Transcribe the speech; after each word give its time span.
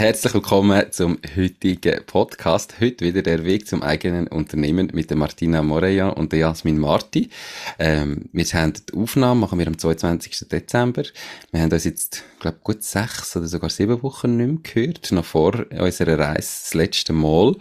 Herzlich 0.00 0.32
willkommen 0.32 0.90
zum 0.92 1.18
heutigen 1.36 2.06
Podcast. 2.06 2.76
Heute 2.80 3.04
wieder 3.04 3.20
der 3.20 3.44
Weg 3.44 3.68
zum 3.68 3.82
eigenen 3.82 4.28
Unternehmen 4.28 4.88
mit 4.94 5.10
der 5.10 5.18
Martina 5.18 5.62
Moreja 5.62 6.08
und 6.08 6.32
der 6.32 6.38
Jasmin 6.38 6.78
Marti. 6.78 7.28
Ähm, 7.78 8.30
wir 8.32 8.46
haben 8.46 8.72
die 8.72 8.96
Aufnahme, 8.96 9.42
machen 9.42 9.58
wir 9.58 9.66
am 9.66 9.76
22. 9.76 10.48
Dezember. 10.48 11.02
Wir 11.52 11.60
haben 11.60 11.70
uns 11.70 11.84
jetzt, 11.84 12.24
glaube 12.38 12.60
gut 12.64 12.82
sechs 12.82 13.36
oder 13.36 13.46
sogar 13.46 13.68
sieben 13.68 14.02
Wochen 14.02 14.38
nicht 14.38 14.74
mehr 14.74 14.86
gehört, 14.86 15.12
noch 15.12 15.26
vor 15.26 15.66
unserer 15.70 16.18
Reise 16.18 16.48
das 16.62 16.72
letzte 16.72 17.12
Mal. 17.12 17.56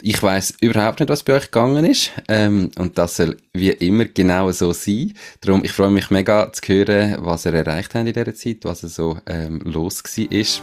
Ich 0.00 0.22
weiß 0.22 0.54
überhaupt 0.62 1.00
nicht, 1.00 1.10
was 1.10 1.24
bei 1.24 1.34
euch 1.34 1.50
gegangen 1.50 1.84
ist. 1.84 2.10
Ähm, 2.28 2.70
und 2.78 2.96
das 2.96 3.16
soll 3.16 3.36
wie 3.52 3.68
immer 3.68 4.06
genau 4.06 4.50
so 4.50 4.72
sein. 4.72 5.12
Darum, 5.42 5.62
ich 5.62 5.72
freue 5.72 5.90
mich 5.90 6.08
mega 6.08 6.50
zu 6.54 6.62
hören, 6.72 7.18
was 7.18 7.44
ihr 7.44 7.52
erreicht 7.52 7.94
habt 7.94 8.08
in 8.08 8.14
dieser 8.14 8.34
Zeit, 8.34 8.60
was 8.62 8.80
so 8.80 9.18
ähm, 9.26 9.60
los 9.62 10.02
war. 10.02 10.32
ist. 10.32 10.62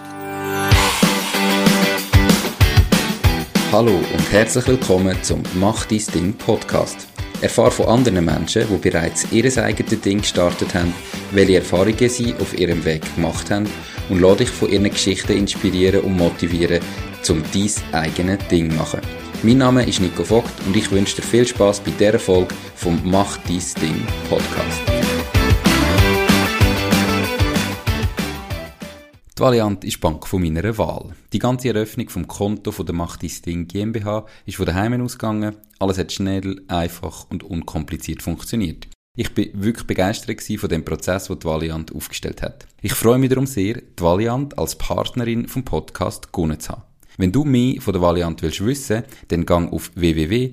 Hallo 3.73 3.95
und 3.95 4.31
herzlich 4.31 4.67
willkommen 4.67 5.17
zum 5.23 5.41
Mach 5.55 5.85
dein 5.87 6.03
Ding 6.13 6.33
Podcast. 6.33 7.07
Erfahre 7.41 7.71
von 7.71 7.87
anderen 7.87 8.23
Menschen, 8.23 8.67
die 8.69 8.77
bereits 8.77 9.25
ihr 9.31 9.45
eigenes 9.57 9.99
Ding 9.99 10.19
gestartet 10.19 10.75
haben, 10.75 10.93
welche 11.31 11.55
Erfahrungen 11.55 12.07
sie 12.07 12.35
auf 12.35 12.55
ihrem 12.55 12.85
Weg 12.85 13.01
gemacht 13.15 13.49
haben 13.49 13.67
und 14.09 14.21
lade 14.21 14.43
dich 14.43 14.49
von 14.51 14.69
ihren 14.69 14.91
Geschichten 14.91 15.35
inspirieren 15.35 16.01
und 16.01 16.17
motivieren, 16.17 16.81
zum 17.23 17.41
dein 17.51 17.71
eigenes 17.93 18.47
Ding 18.47 18.69
zu 18.69 18.75
machen. 18.75 19.01
Mein 19.41 19.57
Name 19.57 19.89
ist 19.89 20.01
Nico 20.01 20.23
Vogt 20.23 20.53
und 20.67 20.77
ich 20.77 20.91
wünsche 20.91 21.15
dir 21.15 21.23
viel 21.23 21.47
Spaß 21.47 21.79
bei 21.79 21.93
dieser 21.97 22.19
Folge 22.19 22.53
vom 22.75 23.01
Mach 23.03 23.37
dein 23.37 23.81
Ding 23.81 24.05
Podcast. 24.29 24.92
Die 29.35 29.41
Valiant 29.41 29.83
ist 29.83 29.95
die 29.95 29.99
Bank 29.99 30.27
von 30.27 30.43
meiner 30.43 30.77
Wahl. 30.77 31.15
Die 31.33 31.39
ganze 31.39 31.69
Eröffnung 31.69 32.07
vom 32.07 32.27
Konto 32.27 32.71
von 32.71 32.85
der 32.85 32.93
Macht 32.93 33.23
Ding 33.47 33.67
GmbH 33.67 34.27
ist 34.45 34.57
von 34.57 34.67
daheim 34.67 35.01
ausgegangen. 35.01 35.55
Alles 35.79 35.97
hat 35.97 36.11
schnell, 36.11 36.61
einfach 36.67 37.25
und 37.31 37.43
unkompliziert 37.43 38.21
funktioniert. 38.21 38.87
Ich 39.17 39.33
bin 39.33 39.49
wirklich 39.53 39.87
begeistert 39.87 40.39
von 40.59 40.69
dem 40.69 40.85
Prozess, 40.85 41.25
den 41.25 41.39
die 41.39 41.45
Valiant 41.45 41.95
aufgestellt 41.95 42.43
hat. 42.43 42.67
Ich 42.83 42.93
freue 42.93 43.17
mich 43.17 43.29
darum 43.29 43.47
sehr, 43.47 43.81
die 43.81 44.03
Valiant 44.03 44.55
als 44.59 44.75
Partnerin 44.77 45.47
vom 45.47 45.65
Podcast 45.65 46.31
gewonnen 46.31 46.59
zu 46.59 46.73
haben. 46.73 46.83
Wenn 47.17 47.31
du 47.31 47.43
mehr 47.43 47.81
von 47.81 47.93
der 47.93 48.03
Valiant 48.03 48.43
willst 48.43 48.63
wissen, 48.63 49.01
dann 49.29 49.47
gang 49.47 49.73
auf 49.73 49.89
www.valiant.ch. 49.95 50.51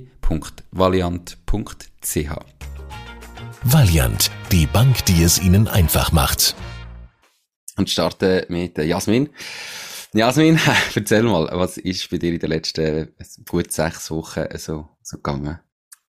Valiant, 3.62 4.30
die 4.50 4.66
Bank, 4.66 5.04
die 5.04 5.22
es 5.22 5.38
Ihnen 5.38 5.68
einfach 5.68 6.12
macht 6.12 6.56
und 7.76 7.90
starten 7.90 8.44
mit 8.48 8.78
Jasmin. 8.78 9.30
Jasmin, 10.12 10.58
erzähl 10.94 11.22
mal, 11.22 11.48
was 11.52 11.78
ist 11.78 12.10
bei 12.10 12.18
dir 12.18 12.32
in 12.34 12.40
den 12.40 12.50
letzten 12.50 13.14
gut 13.48 13.70
sechs 13.72 14.10
Wochen 14.10 14.46
so, 14.56 14.88
so 15.02 15.16
gegangen? 15.16 15.60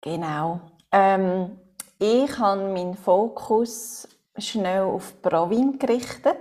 Genau. 0.01 0.61
Ähm, 0.91 1.57
ich 1.99 2.37
habe 2.37 2.71
meinen 2.71 2.95
Fokus 2.95 4.07
schnell 4.37 4.83
auf 4.83 5.21
Provin 5.21 5.79
gerichtet. 5.79 6.37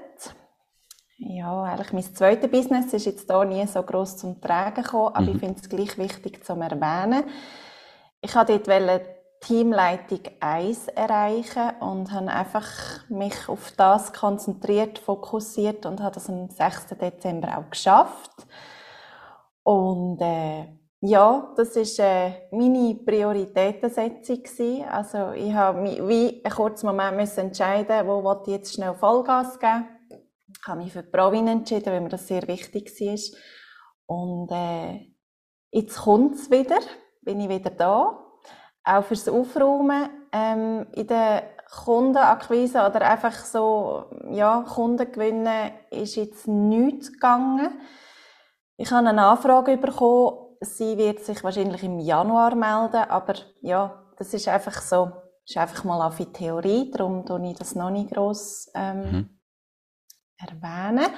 Ja, 1.18 1.62
eigentlich 1.62 1.92
mein 1.94 2.14
zweites 2.14 2.50
Business 2.50 2.92
ist 2.92 3.06
jetzt 3.06 3.30
hier 3.30 3.44
nie 3.46 3.66
so 3.66 3.82
groß 3.82 4.18
zum 4.18 4.38
Tragen 4.40 4.82
gekommen, 4.82 5.14
aber 5.14 5.22
mhm. 5.22 5.32
ich 5.32 5.38
finde 5.38 5.60
es 5.60 5.68
gleich 5.68 5.96
wichtig 5.96 6.44
zu 6.44 6.52
erwähnen. 6.52 7.24
Ich 8.20 8.34
wollte 8.34 8.58
dort 8.58 8.68
Teamleitung 9.40 10.20
1 10.40 10.88
erreichen 10.88 11.70
und 11.80 12.10
habe 12.12 12.28
einfach 12.28 13.08
mich 13.08 13.48
auf 13.48 13.72
das 13.76 14.12
konzentriert, 14.12 14.98
fokussiert 14.98 15.86
und 15.86 16.00
habe 16.00 16.14
das 16.14 16.28
am 16.28 16.48
6. 16.48 16.88
Dezember 17.00 17.58
auch 17.58 17.70
geschafft. 17.70 18.32
Und 19.62 20.20
äh, 20.20 20.66
ja, 21.00 21.52
das 21.56 21.76
ist 21.76 21.98
äh, 21.98 22.48
meine 22.50 22.94
Prioritätensetzung. 22.94 24.42
Also 24.90 25.32
ich 25.32 25.52
habe 25.52 25.80
mich 25.80 25.98
wie 26.06 26.42
einen 26.42 26.54
kurzen 26.54 26.86
Moment 26.86 27.16
müssen 27.16 27.46
entscheiden, 27.46 28.06
wo 28.06 28.42
ich 28.42 28.52
jetzt 28.52 28.74
schnell 28.74 28.94
Vollgas 28.94 29.58
geben. 29.58 29.88
Ich 30.48 30.66
habe 30.66 30.82
mich 30.82 30.92
für 30.92 31.02
Provin 31.02 31.48
entschieden, 31.48 31.86
weil 31.86 32.00
mir 32.00 32.08
das 32.08 32.26
sehr 32.26 32.46
wichtig 32.48 32.90
war. 33.00 33.38
Und 34.06 34.50
äh, 34.50 35.12
jetzt 35.70 35.98
kommt 35.98 36.34
es 36.36 36.50
wieder, 36.50 36.78
bin 37.22 37.40
ich 37.40 37.48
wieder 37.48 37.70
da 37.70 38.25
auch 38.86 39.04
fürs 39.04 39.28
Aufräumen 39.28 40.08
ähm, 40.32 40.86
in 40.92 41.06
der 41.06 41.42
Kundenakquise 41.84 42.86
oder 42.86 43.02
einfach 43.02 43.34
so, 43.34 44.04
ja, 44.30 44.62
Kunden 44.62 45.10
gewinnen, 45.10 45.72
ist 45.90 46.16
jetzt 46.16 46.46
nichts 46.46 47.12
gegangen. 47.12 47.80
Ich 48.76 48.90
habe 48.92 49.08
eine 49.08 49.26
Anfrage 49.26 49.76
bekommen, 49.76 50.56
sie 50.60 50.96
wird 50.96 51.20
sich 51.20 51.42
wahrscheinlich 51.42 51.82
im 51.82 51.98
Januar 51.98 52.54
melden, 52.54 53.10
aber 53.10 53.34
ja, 53.60 54.04
das 54.16 54.32
ist 54.32 54.48
einfach 54.48 54.80
so, 54.80 55.10
ist 55.44 55.56
einfach 55.56 55.82
mal 55.84 56.06
auf 56.06 56.16
die 56.16 56.32
Theorie, 56.32 56.90
darum 56.90 57.26
tue 57.26 57.50
ich 57.50 57.58
das 57.58 57.74
noch 57.74 57.90
nicht 57.90 58.10
gross 58.12 58.70
ähm, 58.74 59.00
mhm. 59.00 59.40
erwähnen. 60.38 61.10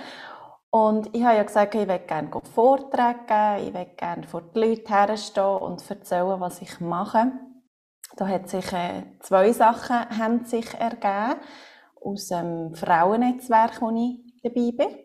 Und 0.71 1.15
ich 1.15 1.25
habe 1.25 1.37
ja 1.37 1.43
gesagt, 1.43 1.75
ich 1.75 1.89
will 1.89 1.99
gerne 2.01 2.31
Vorträge 2.55 3.21
geben, 3.27 3.69
ich 3.69 3.75
will 3.75 3.87
gerne 3.97 4.27
vor 4.27 4.43
die 4.43 4.59
Leute 4.59 4.89
herstehen 4.89 5.45
und 5.45 5.91
erzählen, 5.91 6.41
was 6.41 6.61
ich 6.63 6.81
mache. 6.81 7.33
Da 8.17 8.27
hat 8.27 8.49
sich 8.49 8.73
äh, 8.73 9.05
zwei 9.21 9.53
Sachen 9.53 9.97
haben 10.19 10.45
sich 10.45 10.73
ergeben 10.75 11.41
aus 12.01 12.29
dem 12.29 12.75
Frauennetzwerk, 12.75 13.81
wo 13.81 13.91
ich 13.91 14.41
dabei 14.43 14.73
bin. 14.73 14.99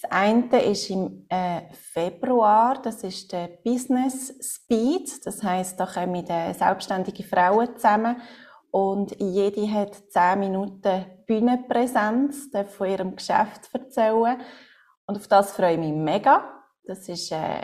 Das 0.00 0.10
eine 0.10 0.62
ist 0.62 0.88
im 0.88 1.26
äh, 1.28 1.62
Februar, 1.72 2.80
das 2.80 3.02
ist 3.02 3.32
der 3.32 3.48
Business 3.62 4.34
Speed. 4.40 5.26
Das 5.26 5.42
heißt, 5.42 5.78
da 5.78 5.86
kommen 5.86 6.26
äh, 6.26 6.54
selbstständige 6.54 7.24
Frauen 7.24 7.76
zusammen 7.76 8.16
und 8.70 9.14
jede 9.18 9.70
hat 9.70 9.94
zehn 10.10 10.38
Minuten 10.38 11.04
Bühnenpräsenz, 11.26 12.50
darf 12.50 12.74
von 12.74 12.88
ihrem 12.88 13.16
Geschäft 13.16 13.68
erzählen. 13.72 14.40
Und 15.06 15.16
auf 15.16 15.28
das 15.28 15.52
freue 15.52 15.72
ich 15.72 15.78
mich 15.78 15.92
mega. 15.92 16.62
Das 16.84 17.08
ist 17.08 17.32
äh, 17.32 17.60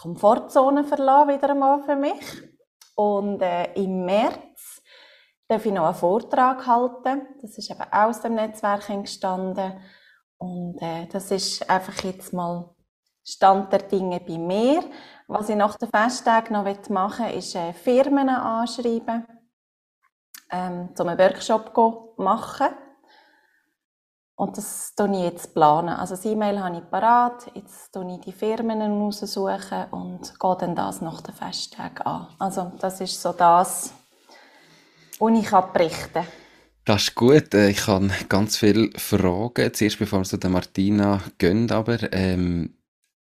Komfortzone 0.00 0.84
verlassen 0.84 1.30
wieder 1.30 1.50
einmal 1.50 1.82
für 1.82 1.96
mich. 1.96 2.20
Und 2.96 3.40
äh, 3.42 3.72
im 3.74 4.04
März 4.04 4.82
darf 5.46 5.64
ich 5.64 5.72
noch 5.72 5.84
einen 5.84 5.94
Vortrag 5.94 6.66
halten. 6.66 7.28
Das 7.40 7.56
ist 7.56 7.70
eben 7.70 7.84
aus 7.92 8.20
dem 8.20 8.34
Netzwerk 8.34 8.88
entstanden. 8.90 9.80
Und 10.38 10.80
äh, 10.82 11.06
das 11.06 11.30
ist 11.30 11.68
einfach 11.70 12.02
jetzt 12.02 12.32
mal 12.32 12.74
Stand 13.24 13.72
der 13.72 13.82
Dinge 13.82 14.20
bei 14.20 14.38
mir. 14.38 14.82
Was 15.26 15.48
ich 15.48 15.56
nach 15.56 15.76
den 15.76 15.88
Festtagen 15.88 16.52
noch 16.52 16.88
machen 16.90 17.26
will, 17.26 17.38
ist 17.38 17.54
äh, 17.54 17.72
Firmen 17.72 18.28
anschreiben, 18.28 19.26
ähm, 20.50 20.90
um 20.98 21.08
einen 21.08 21.18
Workshop 21.18 21.74
zu 21.74 22.14
machen. 22.16 22.68
Und 24.36 24.58
das 24.58 24.94
tue 24.94 25.10
ich 25.12 25.22
jetzt 25.22 25.54
planen. 25.54 25.88
Also 25.88 26.14
das 26.14 26.26
E-Mail 26.26 26.60
habe 26.62 26.76
ich 26.76 26.90
parat. 26.90 27.50
Jetzt 27.54 27.90
tue 27.92 28.14
ich 28.14 28.20
die 28.20 28.32
Firmen 28.32 28.82
raussuchen 28.82 29.86
und 29.90 30.38
gehe 30.38 30.56
dann 30.60 30.76
das 30.76 31.00
nach 31.00 31.22
den 31.22 31.34
Festtagen 31.34 32.02
an. 32.02 32.26
Also 32.38 32.72
das 32.78 33.00
ist 33.00 33.20
so 33.20 33.32
das, 33.32 33.94
was 35.18 35.38
ich 35.38 35.50
berichten 35.50 36.12
kann. 36.12 36.26
Das 36.84 37.02
ist 37.04 37.14
gut. 37.14 37.54
Äh, 37.54 37.70
ich 37.70 37.86
habe 37.86 38.10
ganz 38.28 38.58
viele 38.58 38.90
Fragen. 38.98 39.72
Zuerst, 39.72 39.98
bevor 39.98 40.20
wir 40.20 40.24
zu 40.24 40.36
der 40.36 40.50
Martina 40.50 41.22
gehen, 41.38 41.70
aber 41.70 42.12
ähm, 42.12 42.76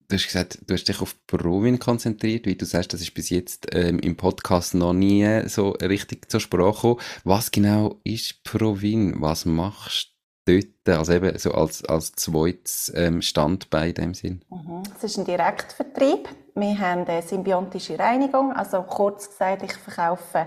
du 0.08 0.14
hast 0.14 0.26
gesagt, 0.26 0.58
du 0.66 0.75
hast 0.75 0.84
dich 0.84 1.00
auf 1.00 1.16
Provin 1.26 1.78
konzentriert. 1.78 2.44
Wie 2.44 2.54
du 2.54 2.66
sagst, 2.66 2.92
das 2.92 3.00
ist 3.00 3.14
bis 3.14 3.30
jetzt 3.30 3.66
ähm, 3.72 3.98
im 4.00 4.19
Podcast 4.19 4.75
noch 4.75 4.92
nie 4.92 5.48
so 5.48 5.70
richtig 5.70 6.30
zur 6.30 6.40
Sprache 6.40 6.75
gekommen. 6.75 7.00
Was 7.25 7.50
genau 7.50 7.98
ist 8.04 8.44
Provin? 8.44 9.22
Was 9.22 9.46
machst? 9.46 10.18
Dort, 10.48 10.98
also 10.98 11.12
eben 11.12 11.38
so 11.38 11.53
als, 11.53 11.84
als 11.84 12.12
zweites 12.12 12.92
ähm, 12.94 13.22
Standbein 13.22 13.88
in 13.88 13.94
dem 13.94 14.14
Sinn? 14.14 14.44
Mhm. 14.50 14.82
Es 14.96 15.05
ist 15.05 15.19
ein 15.19 15.25
Direktvertrieb. 15.25 16.28
Wir 16.55 16.78
haben 16.78 17.06
eine 17.06 17.23
symbiontische 17.23 17.99
Reinigung, 17.99 18.52
also 18.52 18.82
kurz 18.82 19.28
gesagt, 19.28 19.62
ich 19.62 19.73
verkaufe 19.75 20.46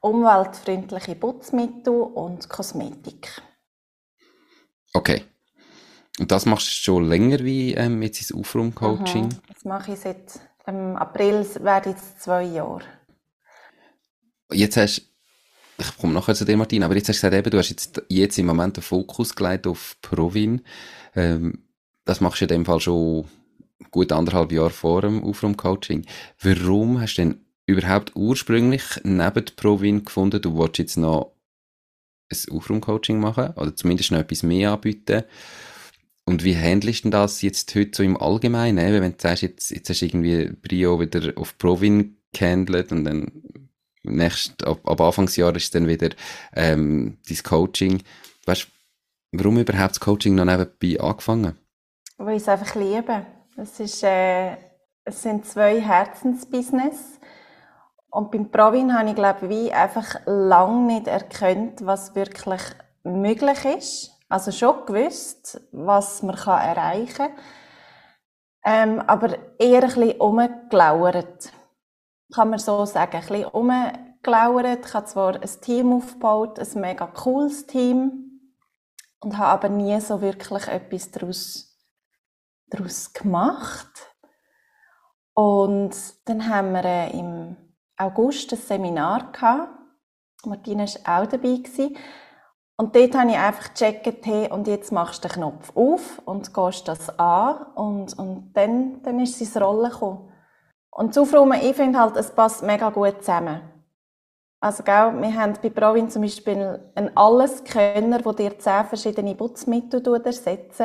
umweltfreundliche 0.00 1.14
Putzmittel 1.14 1.94
und 1.94 2.48
Kosmetik. 2.48 3.42
Okay. 4.94 5.24
Und 6.18 6.30
das 6.30 6.46
machst 6.46 6.66
du 6.66 6.72
schon 6.72 7.08
länger 7.08 7.38
wie 7.40 7.74
ähm, 7.74 8.02
jetzt 8.02 8.20
ins 8.20 8.34
Aufraumcoaching? 8.34 9.24
Mhm. 9.24 9.40
Das 9.52 9.64
mache 9.64 9.92
ich 9.92 10.00
seit 10.00 10.40
ähm, 10.66 10.96
April, 10.96 11.46
wäre 11.60 11.90
jetzt 11.90 12.20
zwei 12.22 12.44
Jahre. 12.44 12.82
Jetzt 14.50 14.76
hast 14.76 15.11
ich 15.82 15.96
komme 15.98 16.12
nachher 16.12 16.34
zu 16.34 16.44
dir, 16.44 16.56
Martin, 16.56 16.82
aber 16.82 16.96
jetzt 16.96 17.08
hast 17.08 17.22
du 17.22 17.26
gesagt, 17.26 17.34
eben, 17.34 17.50
du 17.50 17.58
hast 17.58 17.70
jetzt, 17.70 18.02
jetzt 18.08 18.38
im 18.38 18.46
Moment 18.46 18.76
den 18.76 18.82
Fokus 18.82 19.34
gelegt 19.34 19.66
auf 19.66 19.96
Provin. 20.02 20.62
Ähm, 21.14 21.64
das 22.04 22.20
machst 22.20 22.40
du 22.40 22.44
in 22.44 22.48
dem 22.48 22.64
Fall 22.64 22.80
schon 22.80 23.26
gut 23.90 24.12
anderthalb 24.12 24.52
Jahre 24.52 24.70
vor 24.70 25.02
dem 25.02 25.22
Aufraum-Coaching. 25.22 26.06
Warum 26.40 27.00
hast 27.00 27.16
du 27.16 27.22
denn 27.22 27.40
überhaupt 27.66 28.12
ursprünglich 28.14 28.82
neben 29.04 29.44
Provin 29.56 30.04
gefunden, 30.04 30.40
du 30.40 30.54
wolltest 30.54 30.78
jetzt 30.78 30.96
noch 30.96 31.32
ein 32.30 32.56
Aufraum-Coaching 32.56 33.20
machen 33.20 33.50
oder 33.56 33.76
zumindest 33.76 34.10
noch 34.10 34.18
etwas 34.18 34.42
mehr 34.42 34.72
anbieten? 34.72 35.24
und 36.24 36.44
wie 36.44 36.56
handelst 36.56 37.04
du 37.04 37.10
das 37.10 37.42
jetzt 37.42 37.74
heute 37.74 37.90
so 37.94 38.02
im 38.02 38.16
Allgemeinen? 38.16 39.02
Wenn 39.02 39.12
du 39.12 39.18
sagst, 39.18 39.42
jetzt, 39.42 39.70
jetzt 39.70 39.88
hast 39.90 40.00
du 40.00 40.06
irgendwie 40.06 40.52
Brio 40.62 41.00
wieder 41.00 41.32
auf 41.36 41.58
Provin 41.58 42.16
gehandelt 42.32 42.92
und 42.92 43.04
dann 43.04 43.32
nächst, 44.02 44.64
ab, 44.66 44.80
ab 44.84 45.00
Anfangsjahr 45.00 45.54
ist 45.56 45.74
dann 45.74 45.86
wieder 45.86 46.10
ähm, 46.54 47.18
dein 47.28 47.42
Coaching. 47.42 48.02
Weißt 48.46 48.68
warum 49.32 49.58
überhaupt 49.58 49.92
das 49.92 50.00
Coaching 50.00 50.34
noch 50.34 50.44
nebenbei 50.44 51.00
angefangen? 51.00 51.58
Weil 52.18 52.36
ich 52.36 52.42
es 52.42 52.48
einfach 52.48 52.74
liebe. 52.74 53.26
Es, 53.56 53.80
ist, 53.80 54.02
äh, 54.02 54.56
es 55.04 55.22
sind 55.22 55.46
zwei 55.46 55.80
Herzensbusiness. 55.80 57.18
Und 58.10 58.30
beim 58.30 58.50
Provin 58.50 58.96
habe 58.96 59.08
ich, 59.08 59.14
glaube 59.14 59.52
ich, 59.52 59.74
einfach 59.74 60.16
lange 60.26 60.94
nicht 60.94 61.06
erkannt, 61.06 61.80
was 61.84 62.14
wirklich 62.14 62.60
möglich 63.04 63.64
ist. 63.64 64.10
Also 64.28 64.52
schon 64.52 64.86
gewusst, 64.86 65.60
was 65.72 66.22
man 66.22 66.36
kann 66.36 66.60
erreichen 66.60 67.16
kann. 67.16 67.30
Ähm, 68.64 69.00
aber 69.00 69.36
eher 69.58 69.82
ein 69.82 69.88
bisschen 69.88 70.20
umgelauert. 70.20 71.52
Kann 72.34 72.50
man 72.50 72.58
so 72.58 72.84
sagen. 72.84 73.16
Ein 73.16 73.20
bisschen 73.20 73.44
umgelauert. 73.46 74.86
Ich 74.86 74.94
habe 74.94 75.06
zwar 75.06 75.34
ein 75.34 75.60
Team 75.60 75.92
aufgebaut, 75.92 76.58
ein 76.58 76.80
mega 76.80 77.06
cooles 77.06 77.66
Team. 77.66 78.40
Und 79.20 79.38
habe 79.38 79.50
aber 79.50 79.68
nie 79.68 80.00
so 80.00 80.20
wirklich 80.20 80.66
etwas 80.66 81.10
daraus, 81.10 81.78
daraus 82.68 83.12
gemacht. 83.12 84.12
Und 85.34 85.94
dann 86.24 86.48
haben 86.48 86.72
wir 86.72 86.84
äh, 86.84 87.18
im 87.18 87.56
August 87.96 88.52
ein 88.52 88.58
Seminar 88.58 89.32
gehabt. 89.32 89.70
Martina 90.44 90.84
war 90.84 91.22
auch 91.22 91.26
dabei. 91.26 91.56
Gewesen. 91.56 91.96
Und 92.76 92.96
dort 92.96 93.14
habe 93.14 93.30
ich 93.30 93.36
einfach 93.36 93.74
gecheckt, 93.74 94.26
hey, 94.26 94.50
und 94.50 94.66
jetzt 94.66 94.90
machst 94.90 95.22
du 95.22 95.28
den 95.28 95.34
Knopf 95.34 95.76
auf 95.76 96.20
und 96.24 96.52
gehst 96.52 96.88
das 96.88 97.16
an 97.18 97.62
und, 97.74 98.18
und 98.18 98.52
dann, 98.54 99.02
dann 99.02 99.20
ist 99.20 99.36
es 99.36 99.40
ins 99.42 99.60
Rollen 99.60 99.90
gekommen. 99.90 100.31
Und 100.94 101.16
Aufräumen, 101.16 101.58
ich 101.62 101.74
finde 101.74 101.98
halt, 101.98 102.16
es 102.16 102.30
passt 102.30 102.62
mega 102.62 102.90
gut 102.90 103.20
zusammen. 103.20 103.62
Also, 104.60 104.82
gell, 104.82 105.20
wir 105.20 105.34
haben 105.34 105.54
bei 105.60 105.70
Provin 105.70 106.10
zum 106.10 106.22
Beispiel 106.22 106.80
einen 106.94 107.16
Alleskönner, 107.16 108.18
der 108.18 108.32
dir 108.34 108.58
zehn 108.58 108.84
verschiedene 108.84 109.34
Putzmittel 109.34 110.06
ersetzt. 110.22 110.82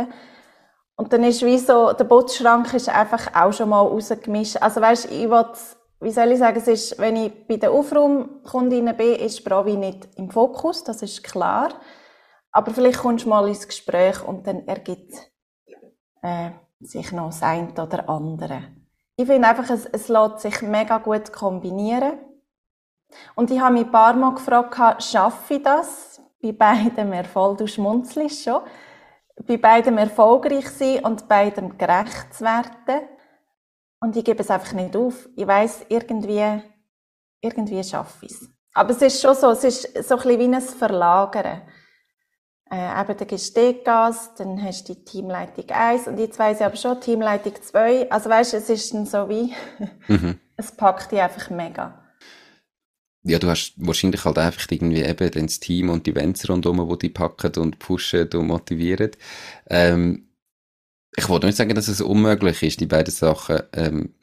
Und 0.96 1.14
dann 1.14 1.24
ist 1.26 1.46
wie 1.46 1.60
so, 1.60 1.92
der 1.94 2.06
Putzschrank 2.06 2.74
ist 2.74 2.90
einfach 2.90 3.36
auch 3.36 3.52
schon 3.52 3.70
mal 3.70 3.82
rausgemischt. 3.82 4.58
Also, 4.62 4.82
weißt, 4.82 5.12
ich 5.12 5.30
will, 5.30 5.46
wie 6.00 6.12
soll 6.12 6.32
ich 6.32 6.40
sagen, 6.40 6.58
es 6.58 6.68
ist, 6.68 6.98
wenn 7.00 7.18
ich 7.18 7.48
bei 7.48 7.58
den 7.58 7.70
Aufraumkundinnen 7.70 8.96
bin, 8.96 9.16
ist 9.16 9.44
Bravi 9.44 9.76
nicht 9.76 10.08
im 10.16 10.32
Fokus, 10.32 10.84
das 10.86 11.02
ist 11.02 11.24
klar. 11.24 11.70
Aber 12.52 12.72
vielleicht 12.72 13.00
kommst 13.00 13.26
du 13.26 13.30
mal 13.30 13.48
ins 13.48 13.68
Gespräch 13.68 14.24
und 14.26 14.48
dann 14.48 14.68
ergibt 14.68 15.14
äh, 16.22 16.52
sich 16.80 17.12
noch 17.12 17.28
das 17.28 17.44
eine 17.44 17.72
oder 17.74 18.10
andere. 18.10 18.64
Ich 19.20 19.26
finde 19.26 19.48
einfach, 19.48 19.68
es, 19.72 19.88
es 19.88 20.10
lässt 20.10 20.40
sich 20.42 20.62
mega 20.62 21.00
gut 21.00 21.34
kombinieren. 21.34 22.20
Und 23.36 23.50
ich 23.50 23.60
habe 23.60 23.74
mich 23.74 23.86
ein 23.86 23.92
paar 23.92 24.14
Mal 24.14 24.36
gefragt, 24.36 25.02
schaffe 25.04 25.56
ich 25.56 25.64
das? 25.64 26.22
Bei 26.40 26.52
beidem 26.52 27.12
Erfolg, 27.14 27.58
du 27.58 27.68
schmunzelst 27.68 28.44
schon. 28.44 28.62
Bei 29.48 29.58
beidem 29.58 29.98
erfolgreich 29.98 30.70
sein 30.70 31.04
und 31.04 31.28
beidem 31.28 31.80
gerecht 31.80 32.32
zu 32.36 32.44
werden. 32.44 33.08
Und 34.00 34.16
ich 34.16 34.24
gebe 34.24 34.42
es 34.42 34.52
einfach 34.52 34.74
nicht 34.74 34.96
auf. 34.96 35.28
Ich 35.36 35.48
weiß 35.48 35.88
irgendwie, 35.90 36.62
irgendwie 37.42 37.84
schaffe 37.84 38.28
ich 38.28 38.34
es. 38.34 38.50
Aber 38.76 38.92
es 38.92 39.02
ist 39.02 39.20
schon 39.20 39.34
so, 39.34 39.50
es 39.50 39.64
ist 39.64 40.08
so 40.08 40.16
ein 40.16 40.22
bisschen 40.22 40.40
wie 40.40 40.56
ein 40.56 40.62
Verlagern. 40.62 41.64
Äh, 42.70 43.02
eben, 43.02 43.18
dann 43.18 43.28
gibst 43.28 43.56
du 43.56 43.74
Gas, 43.84 44.36
dann 44.36 44.62
hast 44.62 44.90
du 44.90 44.94
die 44.94 45.06
Teamleitung 45.06 45.70
1 45.70 46.08
und 46.08 46.20
jetzt 46.20 46.38
weiss 46.38 46.60
ich 46.60 46.66
aber 46.66 46.76
schon 46.76 47.00
Teamleitung 47.00 47.54
2. 47.62 48.12
Also 48.12 48.30
weißt 48.30 48.54
du, 48.54 48.58
es 48.58 48.70
ist 48.70 48.94
dann 48.94 49.06
so 49.06 49.30
wie, 49.30 49.54
mhm. 50.08 50.40
es 50.58 50.72
packt 50.72 51.12
dich 51.12 51.20
einfach 51.20 51.50
mega. 51.50 52.04
Ja, 53.24 53.40
du 53.40 53.50
hast 53.50 53.74
wahrscheinlich 53.78 54.24
halt 54.24 54.38
einfach 54.38 54.70
irgendwie 54.70 55.02
eben 55.02 55.48
das 55.48 55.60
Team 55.60 55.90
und 55.90 56.06
die 56.06 56.12
Events 56.12 56.48
rundherum, 56.48 56.88
die 56.90 57.08
dich 57.08 57.14
packen 57.14 57.54
und 57.62 57.80
pushen 57.80 58.30
und 58.34 58.48
motivieren. 58.48 59.12
Ähm, 59.70 60.30
ich 61.16 61.28
wollte 61.30 61.48
nicht 61.48 61.58
sagen, 61.58 61.76
dass 61.76 61.88
es 61.88 62.02
unmöglich 62.02 62.64
ist, 62.64 62.80
die 62.80 62.86
beiden 62.86 63.14
Sachen 63.14 63.64
ähm, 63.74 64.14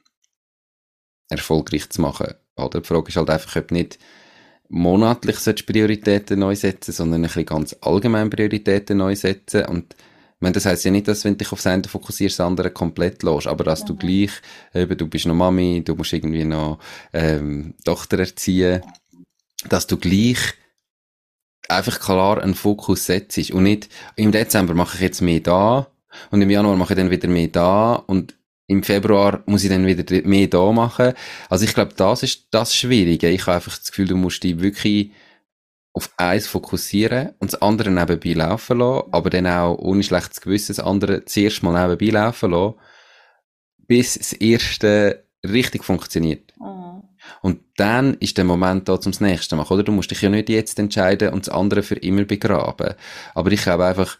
erfolgreich 1.28 1.90
zu 1.90 2.00
machen. 2.00 2.34
Oder? 2.56 2.80
Die 2.80 2.86
Frage 2.86 3.08
ist 3.08 3.16
halt 3.16 3.30
einfach, 3.30 3.56
ob 3.56 3.70
nicht 3.72 3.98
monatlich 4.74 5.36
Prioritäten 5.66 6.40
neu 6.40 6.56
setzen, 6.56 6.92
sondern 6.92 7.22
ein 7.22 7.28
bisschen 7.28 7.46
ganz 7.46 7.76
allgemein 7.80 8.28
Prioritäten 8.28 8.98
neu 8.98 9.14
setzen. 9.14 9.64
Und 9.66 9.94
ich 9.94 10.40
meine, 10.40 10.54
das 10.54 10.66
heisst 10.66 10.84
ja 10.84 10.90
nicht, 10.90 11.06
dass 11.06 11.24
wenn 11.24 11.34
du 11.34 11.38
dich 11.38 11.52
aufs 11.52 11.66
eine 11.66 11.84
fokussierst, 11.84 12.40
das 12.40 12.46
andere 12.46 12.70
komplett 12.70 13.22
los. 13.22 13.46
Aber 13.46 13.64
dass 13.64 13.82
mhm. 13.82 13.86
du 13.86 13.96
gleich, 13.96 14.30
eben, 14.74 14.98
du 14.98 15.06
bist 15.06 15.26
noch 15.26 15.34
Mami, 15.34 15.82
du 15.84 15.94
musst 15.94 16.12
irgendwie 16.12 16.44
noch 16.44 16.78
ähm, 17.12 17.74
Tochter 17.84 18.18
erziehen, 18.18 18.82
dass 19.68 19.86
du 19.86 19.96
gleich 19.96 20.38
einfach 21.68 22.00
klar 22.00 22.42
einen 22.42 22.54
Fokus 22.54 23.06
setzt 23.06 23.38
und 23.52 23.62
nicht, 23.62 23.88
im 24.16 24.32
Dezember 24.32 24.74
mache 24.74 24.96
ich 24.96 25.02
jetzt 25.02 25.22
mehr 25.22 25.40
da, 25.40 25.86
und 26.30 26.42
im 26.42 26.50
Januar 26.50 26.76
mache 26.76 26.92
ich 26.92 26.98
dann 26.98 27.10
wieder 27.10 27.28
mehr 27.28 27.48
da 27.48 27.94
und 27.94 28.34
im 28.66 28.82
Februar 28.82 29.42
muss 29.46 29.64
ich 29.64 29.70
dann 29.70 29.86
wieder 29.86 30.26
mehr 30.26 30.46
da 30.46 30.72
machen. 30.72 31.12
Also 31.50 31.64
ich 31.64 31.74
glaube, 31.74 31.92
das 31.96 32.22
ist 32.22 32.48
das 32.50 32.74
Schwierige. 32.74 33.28
Ich 33.28 33.42
habe 33.42 33.56
einfach 33.56 33.76
das 33.76 33.90
Gefühl, 33.90 34.08
du 34.08 34.16
musst 34.16 34.42
dich 34.42 34.60
wirklich 34.60 35.12
auf 35.92 36.10
eins 36.16 36.46
fokussieren 36.46 37.34
und 37.38 37.52
das 37.52 37.62
andere 37.62 37.90
nebenbei 37.90 38.32
laufen 38.32 38.78
lassen, 38.78 39.08
aber 39.12 39.30
dann 39.30 39.46
auch 39.46 39.78
ohne 39.78 40.02
schlechtes 40.02 40.40
Gewissen 40.40 40.74
das 40.74 40.84
andere 40.84 41.24
zuerst 41.24 41.62
mal 41.62 41.88
nebenbei 41.88 42.12
laufen 42.12 42.50
lassen, 42.50 42.74
bis 43.86 44.14
das 44.14 44.32
erste 44.32 45.24
richtig 45.44 45.84
funktioniert. 45.84 46.52
Mhm. 46.58 47.02
Und 47.42 47.60
dann 47.76 48.14
ist 48.14 48.36
der 48.38 48.44
Moment 48.44 48.88
da 48.88 49.00
zum 49.00 49.12
nächsten 49.20 49.56
machen, 49.56 49.74
oder? 49.74 49.82
Du 49.84 49.92
musst 49.92 50.10
dich 50.10 50.20
ja 50.20 50.28
nicht 50.28 50.48
jetzt 50.48 50.78
entscheiden 50.78 51.32
und 51.32 51.46
das 51.46 51.54
andere 51.54 51.82
für 51.82 51.96
immer 51.96 52.24
begraben. 52.24 52.94
Aber 53.34 53.52
ich 53.52 53.62
glaube 53.62 53.86
einfach, 53.86 54.18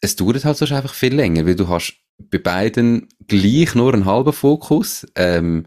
es 0.00 0.16
dauert 0.16 0.44
halt 0.44 0.56
sonst 0.56 0.72
einfach 0.72 0.94
viel 0.94 1.14
länger, 1.14 1.46
weil 1.46 1.56
du 1.56 1.68
hast 1.68 2.01
bei 2.18 2.38
beiden 2.38 3.08
gleich 3.26 3.74
nur 3.74 3.92
einen 3.92 4.04
halben 4.04 4.32
Fokus. 4.32 5.06
Ähm, 5.14 5.66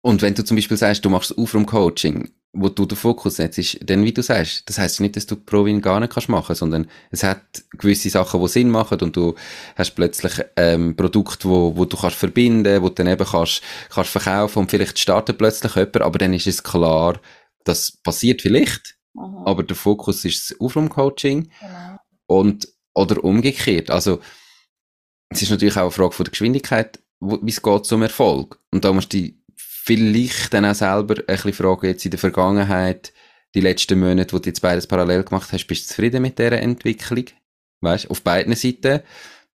und 0.00 0.22
wenn 0.22 0.34
du 0.34 0.44
zum 0.44 0.56
Beispiel 0.56 0.76
sagst, 0.76 1.04
du 1.04 1.10
machst 1.10 1.36
Aufraum-Coaching, 1.36 2.30
wo 2.52 2.68
du 2.68 2.86
den 2.86 2.96
Fokus 2.96 3.36
setzt, 3.36 3.78
dann 3.88 4.04
wie 4.04 4.12
du 4.12 4.22
sagst, 4.22 4.68
das 4.68 4.78
heißt 4.78 5.00
nicht, 5.00 5.16
dass 5.16 5.26
du 5.26 5.36
Provin 5.36 5.80
gar 5.80 6.00
nicht 6.00 6.12
kannst 6.12 6.28
machen, 6.28 6.54
sondern 6.54 6.88
es 7.10 7.22
hat 7.22 7.42
gewisse 7.72 8.08
Sachen, 8.08 8.40
die 8.40 8.48
Sinn 8.48 8.70
machen 8.70 9.00
und 9.00 9.16
du 9.16 9.34
hast 9.76 9.94
plötzlich 9.94 10.32
ähm, 10.56 10.96
Produkte, 10.96 11.48
wo, 11.48 11.76
wo 11.76 11.84
du 11.84 11.96
kannst 11.96 12.16
verbinden, 12.16 12.82
wo 12.82 12.88
du 12.88 12.94
dann 12.94 13.08
eben 13.08 13.26
kannst, 13.26 13.62
kannst 13.90 14.10
verkaufen 14.10 14.60
und 14.60 14.70
vielleicht 14.70 14.98
startet 14.98 15.36
plötzlich 15.38 15.74
jemand, 15.74 16.00
aber 16.00 16.18
dann 16.18 16.32
ist 16.32 16.46
es 16.46 16.62
klar, 16.62 17.20
das 17.64 17.92
passiert 17.92 18.42
vielleicht, 18.42 18.96
Aha. 19.16 19.42
aber 19.44 19.62
der 19.62 19.76
Fokus 19.76 20.24
ist 20.24 20.50
das 20.50 20.60
Aufraum-Coaching. 20.60 21.50
Genau. 21.60 21.96
Und, 22.26 22.68
oder 22.98 23.22
umgekehrt. 23.24 23.90
Also, 23.90 24.20
es 25.30 25.42
ist 25.42 25.50
natürlich 25.50 25.76
auch 25.76 25.82
eine 25.82 25.90
Frage 25.90 26.12
von 26.12 26.24
der 26.24 26.30
Geschwindigkeit, 26.30 27.00
wie 27.20 27.50
es 27.50 27.62
geht 27.62 27.86
zum 27.86 28.02
Erfolg. 28.02 28.58
Und 28.72 28.84
da 28.84 28.92
musst 28.92 29.12
du 29.12 29.18
dich 29.18 29.34
vielleicht 29.56 30.52
dann 30.52 30.64
auch 30.64 30.74
selber 30.74 31.14
ein 31.16 31.24
bisschen 31.26 31.52
fragen, 31.52 31.86
jetzt 31.86 32.04
in 32.04 32.10
der 32.10 32.20
Vergangenheit, 32.20 33.12
die 33.54 33.60
letzten 33.60 33.98
Monate, 33.98 34.34
wo 34.34 34.38
du 34.38 34.50
jetzt 34.50 34.60
beides 34.60 34.86
parallel 34.86 35.24
gemacht 35.24 35.52
hast, 35.52 35.66
bist 35.66 35.84
du 35.84 35.88
zufrieden 35.88 36.22
mit 36.22 36.38
dieser 36.38 36.60
Entwicklung? 36.60 37.24
Weißt, 37.80 38.10
auf 38.10 38.22
beiden 38.22 38.54
Seiten. 38.54 39.00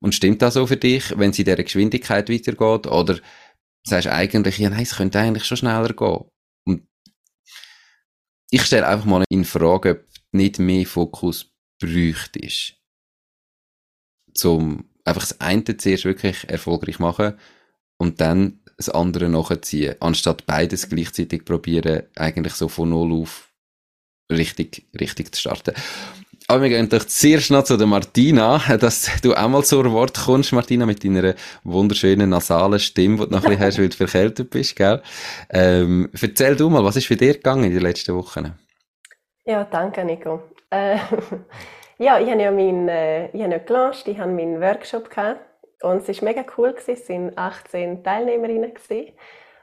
Und 0.01 0.15
stimmt 0.15 0.43
das 0.43 0.55
so 0.55 0.67
für 0.67 0.77
dich, 0.77 1.17
wenn 1.17 1.31
es 1.31 1.39
in 1.39 1.45
dieser 1.45 1.63
Geschwindigkeit 1.63 2.29
weitergeht? 2.29 2.87
Oder 2.87 3.19
sagst 3.87 4.07
du 4.07 4.13
eigentlich, 4.13 4.59
ja, 4.59 4.71
nein, 4.71 4.83
es 4.83 4.97
könnte 4.97 5.21
eigentlich 5.21 5.45
schon 5.45 5.59
schneller 5.59 5.93
gehen? 5.93 6.25
Und 6.67 6.87
ich 8.51 8.63
stelle 8.63 8.87
einfach 8.87 9.07
mal 9.07 9.25
in 9.29 9.45
Frage, 9.45 9.91
ob 9.93 10.05
nicht 10.33 10.59
mehr 10.59 10.87
Fokus 10.87 11.51
bräuchtest, 11.81 12.77
zum 14.35 14.85
einfach 15.05 15.23
das 15.23 15.41
eine 15.41 15.65
zuerst 15.65 16.05
wirklich 16.05 16.49
erfolgreich 16.49 16.99
machen 16.99 17.35
und 17.99 18.21
dann 18.21 18.61
das 18.77 18.89
andere 18.89 19.29
nachziehen, 19.29 19.95
anstatt 20.01 20.47
beides 20.47 20.89
gleichzeitig 20.89 21.45
probieren, 21.45 22.03
eigentlich 22.17 22.55
so 22.55 22.69
von 22.69 22.91
Null 22.91 23.23
auf 23.23 23.51
richtig, 24.31 24.87
richtig 24.99 25.35
zu 25.35 25.41
starten. 25.41 25.75
Aber 26.47 26.63
wir 26.63 26.69
gehen 26.69 26.89
doch 26.89 27.05
zuerst 27.05 27.51
noch 27.51 27.65
zu 27.65 27.77
der 27.79 27.87
Martina, 27.87 28.59
dass 28.77 29.09
du 29.23 29.35
auch 29.35 29.49
mal 29.49 29.65
zu 29.65 29.83
Wort 29.93 30.19
kommst, 30.27 30.53
Martina, 30.53 30.85
mit 30.85 31.03
deiner 31.03 31.35
wunderschönen 31.63 32.29
nasalen 32.29 32.79
Stimme, 32.79 33.17
die 33.17 33.25
du 33.25 33.31
noch 33.31 33.45
ein 33.45 33.51
bisschen 33.51 33.65
hast, 33.65 33.79
weil 33.79 33.89
du 33.89 33.97
verkältet 33.97 34.51
bist, 34.51 34.77
gell? 34.77 35.01
Ähm, 35.51 36.11
erzähl 36.21 36.55
du 36.57 36.69
mal, 36.69 36.85
was 36.85 36.97
ist 36.97 37.07
für 37.07 37.17
dir 37.17 37.35
gegangen 37.35 37.65
in 37.65 37.73
den 37.73 37.81
letzten 37.81 38.15
Wochen? 38.15 38.53
Ja, 39.47 39.65
danke, 39.65 40.05
Nico. 40.05 40.43
Äh, 40.69 40.99
ja, 41.99 42.19
ich 42.19 42.31
habe 42.31 42.43
ja 42.43 42.51
meinen, 42.51 42.89
äh, 42.89 43.29
ich 43.29 43.43
habe 43.43 43.53
ja 43.53 43.59
gelauncht, 43.59 44.07
ich 44.09 44.19
habe 44.19 44.33
meinen 44.33 44.61
Workshop 44.61 45.11
gehabt 45.11 45.41
und 45.83 46.09
es 46.09 46.21
war 46.21 46.29
mega 46.29 46.45
cool, 46.57 46.73
gewesen. 46.73 46.93
es 47.03 47.09
waren 47.09 47.33
18 47.37 48.05
Teilnehmerinnen 48.05 48.75
gewesen. 48.75 49.13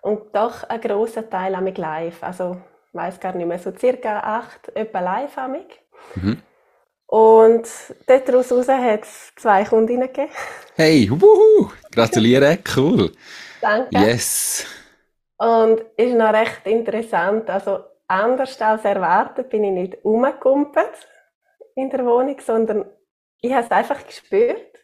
und 0.01 0.35
doch 0.35 0.63
ein 0.63 0.81
grosser 0.81 1.29
Teil 1.29 1.59
mich 1.61 1.77
live, 1.77 2.23
also 2.23 2.57
ich 2.88 2.93
weiss 2.93 3.19
gar 3.19 3.33
nicht 3.35 3.47
mehr, 3.47 3.59
so 3.59 3.71
circa 3.75 4.19
acht 4.19 4.75
etwa 4.75 5.00
live 5.00 5.38
mich. 5.47 5.81
Mhm. 6.15 6.41
Und 7.07 7.67
daraus 8.07 8.51
hat 8.69 9.01
es 9.01 9.33
zwei 9.35 9.65
Kundinnen 9.65 10.07
gegeben. 10.07 10.31
Hey, 10.75 11.09
wuhu! 11.11 11.69
Gratuliere, 11.91 12.59
cool. 12.75 13.11
Danke. 13.59 13.97
Yes. 13.97 14.65
Und 15.38 15.81
ist 15.97 16.15
noch 16.15 16.31
recht 16.31 16.65
interessant. 16.65 17.50
Also, 17.50 17.79
anders 18.07 18.61
als 18.61 18.85
erwartet 18.85 19.50
bin 19.50 19.65
ich 19.65 19.71
nicht 19.71 20.05
umgekumpelt 20.05 21.11
in 21.81 21.89
der 21.89 22.05
Wohnung, 22.05 22.39
sondern 22.45 22.85
ich 23.41 23.51
habe 23.51 23.65
es 23.65 23.71
einfach 23.71 24.05
gespürt, 24.05 24.79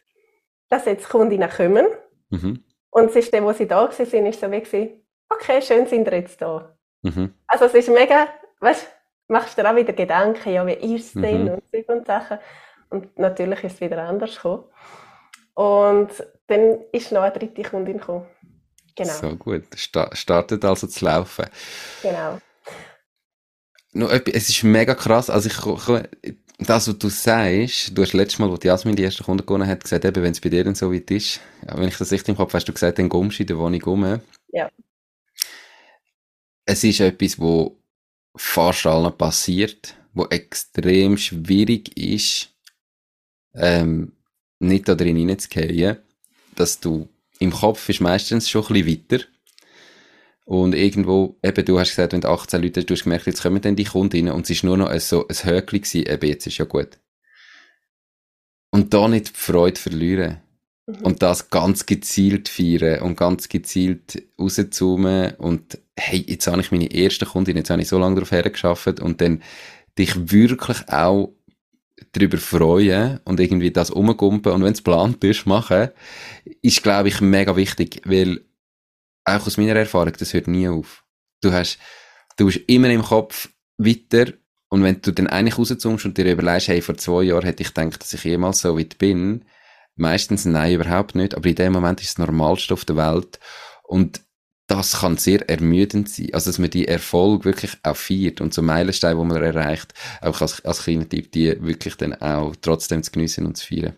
dass 0.68 0.84
jetzt 0.86 1.08
Kundinnen 1.08 1.48
kommen. 1.48 1.86
Mhm. 2.30 2.64
Und 2.90 3.10
es 3.10 3.16
ist 3.16 3.32
dann, 3.32 3.44
wo 3.44 3.52
sie 3.52 3.66
da 3.68 3.82
waren, 3.88 4.26
ist 4.26 4.40
so 4.40 4.50
wie, 4.50 5.04
okay, 5.30 5.62
schön 5.62 5.86
sind 5.86 6.06
ihr 6.08 6.14
jetzt 6.18 6.40
da. 6.42 6.76
Mhm. 7.02 7.34
Also 7.46 7.66
es 7.66 7.74
ist 7.74 7.88
mega, 7.88 8.28
weißt 8.60 8.82
du, 8.84 9.32
machst 9.32 9.56
dir 9.56 9.70
auch 9.70 9.76
wieder 9.76 9.92
Gedanken, 9.92 10.52
ja, 10.52 10.66
wie 10.66 10.72
ist 10.96 11.14
es 11.16 11.22
denn 11.22 11.44
Mhm. 11.44 11.50
und 11.50 11.62
so 11.72 11.92
und 11.92 12.06
Sachen. 12.06 12.38
Und 12.90 13.18
natürlich 13.18 13.62
ist 13.64 13.74
es 13.74 13.80
wieder 13.80 14.02
anders 14.02 14.34
gekommen. 14.36 14.64
Und 15.54 16.08
dann 16.46 16.80
ist 16.92 17.12
noch 17.12 17.22
eine 17.22 17.32
dritte 17.32 17.62
Kundin 17.62 17.98
gekommen. 17.98 18.26
Genau, 18.96 19.12
So 19.12 19.36
gut. 19.36 19.64
Sta 19.76 20.14
startet 20.16 20.64
also 20.64 20.86
zu 20.86 21.04
laufen. 21.04 21.44
genau. 22.02 22.38
Etwas, 23.94 24.34
es 24.34 24.48
ist 24.50 24.62
mega 24.64 24.94
krass. 24.94 25.30
Also 25.30 25.48
ich, 25.48 26.06
ich- 26.22 26.36
das, 26.58 26.88
was 26.88 26.98
du 26.98 27.08
sagst, 27.08 27.96
du 27.96 28.02
hast 28.02 28.12
letztes 28.12 28.38
Mal, 28.40 28.58
die 28.58 28.66
Jasmin 28.66 28.96
die 28.96 29.04
erste 29.04 29.22
Kunde 29.22 29.44
gewonnen 29.44 29.68
hat, 29.68 29.84
gesagt, 29.84 30.04
eben, 30.04 30.22
wenn 30.22 30.32
es 30.32 30.40
bei 30.40 30.48
dir 30.48 30.64
dann 30.64 30.74
so 30.74 30.92
weit 30.92 31.10
ist, 31.10 31.40
wenn 31.62 31.88
ich 31.88 31.96
das 31.96 32.10
richtig 32.10 32.30
im 32.30 32.36
Kopf 32.36 32.50
habe, 32.50 32.58
hast 32.58 32.68
du 32.68 32.72
gesagt, 32.72 32.98
dann 32.98 33.08
kommst 33.08 33.38
du 33.38 33.44
in 33.44 33.46
der 33.46 33.58
Wohnung 33.58 33.82
rum. 33.82 34.20
Ja. 34.48 34.70
Es 36.64 36.82
ist 36.82 37.00
etwas, 37.00 37.38
wo 37.38 37.78
fast 38.36 38.86
allen 38.86 39.16
passiert, 39.16 39.94
wo 40.14 40.26
extrem 40.26 41.16
schwierig 41.16 41.96
ist, 41.96 42.50
ähm, 43.54 44.12
nicht 44.58 44.88
da 44.88 44.94
drin 44.96 45.16
hineinzugehen, 45.16 45.98
dass 46.56 46.80
du 46.80 47.08
im 47.38 47.52
Kopf 47.52 47.88
ist 47.88 48.00
meistens 48.00 48.50
schon 48.50 48.66
ein 48.66 48.82
bisschen 48.82 49.04
weiter. 49.10 49.24
Und 50.48 50.74
irgendwo, 50.74 51.36
eben, 51.42 51.62
du 51.62 51.78
hast 51.78 51.90
gesagt, 51.90 52.14
wenn 52.14 52.22
du 52.22 52.28
18 52.30 52.62
Leute 52.62 52.80
hast, 52.80 52.88
du 52.88 52.94
hast 52.94 53.04
gemerkt, 53.04 53.26
jetzt 53.26 53.42
kommen 53.42 53.60
dann 53.60 53.76
die 53.76 53.84
Kundinnen 53.84 54.32
und 54.32 54.44
es 54.44 54.50
ist 54.50 54.64
nur 54.64 54.78
noch 54.78 54.88
ein, 54.88 54.98
so 54.98 55.28
ein 55.28 55.36
Höckli 55.44 55.80
gewesen, 55.80 56.06
eben, 56.06 56.26
jetzt 56.26 56.46
ist 56.46 56.56
ja 56.56 56.64
gut. 56.64 56.98
Und 58.70 58.94
da 58.94 59.08
nicht 59.08 59.28
die 59.28 59.38
Freude 59.38 59.78
verlieren. 59.78 60.38
Mhm. 60.86 60.94
Und 61.02 61.22
das 61.22 61.50
ganz 61.50 61.84
gezielt 61.84 62.48
feiern 62.48 63.02
und 63.02 63.18
ganz 63.18 63.50
gezielt 63.50 64.22
rauszoomen 64.40 65.34
und 65.34 65.76
hey, 65.98 66.24
jetzt 66.26 66.46
habe 66.46 66.62
ich 66.62 66.72
meine 66.72 66.90
erste 66.90 67.26
Kundin, 67.26 67.58
jetzt 67.58 67.68
habe 67.68 67.82
ich 67.82 67.88
so 67.88 67.98
lange 67.98 68.14
darauf 68.14 68.30
hergeschafft 68.30 69.00
und 69.00 69.20
dann 69.20 69.42
dich 69.98 70.32
wirklich 70.32 70.88
auch 70.88 71.34
darüber 72.12 72.38
freuen 72.38 73.20
und 73.26 73.38
irgendwie 73.38 73.70
das 73.70 73.90
umgumpen 73.90 74.52
und 74.52 74.64
wenn 74.64 74.72
es 74.72 74.78
geplant 74.78 75.22
ist, 75.24 75.44
machen, 75.44 75.90
ist, 76.62 76.82
glaube 76.82 77.08
ich, 77.08 77.20
mega 77.20 77.54
wichtig, 77.54 78.00
weil 78.06 78.40
auch 79.28 79.46
aus 79.46 79.56
meiner 79.56 79.76
Erfahrung, 79.76 80.12
das 80.18 80.34
hört 80.34 80.48
nie 80.48 80.68
auf. 80.68 81.04
Du 81.42 81.52
hast, 81.52 81.78
du 82.36 82.46
bist 82.46 82.60
immer 82.66 82.90
im 82.90 83.02
Kopf 83.02 83.48
weiter 83.78 84.32
und 84.68 84.82
wenn 84.82 85.00
du 85.00 85.12
dann 85.12 85.28
eigentlich 85.28 85.58
rauszoomst 85.58 86.04
und 86.04 86.18
dir 86.18 86.30
überlegst, 86.30 86.68
hey, 86.68 86.82
vor 86.82 86.96
zwei 86.96 87.22
Jahren 87.24 87.44
hätte 87.44 87.62
ich 87.62 87.74
gedacht, 87.74 88.00
dass 88.02 88.12
ich 88.12 88.24
jemals 88.24 88.60
so 88.60 88.78
weit 88.78 88.98
bin, 88.98 89.44
meistens 89.96 90.44
nein, 90.44 90.74
überhaupt 90.74 91.14
nicht, 91.14 91.34
aber 91.34 91.48
in 91.48 91.54
dem 91.54 91.72
Moment 91.72 92.00
ist 92.00 92.08
es 92.10 92.14
das 92.14 92.26
Normalste 92.26 92.74
auf 92.74 92.84
der 92.84 92.96
Welt 92.96 93.38
und 93.84 94.20
das 94.66 95.00
kann 95.00 95.16
sehr 95.16 95.48
ermüdend 95.48 96.10
sein. 96.10 96.28
Also, 96.34 96.50
dass 96.50 96.58
man 96.58 96.68
die 96.70 96.86
Erfolg 96.86 97.44
wirklich 97.46 97.72
auch 97.82 97.96
feiert 97.96 98.42
und 98.42 98.52
so 98.52 98.60
Meilensteine, 98.60 99.16
wo 99.18 99.24
man 99.24 99.42
erreicht, 99.42 99.94
auch 100.20 100.42
als, 100.42 100.62
als 100.64 100.82
kleiner 100.84 101.08
Typ, 101.08 101.32
die 101.32 101.56
wirklich 101.62 101.96
dann 101.96 102.14
auch 102.20 102.54
trotzdem 102.60 103.02
zu 103.02 103.10
geniessen 103.10 103.46
und 103.46 103.56
zu 103.56 103.66
feiern. 103.66 103.96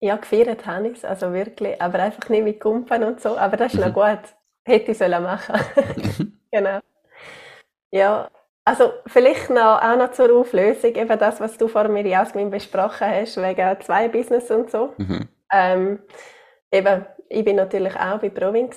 Ja, 0.00 0.16
gefeiert 0.16 0.66
habe 0.66 0.88
ich 0.88 0.98
es, 0.98 1.04
also 1.04 1.32
wirklich, 1.32 1.80
aber 1.80 2.00
einfach 2.00 2.28
nicht 2.28 2.44
mit 2.44 2.60
Kumpen 2.60 3.04
und 3.04 3.20
so, 3.20 3.38
aber 3.38 3.56
das 3.56 3.72
ist 3.74 3.78
Mhm. 3.78 3.80
noch 3.80 3.94
gut. 3.94 4.34
Hätte 4.64 4.92
ich 4.92 4.98
sollen 4.98 5.22
machen. 5.22 5.60
genau. 6.52 6.80
Ja, 7.90 8.30
also 8.64 8.92
vielleicht 9.06 9.50
noch, 9.50 9.82
auch 9.82 9.96
noch 9.96 10.12
zur 10.12 10.32
Auflösung, 10.34 10.94
eben 10.94 11.18
das, 11.18 11.40
was 11.40 11.58
du 11.58 11.68
vor 11.68 11.88
mir 11.88 12.06
Jasmin 12.06 12.50
besprochen 12.50 13.08
hast, 13.08 13.36
wegen 13.36 13.80
zwei 13.80 14.08
Business 14.08 14.50
und 14.50 14.70
so. 14.70 14.94
Mhm. 14.98 15.28
Ähm, 15.52 15.98
eben, 16.70 17.04
ich 17.28 17.44
bin 17.44 17.56
natürlich 17.56 17.96
auch 17.96 18.18
bei 18.18 18.30
Provin. 18.30 18.70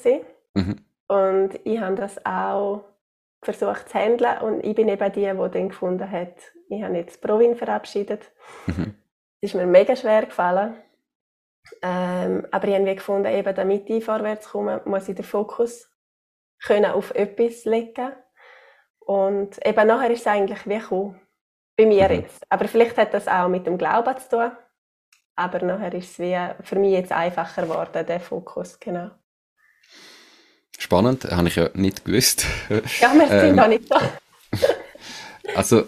Mhm. 0.57 0.77
und 1.07 1.59
ich 1.65 1.79
habe 1.79 1.95
das 1.95 2.25
auch 2.25 2.85
versucht 3.43 3.89
zu 3.89 3.99
handeln 3.99 4.37
und 4.41 4.65
ich 4.65 4.73
bin 4.73 4.87
eben 4.87 5.11
die, 5.11 5.21
die 5.21 5.51
dann 5.51 5.69
gefunden 5.69 6.09
hat, 6.09 6.35
ich 6.69 6.81
habe 6.81 6.95
jetzt 6.95 7.21
Provin 7.21 7.55
verabschiedet. 7.55 8.31
Mhm. 8.65 8.95
Es 9.41 9.51
ist 9.51 9.55
mir 9.55 9.67
mega 9.67 9.95
schwer 9.95 10.25
gefallen. 10.25 10.75
Ähm, 11.81 12.45
aber 12.51 12.67
ich 12.67 12.75
habe 12.75 12.95
gefunden, 12.95 13.27
eben, 13.31 13.55
damit 13.55 13.89
ich 13.89 14.03
vorwärts 14.05 14.49
komme, 14.49 14.81
muss 14.85 15.07
ich 15.09 15.15
den 15.15 15.25
Fokus 15.25 15.89
können 16.63 16.91
auf 16.91 17.11
etwas 17.11 17.65
legen. 17.65 18.11
Und 18.99 19.63
eben 19.65 19.87
nachher 19.87 20.11
ist 20.11 20.21
es 20.21 20.27
eigentlich 20.27 20.65
wie 20.67 20.79
gekommen. 20.79 21.21
Bei 21.77 21.85
mir 21.85 22.07
Mhm. 22.09 22.15
jetzt. 22.21 22.43
Aber 22.49 22.67
vielleicht 22.67 22.97
hat 22.97 23.13
das 23.13 23.27
auch 23.27 23.47
mit 23.49 23.67
dem 23.67 23.77
Glauben 23.77 24.17
zu 24.17 24.29
tun. 24.29 24.51
Aber 25.35 25.59
nachher 25.59 25.93
ist 25.93 26.11
es 26.11 26.19
wie 26.19 26.37
für 26.63 26.77
mich 26.79 26.93
jetzt 26.93 27.11
einfacher 27.11 27.63
geworden, 27.63 28.05
der 28.05 28.19
Fokus, 28.21 28.79
genau. 28.79 29.11
Spannend, 30.77 31.25
habe 31.25 31.47
ich 31.47 31.55
ja 31.55 31.69
nicht 31.73 32.05
gewusst. 32.05 32.45
Ja, 32.99 33.13
wir 33.13 33.27
sind 33.27 33.49
Ähm, 33.49 33.55
noch 33.55 33.67
nicht 33.67 33.91
da. 33.91 33.99
Also, 35.55 35.83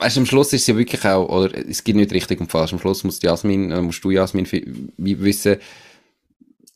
weißt 0.00 0.16
du, 0.16 0.20
am 0.20 0.26
Schluss 0.26 0.52
ist 0.52 0.62
es 0.62 0.66
ja 0.66 0.76
wirklich 0.76 1.04
auch, 1.04 1.28
oder 1.28 1.54
es 1.68 1.84
gibt 1.84 1.96
nicht 1.96 2.12
richtig 2.12 2.40
und 2.40 2.50
falsch. 2.50 2.72
Am 2.72 2.78
Schluss 2.78 3.04
musst, 3.04 3.22
Jasmin, 3.22 3.70
äh, 3.70 3.82
musst 3.82 4.02
du, 4.02 4.10
Jasmin, 4.10 4.46
wie 4.50 5.20
wissen, 5.20 5.56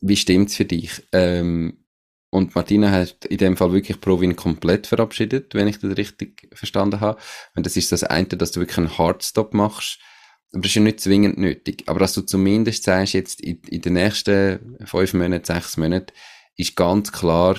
wie 0.01 0.17
stimmt's 0.17 0.57
für 0.57 0.67
dich? 0.67 1.03
Ähm, 1.13 1.79
und 2.31 2.55
Martina 2.55 2.91
hat 2.91 3.25
in 3.27 3.39
dem 3.39 3.57
Fall 3.57 3.73
wirklich 3.73 4.01
Provin 4.01 4.35
komplett 4.35 4.87
verabschiedet, 4.87 5.55
wenn 5.55 5.69
ich 5.69 5.79
das 5.79 5.97
richtig 5.97 6.49
verstanden 6.53 7.01
habe. 7.01 7.19
Und 7.55 7.65
das 7.65 7.77
ist 7.77 7.93
das 7.93 8.03
eine, 8.03 8.27
dass 8.27 8.51
du 8.53 8.61
wirklich 8.61 8.79
einen 8.79 8.99
Hardstop 8.99 9.55
machst. 9.55 10.01
Aber 10.53 10.63
das 10.63 10.73
ist 10.73 10.75
ja 10.75 10.83
nicht 10.83 11.01
zwingend 11.01 11.39
nötig. 11.39 11.85
Aber 11.87 12.01
dass 12.01 12.13
du 12.13 12.23
zumindest 12.23 12.83
sagst, 12.83 13.15
jetzt 13.15 13.41
in, 13.41 13.61
in 13.69 13.81
den 13.81 13.93
nächsten 13.95 14.77
fünf 14.85 15.15
Monaten, 15.15 15.45
sechs 15.45 15.77
Monaten, 15.77 16.13
ist 16.57 16.75
ganz 16.77 17.13
klar, 17.13 17.57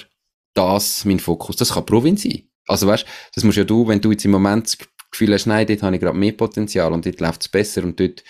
das 0.53 1.05
mein 1.05 1.19
Fokus. 1.19 1.55
Das 1.55 1.73
kann 1.73 1.85
Provin 1.85 2.17
sein. 2.17 2.49
Also 2.67 2.87
weißt, 2.87 3.05
das 3.33 3.43
musst 3.43 3.57
ja 3.57 3.63
du, 3.63 3.87
wenn 3.87 4.01
du 4.01 4.11
jetzt 4.11 4.25
im 4.25 4.31
Moment 4.31 4.77
Gefühl 5.15 5.33
hast, 5.33 5.45
nein, 5.45 5.65
dort 5.67 5.81
habe 5.83 5.95
ich 5.95 6.01
gerade 6.01 6.17
mehr 6.17 6.31
Potenzial 6.33 6.93
und 6.93 7.05
dort 7.05 7.19
läuft 7.19 7.41
es 7.41 7.47
besser 7.49 7.83
und 7.83 7.99
dort, 7.99 8.23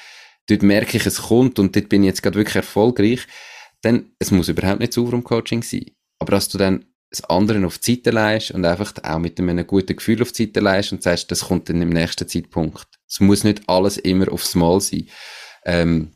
dort 0.48 0.63
merke 0.63 0.98
ich, 0.98 1.06
es 1.06 1.24
kommt 1.24 1.60
und 1.60 1.75
dort 1.75 1.89
bin 1.89 2.04
ich 2.04 2.08
jetzt 2.08 2.24
gerade 2.24 2.38
wirklich 2.38 2.56
erfolgreich, 2.56 3.27
dann, 3.82 4.12
es 4.20 4.32
muss 4.32 4.48
überhaupt 4.48 4.80
nicht 4.80 4.96
das 4.96 5.24
Coaching 5.24 5.63
sein. 5.63 5.92
Aber 6.20 6.32
dass 6.32 6.50
du 6.50 6.58
dann 6.58 6.86
das 7.10 7.24
andere 7.25 7.65
auf 7.65 7.77
die 7.77 7.96
Seite 7.96 8.12
leist 8.12 8.51
und 8.51 8.65
einfach 8.65 8.94
auch 9.04 9.20
mit 9.20 9.39
einem 9.39 9.65
guten 9.65 9.96
Gefühl 9.96 10.22
auf 10.22 10.32
die 10.32 10.46
Seite 10.46 10.60
leist 10.60 10.92
und 10.92 11.04
sagst, 11.04 11.32
das 11.32 11.46
kommt 11.46 11.70
dann 11.70 11.82
im 11.82 11.89
nächsten 11.89 12.27
Zeitpunkt. 12.27 12.88
Es 13.08 13.20
muss 13.20 13.44
nicht 13.44 13.68
alles 13.68 13.98
immer 13.98 14.32
aufs 14.32 14.56
Mal 14.56 14.82
sein. 14.82 15.08
Ähm, 15.65 16.12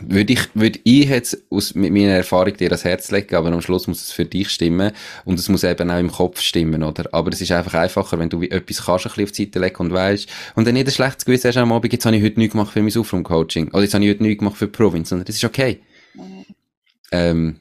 würde 0.00 0.32
ich, 0.32 0.40
würde 0.54 0.78
ich 0.84 1.08
jetzt 1.08 1.38
aus, 1.50 1.74
mit 1.74 1.92
meiner 1.92 2.12
Erfahrung 2.12 2.56
dir 2.56 2.68
das 2.68 2.84
Herz 2.84 3.10
legen, 3.10 3.34
aber 3.34 3.52
am 3.52 3.60
Schluss 3.60 3.86
muss 3.86 4.02
es 4.02 4.12
für 4.12 4.24
dich 4.24 4.50
stimmen 4.50 4.92
und 5.24 5.38
es 5.38 5.48
muss 5.48 5.64
eben 5.64 5.90
auch 5.90 5.98
im 5.98 6.10
Kopf 6.10 6.40
stimmen, 6.40 6.82
oder? 6.82 7.08
Aber 7.12 7.30
es 7.32 7.40
ist 7.40 7.52
einfach 7.52 7.74
einfacher, 7.74 8.18
wenn 8.18 8.28
du 8.28 8.40
wie 8.40 8.50
etwas 8.50 8.84
kannst, 8.84 9.06
ein 9.06 9.10
bisschen 9.10 9.24
auf 9.24 9.32
die 9.32 9.44
Seite 9.44 9.58
legen 9.58 9.76
und 9.76 9.92
weißt, 9.92 10.28
und 10.54 10.66
dann 10.66 10.74
nicht 10.74 10.86
ein 10.86 10.92
schlechtes 10.92 11.24
Gewissen 11.24 11.48
hast 11.48 11.56
am 11.56 11.72
Abend, 11.72 11.92
jetzt 11.92 12.06
habe 12.06 12.16
ich 12.16 12.22
heute 12.22 12.38
nichts 12.38 12.52
gemacht 12.52 12.72
für 12.72 12.82
mein 12.82 12.96
Aufraum-Coaching, 12.96 13.68
oder 13.68 13.82
jetzt 13.82 13.94
habe 13.94 14.04
ich 14.04 14.10
heute 14.10 14.22
nichts 14.22 14.38
gemacht 14.38 14.56
für 14.56 14.66
die 14.66 14.72
Provinz, 14.72 15.08
sondern 15.08 15.26
das 15.26 15.36
ist 15.36 15.44
okay. 15.44 15.80
Ähm, 17.10 17.56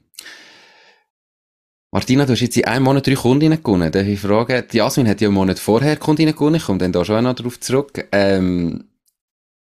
Martina, 1.94 2.26
du 2.26 2.32
hast 2.32 2.40
jetzt 2.40 2.56
in 2.56 2.64
einem 2.66 2.86
Monat 2.86 3.06
drei 3.06 3.16
Kundinnen 3.16 3.62
gewonnen. 3.62 3.92
Darf 3.92 4.08
ich 4.08 4.20
fragen, 4.20 4.64
die 4.72 4.78
Jasmin 4.78 5.10
hat 5.10 5.20
ja 5.20 5.28
einen 5.28 5.36
Monat 5.36 5.60
vorher 5.60 5.98
Kundinnen 5.98 6.34
gewonnen, 6.34 6.56
ich 6.56 6.64
komme 6.64 6.80
dann 6.80 6.94
da 6.94 7.04
schon 7.04 7.18
auch 7.18 7.22
noch 7.22 7.36
drauf 7.36 7.60
zurück. 7.60 8.08
Ähm, 8.14 8.86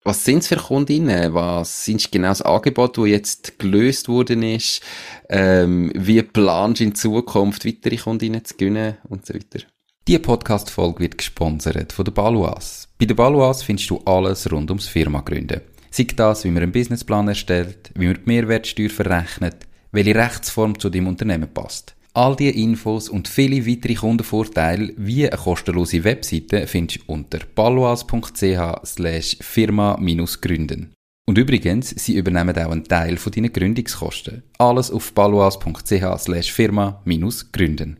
was 0.04 0.22
sind 0.22 0.40
es 0.40 0.48
für 0.48 0.56
Kundinnen? 0.56 1.32
Was 1.32 1.86
sind 1.86 2.12
genau 2.12 2.28
das 2.28 2.42
Angebot, 2.42 2.98
das 2.98 3.06
jetzt 3.06 3.58
gelöst 3.58 4.06
worden 4.08 4.42
ist? 4.42 4.82
Ähm, 5.30 5.90
wie 5.94 6.22
planst 6.22 6.80
du 6.80 6.84
in 6.84 6.94
Zukunft 6.94 7.64
weitere 7.64 7.96
Kundinnen 7.96 8.44
zu 8.44 8.54
gewinnen 8.54 8.98
und 9.08 9.24
so 9.24 9.32
weiter? 9.32 9.64
Diese 10.06 10.18
Podcast-Folge 10.18 11.00
wird 11.00 11.16
gesponsert 11.16 11.94
von 11.94 12.04
der 12.04 12.12
Baluas. 12.12 12.86
Bei 12.98 13.06
der 13.06 13.14
Baluas 13.14 13.62
findest 13.62 13.88
du 13.88 14.02
alles 14.04 14.52
rund 14.52 14.70
ums 14.70 14.86
Firma 14.86 15.22
gründen. 15.22 15.62
Sei 15.90 16.06
das, 16.14 16.44
wie 16.44 16.50
man 16.50 16.64
einen 16.64 16.72
Businessplan 16.72 17.28
erstellt, 17.28 17.90
wie 17.94 18.08
man 18.08 18.16
die 18.16 18.22
Mehrwertsteuer 18.26 18.90
verrechnet, 18.90 19.56
welche 19.92 20.14
Rechtsform 20.14 20.78
zu 20.78 20.90
deinem 20.90 21.06
Unternehmen 21.06 21.48
passt. 21.48 21.93
All 22.16 22.36
diese 22.36 22.56
Infos 22.56 23.08
und 23.08 23.26
viele 23.26 23.66
weitere 23.66 23.94
Kundenvorteile 23.94 24.92
wie 24.96 25.28
eine 25.28 25.36
kostenlose 25.36 26.04
Webseite 26.04 26.68
findest 26.68 27.00
du 27.00 27.12
unter 27.12 27.40
baluas.ch 27.56 28.86
slash 28.86 29.36
firma-gründen. 29.40 30.94
Und 31.26 31.38
übrigens, 31.38 31.90
sie 31.90 32.16
übernehmen 32.16 32.56
auch 32.56 32.70
einen 32.70 32.84
Teil 32.84 33.16
von 33.16 33.32
deinen 33.32 33.52
Gründungskosten. 33.52 34.44
Alles 34.58 34.92
auf 34.92 35.12
baluas.ch 35.12 36.18
slash 36.18 36.52
firma-gründen. 36.52 37.98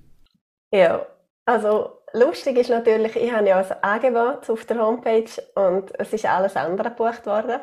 Ja, 0.72 1.04
also 1.44 1.98
lustig 2.12 2.56
ist 2.58 2.70
natürlich, 2.70 3.16
ich 3.16 3.32
habe 3.32 3.48
ja 3.48 3.58
ein 3.58 3.82
Angebot 3.82 4.48
auf 4.48 4.64
der 4.64 4.78
Homepage 4.78 5.30
und 5.56 5.90
es 5.98 6.12
ist 6.12 6.26
alles 6.26 6.54
andere 6.54 6.90
gebucht 6.90 7.26
worden. 7.26 7.58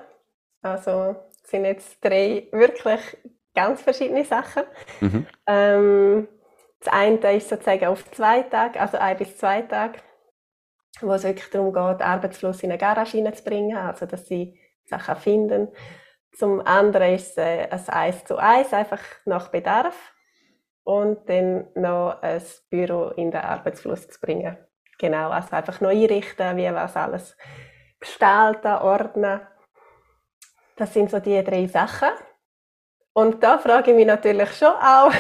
Also 0.63 1.15
es 1.46 1.50
sind 1.50 1.63
jetzt 1.63 1.98
drei 2.01 2.50
wirklich 2.51 3.00
ganz 3.55 3.81
verschiedene 3.81 4.25
Sachen. 4.25 4.63
Mhm. 5.00 5.25
Ähm, 5.48 6.27
das 6.81 6.93
eine 6.93 7.35
ist 7.35 7.50
sozusagen 7.50 7.85
auf 7.85 8.09
zwei 8.11 8.41
Tage, 8.41 8.79
also 8.79 8.97
ein 8.97 9.17
bis 9.17 9.38
zwei 9.38 9.61
Tage, 9.61 10.00
wo 11.01 11.13
es 11.13 11.23
wirklich 11.23 11.50
darum 11.50 11.71
geht, 11.71 12.01
Arbeitsfluss 12.05 12.63
in 12.63 12.71
eine 12.71 12.79
Garage 12.79 13.23
zu 13.33 13.43
bringen, 13.43 13.77
also 13.77 14.05
dass 14.05 14.27
sie 14.27 14.59
Sachen 14.85 15.15
finden. 15.15 15.69
Zum 16.33 16.59
anderen 16.65 17.13
ist 17.13 17.31
es 17.31 17.38
äh, 17.38 17.67
ein 17.69 17.89
Eis 17.89 18.25
zu 18.25 18.38
Eis, 18.39 18.73
einfach 18.73 19.01
nach 19.25 19.50
Bedarf. 19.50 20.13
Und 20.83 21.29
dann 21.29 21.67
noch 21.75 22.21
ein 22.23 22.41
Büro 22.71 23.09
in 23.09 23.29
den 23.29 23.41
Arbeitsfluss 23.41 24.07
zu 24.07 24.19
bringen. 24.19 24.57
Genau, 24.97 25.29
also 25.29 25.55
einfach 25.55 25.79
noch 25.79 25.91
einrichten, 25.91 26.57
wie 26.57 26.73
was 26.73 26.97
alles 26.97 27.38
gestalten, 28.00 28.67
ordnen. 28.67 29.41
Das 30.75 30.93
sind 30.93 31.11
so 31.11 31.19
die 31.19 31.43
drei 31.43 31.67
Sachen. 31.67 32.09
Und 33.21 33.43
da 33.43 33.59
frage 33.59 33.91
ich 33.91 33.97
mich 33.97 34.07
natürlich 34.07 34.51
schon 34.53 34.69
auch, 34.69 35.13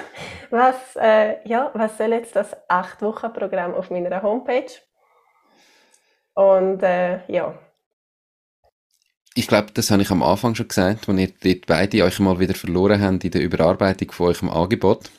was, 0.50 0.76
äh, 0.94 1.36
ja, 1.44 1.72
was 1.74 1.98
soll 1.98 2.12
jetzt 2.12 2.36
das 2.36 2.56
8-Wochen-Programm 2.68 3.74
auf 3.74 3.90
meiner 3.90 4.22
Homepage? 4.22 4.70
Und 6.34 6.84
äh, 6.84 7.18
ja. 7.26 7.58
Ich 9.34 9.48
glaube, 9.48 9.72
das 9.74 9.90
habe 9.90 10.02
ich 10.02 10.10
am 10.12 10.22
Anfang 10.22 10.54
schon 10.54 10.68
gesagt, 10.68 11.08
als 11.08 11.18
ihr 11.18 11.32
dort 11.42 11.66
beide 11.66 12.04
euch 12.04 12.20
mal 12.20 12.38
wieder 12.38 12.54
verloren 12.54 13.02
habt 13.02 13.24
in 13.24 13.30
der 13.32 13.42
Überarbeitung 13.42 14.12
von 14.12 14.28
eurem 14.28 14.50
Angebot. 14.50 15.10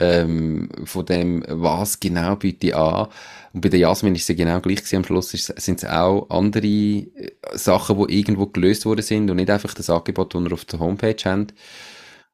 Ähm, 0.00 0.68
von 0.84 1.04
dem, 1.04 1.44
was 1.46 2.00
genau 2.00 2.36
biete 2.36 2.68
ich 2.68 2.76
an. 2.76 3.08
Und 3.52 3.60
bei 3.60 3.68
der 3.68 3.80
Jasmin 3.80 4.14
ist 4.14 4.28
es 4.28 4.36
genau 4.36 4.60
gleich 4.60 4.78
gewesen. 4.78 4.96
Am 4.96 5.04
Schluss 5.04 5.30
sind 5.30 5.82
es 5.82 5.84
auch 5.84 6.28
andere 6.30 6.66
äh, 6.66 7.30
Sachen, 7.52 7.98
die 7.98 8.18
irgendwo 8.18 8.46
gelöst 8.46 8.86
worden 8.86 9.02
sind 9.02 9.30
und 9.30 9.36
nicht 9.36 9.50
einfach 9.50 9.74
das 9.74 9.90
Angebot, 9.90 10.34
das 10.34 10.42
ihr 10.42 10.52
auf 10.52 10.64
der 10.64 10.80
Homepage 10.80 11.16
habt. 11.24 11.54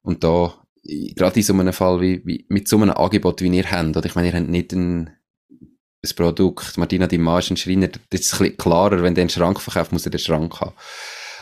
Und 0.01 0.23
da, 0.23 0.53
gerade 0.83 1.35
in 1.35 1.43
so 1.43 1.53
einem 1.53 1.73
Fall 1.73 1.99
wie, 2.01 2.21
wie 2.25 2.45
mit 2.49 2.67
so 2.67 2.77
einem 2.77 2.91
Angebot, 2.91 3.41
wie 3.41 3.55
ihr 3.55 3.69
habt, 3.69 3.97
oder 3.97 4.05
ich 4.05 4.15
meine, 4.15 4.29
ihr 4.29 4.33
habt 4.33 4.47
nicht 4.47 4.71
ein, 4.73 5.09
ein 5.49 6.15
Produkt, 6.15 6.77
Martina, 6.77 7.07
die 7.07 7.17
ein 7.17 7.57
Schreiner, 7.57 7.89
das 8.09 8.21
ist 8.21 8.33
ein 8.33 8.39
bisschen 8.39 8.57
klarer, 8.57 9.03
wenn 9.03 9.15
der 9.15 9.23
einen 9.23 9.29
Schrank 9.29 9.59
verkauft, 9.59 9.91
muss 9.91 10.05
er 10.05 10.11
den 10.11 10.19
Schrank 10.19 10.61
haben. 10.61 10.73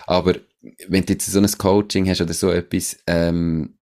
Aber 0.07 0.35
wenn 0.87 1.05
du 1.05 1.13
jetzt 1.13 1.31
so 1.31 1.39
ein 1.39 1.57
Coaching 1.57 2.09
hast 2.09 2.21
oder 2.21 2.33
so 2.33 2.49
etwas, 2.49 2.97
ähm, 3.07 3.77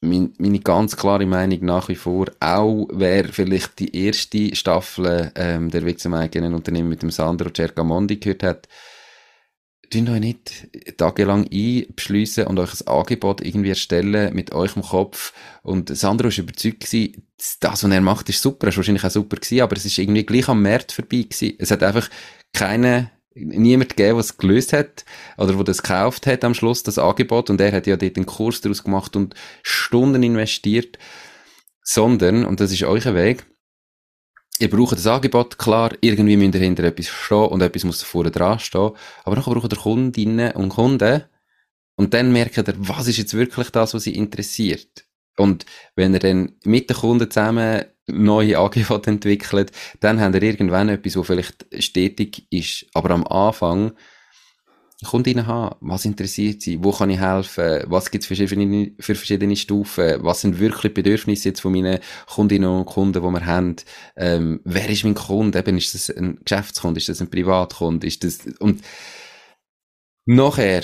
mein, 0.00 0.32
meine 0.38 0.60
ganz 0.60 0.96
klare 0.96 1.26
Meinung 1.26 1.64
nach 1.64 1.88
wie 1.88 1.96
vor, 1.96 2.26
auch 2.40 2.86
wer 2.92 3.28
vielleicht 3.28 3.78
die 3.78 3.96
erste 3.96 4.54
Staffel 4.54 5.32
ähm, 5.34 5.70
der 5.70 5.84
Weg 5.84 5.98
zum 6.00 6.14
eigenen 6.14 6.54
Unternehmen 6.54 6.88
mit 6.88 7.02
dem 7.02 7.10
Sandro 7.10 7.50
Cercamondi 7.54 8.16
gehört 8.16 8.42
hat, 8.42 8.68
tun 9.90 10.08
euch 10.08 10.20
nicht 10.20 10.68
tagelang 10.98 11.48
einbeschliessen 11.52 12.46
und 12.46 12.58
euch 12.58 12.80
ein 12.80 12.88
Angebot 12.88 13.40
irgendwie 13.40 13.70
erstellen 13.70 14.34
mit 14.34 14.52
euch 14.52 14.76
im 14.76 14.82
Kopf. 14.82 15.32
Und 15.62 15.96
Sandro 15.96 16.28
war 16.28 16.38
überzeugt 16.38 16.80
gewesen, 16.80 17.26
das, 17.60 17.82
was 17.82 17.90
er 17.90 18.00
macht, 18.00 18.28
ist 18.28 18.42
super. 18.42 18.68
Es 18.68 18.74
war 18.74 18.78
wahrscheinlich 18.78 19.04
auch 19.04 19.10
super 19.10 19.36
gewesen, 19.36 19.62
aber 19.62 19.76
es 19.76 19.84
ist 19.84 19.98
irgendwie 19.98 20.26
gleich 20.26 20.48
am 20.48 20.62
Markt 20.62 20.92
vorbei 20.92 21.22
gewesen. 21.22 21.56
Es 21.58 21.70
hat 21.70 21.82
einfach 21.82 22.08
keine 22.52 23.10
niemand 23.44 23.90
gegeben, 23.90 24.16
der 24.16 24.20
es 24.20 24.36
gelöst 24.36 24.72
hat 24.72 25.04
oder 25.36 25.54
der 25.54 25.64
das 25.64 25.82
gekauft 25.82 26.26
hat 26.26 26.44
am 26.44 26.54
Schluss, 26.54 26.82
das 26.82 26.98
Angebot. 26.98 27.50
Und 27.50 27.60
er 27.60 27.72
hat 27.72 27.86
ja 27.86 27.96
dort 27.96 28.16
einen 28.16 28.26
Kurs 28.26 28.60
daraus 28.60 28.84
gemacht 28.84 29.16
und 29.16 29.34
Stunden 29.62 30.22
investiert. 30.22 30.98
Sondern, 31.82 32.44
und 32.44 32.60
das 32.60 32.70
ist 32.70 32.82
euer 32.82 33.14
Weg, 33.14 33.46
ihr 34.58 34.68
braucht 34.68 34.92
das 34.92 35.06
Angebot, 35.06 35.58
klar, 35.58 35.92
irgendwie 36.00 36.36
müsst 36.36 36.54
ihr 36.54 36.60
hinter 36.60 36.84
etwas 36.84 37.08
stehen 37.08 37.46
und 37.46 37.62
etwas 37.62 37.84
muss 37.84 38.02
vorne 38.02 38.30
dran 38.30 38.58
stehen. 38.58 38.90
Aber 39.24 39.36
dann 39.36 39.44
braucht 39.44 39.72
ihr 39.72 39.78
Kundinnen 39.78 40.52
und 40.52 40.68
Kunden 40.68 41.24
und 41.96 42.14
dann 42.14 42.32
merkt 42.32 42.58
ihr, 42.58 42.64
was 42.76 43.08
ist 43.08 43.16
jetzt 43.18 43.34
wirklich 43.34 43.70
das, 43.70 43.94
was 43.94 44.04
sie 44.04 44.14
interessiert. 44.14 45.06
Und 45.36 45.66
wenn 45.94 46.14
ihr 46.14 46.20
dann 46.20 46.56
mit 46.64 46.90
den 46.90 46.96
Kunden 46.96 47.30
zusammen 47.30 47.84
neue 48.08 48.58
Angebote 48.58 49.10
entwickelt, 49.10 49.72
dann 50.00 50.20
habt 50.20 50.34
ihr 50.34 50.42
irgendwann 50.42 50.88
etwas, 50.88 51.16
wo 51.16 51.22
vielleicht 51.22 51.66
stetig 51.78 52.46
ist. 52.50 52.86
Aber 52.94 53.10
am 53.10 53.26
Anfang 53.26 53.92
Kundinnen 55.04 55.46
haben, 55.46 55.76
was 55.80 56.04
interessiert 56.04 56.60
sie, 56.60 56.82
wo 56.82 56.90
kann 56.90 57.10
ich 57.10 57.20
helfen, 57.20 57.84
was 57.86 58.10
gibt 58.10 58.24
es 58.24 58.28
für 58.28 58.34
verschiedene, 58.34 58.90
für 58.98 59.14
verschiedene 59.14 59.54
Stufen, 59.54 60.24
was 60.24 60.40
sind 60.40 60.58
wirklich 60.58 60.92
Bedürfnisse 60.92 61.50
jetzt 61.50 61.60
von 61.60 61.70
meinen 61.72 62.00
Kundinnen 62.26 62.68
und 62.68 62.86
Kunden, 62.86 63.22
die 63.22 63.28
wir 63.28 63.46
haben, 63.46 63.76
ähm, 64.16 64.60
wer 64.64 64.90
ist 64.90 65.04
mein 65.04 65.14
Kunde, 65.14 65.60
eben, 65.60 65.78
ist 65.78 65.94
das 65.94 66.10
ein 66.10 66.40
Geschäftskunde, 66.44 66.98
ist 66.98 67.08
das 67.08 67.20
ein 67.20 67.30
Privatkunde, 67.30 68.08
ist 68.08 68.24
das, 68.24 68.40
und 68.58 68.82
nachher 70.26 70.82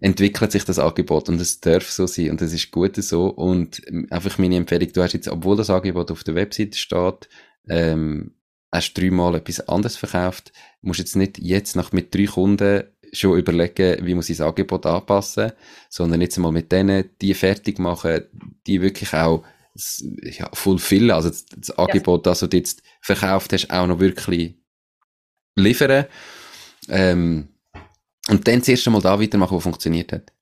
entwickelt 0.00 0.52
sich 0.52 0.64
das 0.64 0.78
Angebot 0.78 1.28
und 1.28 1.40
es 1.40 1.60
darf 1.60 1.90
so 1.90 2.06
sein 2.06 2.30
und 2.30 2.42
es 2.42 2.52
ist 2.52 2.70
gut 2.70 2.96
so. 2.96 3.28
Und 3.28 3.82
einfach 4.10 4.38
meine 4.38 4.56
Empfehlung, 4.56 4.92
du 4.92 5.02
hast 5.02 5.14
jetzt, 5.14 5.28
obwohl 5.28 5.56
das 5.56 5.70
Angebot 5.70 6.10
auf 6.10 6.24
der 6.24 6.34
Webseite 6.34 6.76
steht, 6.76 7.28
ähm, 7.68 8.34
hast 8.70 8.94
dreimal 8.94 9.34
etwas 9.36 9.66
anderes 9.68 9.96
verkauft, 9.96 10.52
musst 10.82 11.00
jetzt 11.00 11.16
nicht 11.16 11.38
jetzt 11.38 11.76
nach 11.76 11.92
mit 11.92 12.14
drei 12.14 12.26
Kunden 12.26 12.84
schon 13.12 13.38
überlegen, 13.38 14.04
wie 14.06 14.14
muss 14.14 14.28
ich 14.28 14.36
das 14.36 14.46
Angebot 14.46 14.84
anpassen, 14.86 15.52
sondern 15.88 16.20
jetzt 16.20 16.38
mal 16.38 16.52
mit 16.52 16.70
denen, 16.70 17.10
die 17.20 17.34
fertig 17.34 17.78
machen, 17.78 18.22
die 18.66 18.82
wirklich 18.82 19.14
auch 19.14 19.44
ja, 20.22 20.50
fulfillen, 20.52 21.12
also 21.12 21.28
das, 21.28 21.46
das 21.46 21.70
Angebot, 21.78 22.26
das 22.26 22.40
du 22.40 22.48
jetzt 22.52 22.82
verkauft 23.00 23.52
hast, 23.52 23.70
auch 23.70 23.86
noch 23.86 24.00
wirklich 24.00 24.56
liefern. 25.54 26.06
Ähm, 26.88 27.48
und 28.28 28.46
dann 28.46 28.58
das 28.60 28.68
erste 28.68 28.90
Mal 28.90 29.00
da 29.00 29.20
weitermachen, 29.20 29.54
wo 29.54 29.60
funktioniert 29.60 30.12
hat. 30.12 30.32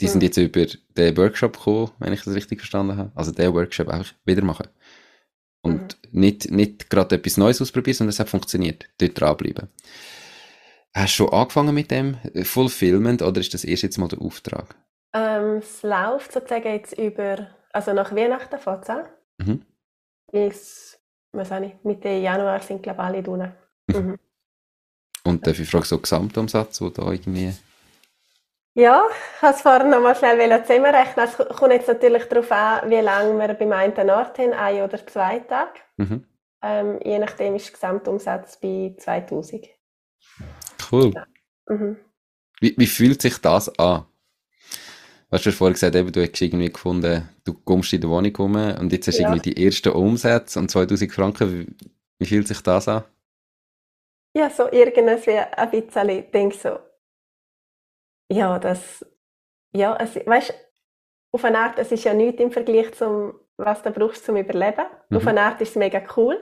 Die 0.00 0.08
sind 0.08 0.22
jetzt 0.22 0.36
über 0.36 0.66
den 0.96 1.16
Workshop 1.16 1.56
gekommen, 1.56 1.90
wenn 1.98 2.12
ich 2.12 2.22
das 2.22 2.34
richtig 2.34 2.60
verstanden 2.60 2.96
habe. 2.96 3.12
Also 3.14 3.30
den 3.30 3.54
Workshop 3.54 3.88
einfach 3.88 4.12
wieder 4.24 4.42
machen. 4.42 4.66
Und 5.62 5.96
mhm. 6.10 6.20
nicht, 6.20 6.50
nicht 6.50 6.90
gerade 6.90 7.14
etwas 7.14 7.36
Neues 7.36 7.62
ausprobieren, 7.62 7.96
sondern 7.96 8.10
es 8.10 8.20
hat 8.20 8.28
funktioniert. 8.28 8.86
Dort 8.98 9.18
dranbleiben. 9.18 9.68
Hast 10.94 11.14
du 11.14 11.24
schon 11.24 11.32
angefangen 11.32 11.74
mit 11.74 11.90
dem 11.90 12.18
Fulfillment 12.42 13.22
oder 13.22 13.40
ist 13.40 13.54
das 13.54 13.64
erst 13.64 13.82
jetzt 13.82 13.98
mal 13.98 14.08
der 14.08 14.20
Auftrag? 14.20 14.76
Ähm, 15.12 15.58
es 15.58 15.82
läuft 15.82 16.32
sozusagen 16.32 16.72
jetzt 16.72 16.98
über, 16.98 17.48
also 17.72 17.92
nach 17.92 18.14
Weihnachten 18.14 18.58
fängt 18.58 18.90
an. 18.90 19.06
Mhm. 19.38 19.62
Bis, 20.30 20.98
was 21.32 21.50
ich, 21.50 21.72
Mitte 21.84 22.08
Januar 22.08 22.60
sind 22.60 22.82
glaube 22.82 23.00
ich 23.00 23.04
alle 23.04 23.22
drin. 23.22 23.52
Mhm. 23.86 24.18
Und 25.26 25.46
darf 25.46 25.58
ich 25.58 25.68
fragen, 25.68 25.84
so 25.84 25.98
Gesamtumsatz, 25.98 26.80
wo 26.80 26.90
da 26.90 27.10
irgendwie... 27.10 27.52
Ja, 28.74 29.02
ich 29.08 29.42
wollte 29.42 29.56
es 29.56 29.62
vorhin 29.62 29.90
noch 29.90 30.00
mal 30.00 30.16
schnell 30.16 30.62
zusammenrechnen. 30.64 31.26
Es 31.26 31.36
kommt 31.56 31.72
jetzt 31.72 31.88
natürlich 31.88 32.24
darauf 32.24 32.50
an, 32.50 32.90
wie 32.90 32.96
lange 33.00 33.38
wir 33.38 33.54
beim 33.54 33.72
einen 33.72 34.10
Ort 34.10 34.38
haben, 34.38 34.52
ein 34.52 34.82
oder 34.82 35.06
zwei 35.06 35.38
Tage. 35.40 35.80
Mhm. 35.96 36.24
Ähm, 36.62 36.98
je 37.04 37.18
nachdem 37.18 37.54
ist 37.54 37.66
der 37.66 37.72
Gesamtumsatz 37.74 38.58
bei 38.60 38.94
2000. 38.98 39.66
Cool. 40.90 41.12
Ja. 41.14 41.26
Mhm. 41.68 41.96
Wie, 42.60 42.74
wie 42.76 42.86
fühlt 42.86 43.22
sich 43.22 43.38
das 43.38 43.68
an? 43.78 44.06
Du 45.30 45.38
hast 45.38 45.44
ja 45.46 45.52
vorhin 45.52 45.74
gesagt, 45.74 45.94
eben, 45.94 46.12
du 46.12 46.22
hast 46.22 46.40
irgendwie 46.40 46.72
gefunden, 46.72 47.28
du 47.44 47.54
kommst 47.54 47.92
in 47.92 48.00
der 48.00 48.10
Wohnung 48.10 48.34
rum 48.36 48.54
und 48.54 48.92
jetzt 48.92 49.08
hast 49.08 49.18
du 49.18 49.22
ja. 49.22 49.28
irgendwie 49.28 49.52
die 49.52 49.66
ersten 49.66 49.90
Umsätze 49.90 50.58
und 50.58 50.70
2000 50.70 51.12
Franken. 51.12 51.52
Wie, 51.52 51.66
wie 52.18 52.26
fühlt 52.26 52.48
sich 52.48 52.60
das 52.60 52.88
an? 52.88 53.04
Ja, 54.36 54.50
so 54.50 54.70
irgendwas 54.70 55.26
wie 55.26 55.38
ein 55.38 55.70
bisschen 55.70 56.30
denke 56.32 56.56
so, 56.56 56.78
ja, 58.28 58.58
das, 58.58 59.06
ja, 59.72 59.96
es, 59.96 60.16
weißt, 60.16 60.52
auf 61.30 61.44
eine 61.44 61.58
Art, 61.58 61.78
es 61.78 61.92
ist 61.92 62.04
ja 62.04 62.14
nichts 62.14 62.40
im 62.40 62.50
Vergleich 62.50 62.92
zum, 62.94 63.38
was 63.56 63.82
du 63.82 63.90
brauchst 63.90 64.24
zum 64.24 64.36
Überleben. 64.36 64.86
Mhm. 65.08 65.16
Auf 65.16 65.26
eine 65.26 65.40
Art 65.40 65.60
ist 65.60 65.70
es 65.70 65.76
mega 65.76 66.02
cool. 66.16 66.40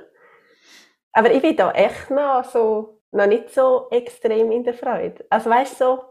Aber 1.12 1.30
ich 1.30 1.42
bin 1.42 1.56
da 1.56 1.70
echt 1.72 2.10
noch 2.10 2.44
so, 2.44 3.02
noch 3.10 3.26
nicht 3.26 3.50
so 3.50 3.88
extrem 3.90 4.50
in 4.52 4.64
der 4.64 4.74
Freude. 4.74 5.24
Also 5.28 5.50
weißt 5.50 5.78
so, 5.78 6.02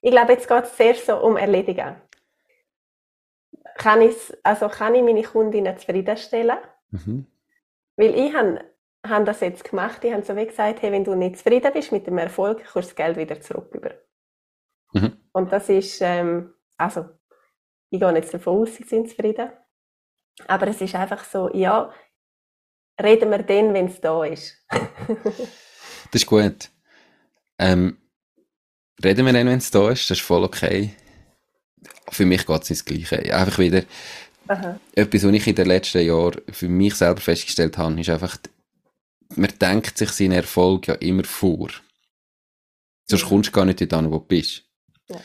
ich 0.00 0.10
glaube, 0.10 0.32
jetzt 0.32 0.48
geht 0.48 0.64
es 0.64 0.76
sehr 0.76 0.94
so 0.94 1.16
um 1.18 1.36
Erledigen. 1.36 1.96
Kann, 3.76 4.14
also 4.42 4.68
kann 4.68 4.94
ich 4.94 5.02
meine 5.02 5.22
Kundinnen 5.22 5.76
zufriedenstellen? 5.76 6.58
Mhm. 6.90 7.26
Weil 7.96 8.14
ich 8.14 8.34
habe 8.34 8.64
haben 9.08 9.24
das 9.24 9.40
jetzt 9.40 9.64
gemacht. 9.64 10.02
Die 10.02 10.12
haben 10.12 10.22
so 10.22 10.36
wie 10.36 10.46
gesagt, 10.46 10.82
hey, 10.82 10.92
wenn 10.92 11.04
du 11.04 11.14
nicht 11.14 11.38
zufrieden 11.38 11.72
bist 11.72 11.92
mit 11.92 12.06
dem 12.06 12.18
Erfolg, 12.18 12.58
kommst 12.58 12.90
du 12.90 12.94
das 12.94 12.96
Geld 12.96 13.16
wieder 13.16 13.40
zurück 13.40 13.74
über. 13.74 13.90
Mhm. 14.92 15.16
Und 15.32 15.52
das 15.52 15.68
ist, 15.68 16.00
ähm, 16.00 16.54
also, 16.76 17.06
ich 17.90 18.00
gehe 18.00 18.14
jetzt 18.14 18.34
davon 18.34 18.62
aus, 18.62 18.74
sie 18.74 18.84
sind 18.84 19.08
zufrieden. 19.08 19.50
Aber 20.46 20.68
es 20.68 20.80
ist 20.80 20.94
einfach 20.94 21.24
so, 21.24 21.52
ja, 21.54 21.92
reden 23.00 23.30
wir 23.30 23.42
dann, 23.42 23.74
wenn 23.74 23.86
es 23.86 24.00
da 24.00 24.24
ist. 24.24 24.64
das 24.70 26.22
ist 26.22 26.26
gut. 26.26 26.70
Ähm, 27.58 27.98
reden 29.02 29.26
wir 29.26 29.32
dann, 29.32 29.46
wenn 29.46 29.58
es 29.58 29.70
da 29.70 29.90
ist, 29.90 30.08
das 30.10 30.18
ist 30.18 30.24
voll 30.24 30.44
okay. 30.44 30.94
Für 32.10 32.24
mich 32.24 32.46
geht 32.46 32.62
es 32.62 32.70
ins 32.70 32.84
Gleiche. 32.84 33.34
Einfach 33.34 33.58
wieder, 33.58 33.82
Aha. 34.46 34.78
etwas, 34.94 35.24
was 35.24 35.32
ich 35.32 35.46
in 35.46 35.54
den 35.54 35.66
letzten 35.66 36.06
Jahren 36.06 36.40
für 36.50 36.68
mich 36.68 36.94
selber 36.94 37.20
festgestellt 37.20 37.76
habe, 37.78 38.00
ist 38.00 38.10
einfach, 38.10 38.38
man 39.36 39.52
denkt 39.60 39.98
sich 39.98 40.10
seinen 40.10 40.32
Erfolg 40.32 40.88
ja 40.88 40.94
immer 40.94 41.24
vor. 41.24 41.68
Sonst 43.08 43.26
kommst 43.26 43.48
du 43.48 43.52
gar 43.52 43.64
nicht 43.64 43.80
dorthin, 43.80 44.10
wo 44.10 44.18
du 44.18 44.24
bist. 44.24 44.64
Ja. 45.08 45.20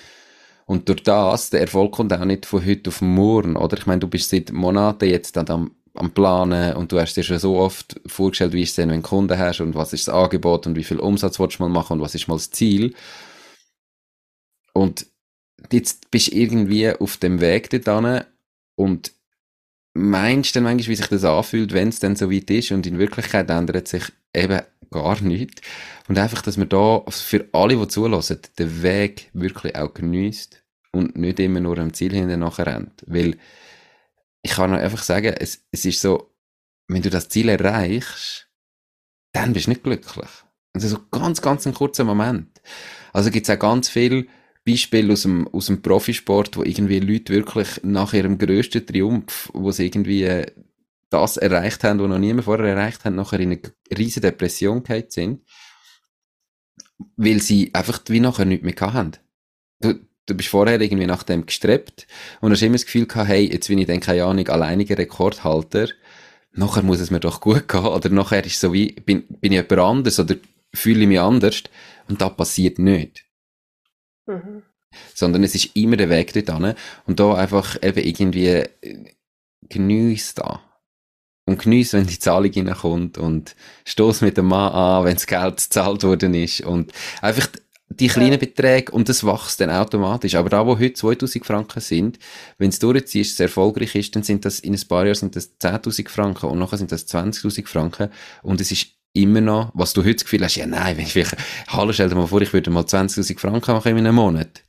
Und 0.66 0.88
durch 0.88 1.04
das, 1.04 1.50
der 1.50 1.62
Erfolg 1.62 1.92
kommt 1.92 2.14
auch 2.14 2.24
nicht 2.24 2.46
von 2.46 2.66
heute 2.66 2.90
auf 2.90 3.02
morgen, 3.02 3.58
oder? 3.58 3.78
Ich 3.78 3.86
meine, 3.86 4.00
du 4.00 4.08
bist 4.08 4.30
seit 4.30 4.52
Monaten 4.52 5.10
jetzt 5.10 5.36
dann 5.36 5.50
am, 5.50 5.72
am 5.94 6.12
Planen 6.12 6.76
und 6.76 6.92
du 6.92 7.00
hast 7.00 7.16
dir 7.16 7.24
schon 7.24 7.40
so 7.40 7.58
oft 7.58 8.00
vorgestellt, 8.06 8.54
wie 8.54 8.64
ist 8.64 8.70
es 8.70 8.76
denn, 8.76 8.90
wenn 8.90 9.02
du 9.02 9.08
Kunden 9.08 9.38
hast 9.38 9.60
und 9.60 9.76
was 9.76 9.92
ist 9.94 10.08
das 10.08 10.16
Angebot 10.16 10.66
und 10.66 10.76
wie 10.76 10.84
viel 10.84 11.00
Umsatz 11.00 11.40
willst 11.40 11.60
du 11.60 11.64
mal 11.64 11.70
machen 11.70 11.94
und 11.94 12.02
was 12.02 12.16
ist 12.16 12.28
mal 12.28 12.36
das 12.36 12.52
Ziel. 12.52 12.96
Und 14.74 15.06
jetzt 15.72 16.10
bist 16.12 16.32
du 16.32 16.36
irgendwie 16.36 16.90
auf 16.90 17.18
dem 17.18 17.42
Weg 17.42 17.70
dorthin 17.70 18.24
und 18.76 19.12
meinst 19.94 20.56
dann 20.56 20.64
manchmal, 20.64 20.90
wie 20.90 20.96
sich 20.96 21.08
das 21.08 21.24
anfühlt, 21.24 21.74
wenn 21.74 21.90
es 21.90 22.00
dann 22.00 22.16
so 22.16 22.32
weit 22.32 22.50
ist 22.50 22.72
und 22.72 22.88
in 22.88 23.00
Wirklichkeit 23.00 23.50
ändert 23.50 23.88
sich 23.88 24.04
eben 24.34 24.62
gar 24.92 25.22
nichts. 25.22 25.62
Und 26.08 26.18
einfach, 26.18 26.42
dass 26.42 26.58
man 26.58 26.70
da 26.70 27.04
für 27.10 27.48
alle, 27.52 27.76
die 27.78 27.88
zulassen, 27.88 28.40
den 28.58 28.84
Weg 28.84 29.30
wirklich 29.34 29.76
auch 29.76 29.94
genießt 29.94 30.64
und 30.92 31.18
nicht 31.18 31.40
immer 31.40 31.60
nur 31.60 31.78
am 31.78 31.94
Ziel 31.94 32.14
hinten 32.14 32.40
nachher 32.40 32.68
rennt. 32.68 33.04
Weil 33.08 33.38
ich 34.42 34.52
kann 34.52 34.74
einfach 34.74 35.04
sagen, 35.04 35.34
es, 35.40 35.66
es 35.72 35.86
ist 35.86 36.02
so, 36.02 36.32
wenn 36.88 37.02
du 37.02 37.10
das 37.10 37.30
Ziel 37.30 37.50
erreichst, 37.50 38.50
dann 39.32 39.54
bist 39.54 39.68
du 39.68 39.72
nicht 39.72 39.84
glücklich. 39.84 40.30
Also 40.74 40.88
so 40.88 41.00
ganz, 41.12 41.42
ganz 41.42 41.66
ein 41.66 41.74
kurzer 41.74 42.04
Moment. 42.04 42.62
Also 43.14 43.32
gibt 43.32 43.48
es 43.48 43.56
auch 43.56 43.60
ganz 43.60 43.90
viele 43.90 44.26
Beispiele 44.66 45.14
aus 45.14 45.24
dem, 45.24 45.48
aus 45.50 45.66
dem 45.66 45.82
Profisport, 45.82 46.56
wo 46.56 46.64
irgendwie 46.64 47.00
Leute 47.00 47.34
wirklich 47.34 47.82
nach 47.84 48.14
ihrem 48.14 48.38
grössten 48.38 48.86
Triumph, 48.86 49.50
wo 49.54 49.72
sie 49.72 49.86
irgendwie 49.86 50.24
äh, 50.24 50.46
das 51.10 51.38
erreicht 51.38 51.84
haben, 51.84 52.00
was 52.00 52.10
noch 52.10 52.18
niemand 52.18 52.46
vorher 52.46 52.76
erreicht 52.76 53.04
hat, 53.06 53.14
nachher 53.14 53.40
in 53.40 53.52
eine 53.52 53.62
riesige 53.98 54.28
Depression 54.28 54.84
gehabt 54.84 55.12
sind, 55.12 55.42
weil 57.18 57.42
sie 57.42 57.74
einfach 57.74 58.02
wie 58.08 58.20
nachher 58.20 58.46
nichts 58.46 58.66
mehr 58.66 58.94
haben. 58.94 59.12
Du, 59.82 60.00
du 60.26 60.34
bist 60.34 60.50
vorher 60.50 60.80
irgendwie 60.80 61.06
nach 61.06 61.24
dem 61.24 61.46
gestrebt 61.46 62.08
und 62.40 62.52
hast 62.52 62.62
immer 62.62 62.74
das 62.74 62.86
Gefühl 62.86 63.06
gehabt, 63.06 63.28
hey, 63.28 63.52
jetzt 63.52 63.68
bin 63.68 63.80
ich 63.80 63.88
dann, 63.88 64.00
keine 64.00 64.24
Ahnung, 64.24 64.48
alleiniger 64.48 64.98
Rekordhalter, 64.98 65.90
nachher 66.54 66.84
muss 66.84 67.02
es 67.02 67.12
mir 67.12 67.20
doch 67.20 67.42
gut 67.42 67.68
gehen, 67.68 67.86
oder 67.86 68.10
nachher 68.10 68.46
ist 68.46 68.62
so 68.62 68.72
wie, 68.72 68.94
bin, 68.94 69.24
bin 69.28 69.52
ich 69.52 69.58
jemand 69.58 69.74
anders, 69.74 70.20
oder 70.20 70.36
fühle 70.74 71.02
ich 71.02 71.08
mich 71.08 71.20
anders, 71.20 71.64
und 72.08 72.22
das 72.22 72.36
passiert 72.36 72.80
nicht 72.80 73.26
Mhm. 74.26 74.64
sondern 75.14 75.44
es 75.44 75.56
ist 75.56 75.76
immer 75.76 75.98
der 75.98 76.10
Weg 76.10 76.34
dorthin 76.34 76.76
und 77.06 77.20
da 77.20 77.34
einfach 77.36 77.78
eben 77.82 78.00
irgendwie 78.00 78.48
äh, 78.48 78.68
geniess 79.70 80.36
da. 80.36 80.62
Und 81.46 81.62
geniess, 81.62 81.92
wenn 81.92 82.08
die 82.08 82.20
Zahlung 82.20 82.52
reinkommt 82.54 83.18
und 83.18 83.56
stoß 83.86 84.22
mit 84.22 84.38
dem 84.38 84.46
Mann 84.46 84.72
an, 84.72 85.04
wenn 85.04 85.16
das 85.16 85.28
Geld 85.28 85.58
gezahlt 85.58 86.04
worden 86.04 86.34
ist 86.36 86.62
und 86.62 86.94
einfach 87.22 87.50
die 87.90 88.08
kleinen 88.08 88.40
Beträge 88.40 88.92
und 88.92 89.10
das 89.10 89.26
wächst 89.26 89.60
dann 89.60 89.70
automatisch. 89.70 90.36
Aber 90.36 90.50
da, 90.50 90.66
wo 90.66 90.80
heute 90.80 90.94
2000 90.94 91.46
Franken 91.46 91.80
sind, 91.80 92.18
wenn 92.58 92.70
es 92.70 92.80
durchziehst, 92.80 93.34
es 93.34 93.40
erfolgreich 93.40 93.94
ist, 93.96 94.16
dann 94.16 94.24
sind 94.24 94.46
das 94.46 94.60
in 94.60 94.74
ein 94.74 94.88
paar 94.88 95.06
Jahren 95.06 95.16
sind 95.16 95.36
das 95.36 95.60
10.000 95.60 96.10
Franken 96.10 96.48
und 96.48 96.60
nachher 96.60 96.78
sind 96.78 96.92
das 96.92 97.08
20.000 97.08 97.68
Franken 97.68 98.10
und 98.42 98.62
es 98.62 98.72
ist 98.72 98.88
immer 99.14 99.42
noch, 99.42 99.72
was 99.74 99.94
du 99.94 100.02
heute 100.02 100.16
das 100.16 100.24
Gefühl 100.24 100.44
hast, 100.44 100.56
ja 100.56 100.66
nein, 100.66 100.98
wenn 100.98 101.06
ich 101.06 101.14
vielleicht, 101.14 101.36
hallo, 101.68 101.94
stell 101.94 102.10
dir 102.10 102.16
mal 102.16 102.28
vor, 102.28 102.42
ich 102.42 102.52
würde 102.54 102.72
mal 102.72 102.84
20.000 102.84 103.40
Franken 103.40 103.72
machen 103.72 103.90
in 103.90 104.00
einem 104.00 104.16
Monat. 104.16 104.64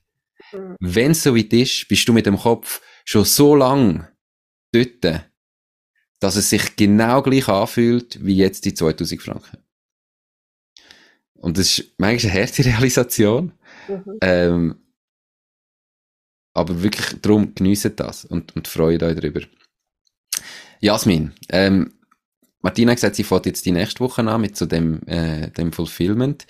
Mhm. 0.53 0.77
Wenn 0.81 1.11
es 1.13 1.23
so 1.23 1.35
weit 1.37 1.53
ist, 1.53 1.89
bist 1.89 2.07
du 2.09 2.13
mit 2.13 2.27
dem 2.27 2.39
Kopf 2.39 2.81
schon 3.05 3.25
so 3.25 3.57
lang 3.57 4.07
dort, 4.73 5.25
dass 6.21 6.37
es 6.37 6.51
sich 6.51 6.77
genau 6.77 7.23
gleich 7.23 7.49
anfühlt, 7.49 8.25
wie 8.25 8.37
jetzt 8.37 8.65
die 8.65 8.75
2000 8.75 9.23
Franken. 9.23 9.59
Und 11.35 11.59
das 11.59 11.79
ist 11.79 11.95
manchmal 11.99 12.33
eine 12.33 12.43
harte 12.43 12.65
Realisation, 12.65 13.53
Mhm. 13.89 14.19
ähm, 14.23 14.77
aber 16.55 16.83
wirklich 16.83 17.21
darum 17.21 17.55
geniessen 17.55 17.95
das 17.97 18.25
und, 18.25 18.55
und 18.57 18.69
freut 18.69 19.03
euch 19.03 19.17
darüber. 19.17 19.41
Jasmin, 20.81 21.35
ähm, 21.51 21.93
Martina 22.65 22.93
hat 22.93 22.97
gesagt, 22.97 23.17
sie 23.17 23.25
fährt 23.25 23.45
jetzt 23.45 23.67
die 23.67 23.73
nächste 23.73 24.01
Woche 24.01 24.23
an 24.23 24.41
mit 24.41 24.57
so 24.57 24.65
dem, 24.65 25.07
äh, 25.07 25.51
dem 25.51 25.71
Fulfillment. 25.71 26.47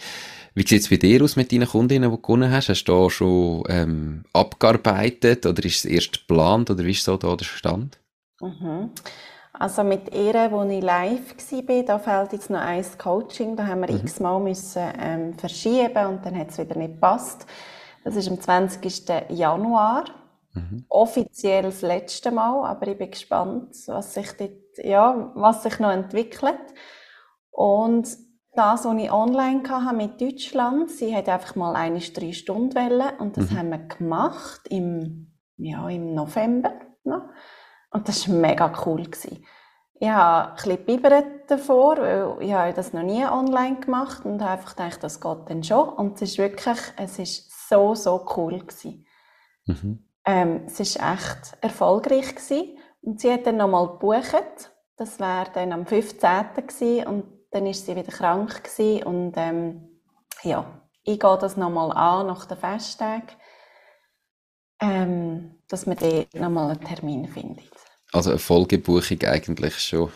Wie 0.55 0.65
sieht's 0.65 0.89
bei 0.89 0.97
dir 0.97 1.21
aus 1.25 1.35
mit 1.35 1.51
deinen 1.51 1.67
Kundinnen, 1.67 2.09
die 2.09 2.17
du 2.17 2.23
gewonnen 2.23 2.53
hast? 2.53 2.69
Hast 2.69 2.85
du 2.85 2.93
da 2.93 3.11
schon 3.11 3.65
ähm, 3.69 4.25
abgearbeitet 4.33 5.45
oder 5.45 5.65
ist 5.65 5.79
es 5.79 5.85
erst 5.85 6.13
geplant 6.13 6.71
oder 6.71 6.85
wie 6.85 6.93
ist 6.93 7.03
so 7.03 7.17
da 7.17 7.35
der 7.35 7.45
Stand? 7.45 7.99
Mhm. 8.41 8.91
Also 9.55 9.83
mit 9.83 10.15
ihr, 10.15 10.53
wo 10.53 10.63
ich 10.63 10.85
live 10.85 11.35
war, 11.37 11.83
da 11.83 11.99
fehlt 11.99 12.33
jetzt 12.33 12.51
noch 12.51 12.61
ein 12.61 12.85
Coaching. 12.97 13.57
Da 13.57 13.67
haben 13.67 13.81
wir 13.81 13.91
x-mal 13.91 14.39
müssen, 14.39 14.87
ähm, 15.01 15.35
verschieben 15.37 16.07
und 16.07 16.25
dann 16.25 16.39
hat 16.39 16.51
es 16.51 16.59
wieder 16.59 16.77
nicht 16.77 16.95
gepasst. 16.95 17.45
Das 18.05 18.15
ist 18.15 18.29
am 18.29 18.41
20. 18.41 19.31
Januar. 19.31 20.05
Offiziell 20.89 21.63
das 21.63 21.83
letzte 21.83 22.31
Mal, 22.31 22.67
aber 22.67 22.89
ich 22.89 22.99
bin 22.99 23.11
gespannt, 23.11 23.75
was 23.87 24.15
sich, 24.15 24.33
dort, 24.37 24.79
ja, 24.79 25.33
was 25.35 25.63
sich 25.63 25.79
noch 25.79 25.91
entwickelt. 25.91 26.61
Und 27.51 28.09
das, 28.55 28.85
was 28.85 28.97
ich 28.97 29.13
online 29.13 29.69
hatte 29.69 29.97
mit 29.97 30.21
Deutschland, 30.21 30.91
sie 30.91 31.15
hat 31.15 31.29
einfach 31.29 31.57
mal 31.57 31.75
eine 31.75 31.99
drei 31.99 32.33
Stunden 32.33 32.75
Welle 32.75 33.15
und 33.19 33.37
das 33.37 33.51
haben 33.51 33.71
wir 33.71 33.79
gemacht 33.79 34.61
im, 34.69 35.35
ja, 35.57 35.89
im 35.89 36.15
November. 36.15 36.73
Noch. 37.03 37.29
Und 37.91 38.09
das 38.09 38.29
war 38.29 38.37
mega 38.37 38.73
cool. 38.87 39.05
Gewesen. 39.05 39.45
Ich 39.95 40.09
habe 40.09 40.51
ein 40.51 40.55
bisschen 40.57 40.85
bibbert 40.85 41.51
davor, 41.51 41.97
weil 41.99 42.37
ich 42.41 42.53
habe 42.53 42.73
das 42.73 42.93
noch 42.93 43.03
nie 43.03 43.25
online 43.25 43.81
gemacht 43.81 44.25
und 44.25 44.41
habe 44.41 44.53
einfach 44.53 44.77
gedacht, 44.77 45.03
das 45.03 45.21
geht 45.21 45.39
dann 45.49 45.63
schon. 45.63 45.89
Und 45.91 46.17
es 46.17 46.23
ist 46.31 46.39
wirklich, 46.39 46.79
es 46.97 47.19
ist 47.19 47.69
so, 47.69 47.95
so 47.95 48.27
cool 48.37 48.59
gewesen. 48.59 49.07
Mhm. 49.67 50.05
Ähm, 50.27 50.63
es 50.67 50.81
ist 50.81 50.97
echt 50.97 51.57
erfolgreich 51.61 52.35
gewesen. 52.35 52.79
Und 53.03 53.21
sie 53.21 53.33
hat 53.33 53.47
dann 53.47 53.59
nochmal 53.59 53.87
gebucht. 53.89 54.71
Das 54.97 55.19
wäre 55.21 55.51
dann 55.53 55.73
am 55.73 55.87
15. 55.87 56.31
gewesen 56.67 57.07
und 57.07 57.25
dann 57.51 57.67
ist 57.67 57.85
sie 57.85 57.97
wieder 57.97 58.13
krank 58.13 58.65
gewesen. 58.65 59.03
Und 59.03 59.35
ähm, 59.37 60.01
ja, 60.43 60.81
ich 61.03 61.21
gehe 61.21 61.39
das 61.39 61.57
nochmal 61.57 61.93
an 61.93 62.29
nach 62.29 62.47
den 62.47 62.57
Festtagen, 62.57 63.29
ähm, 64.81 65.57
dass 65.69 65.87
man 65.87 65.97
dort 65.97 66.35
nochmal 66.35 66.71
einen 66.71 66.85
Termin 66.85 67.29
findet. 67.29 67.71
Also 68.13 68.31
eine 68.31 68.39
Folgebuchung 68.39 69.21
eigentlich 69.25 69.79
schon, 69.79 70.11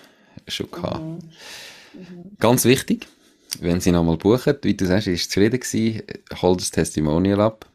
schon 0.46 0.70
gehabt. 0.70 1.00
Mhm. 1.00 2.36
Ganz 2.38 2.64
wichtig, 2.64 3.08
wenn 3.60 3.80
sie 3.80 3.92
nochmal 3.92 4.16
buchen, 4.16 4.56
wie 4.62 4.74
du 4.74 4.86
sagst, 4.86 5.08
ist 5.08 5.30
zufrieden 5.30 5.60
gewesen, 5.60 6.02
hol 6.40 6.56
das 6.56 6.70
Testimonial 6.70 7.40
ab. 7.40 7.66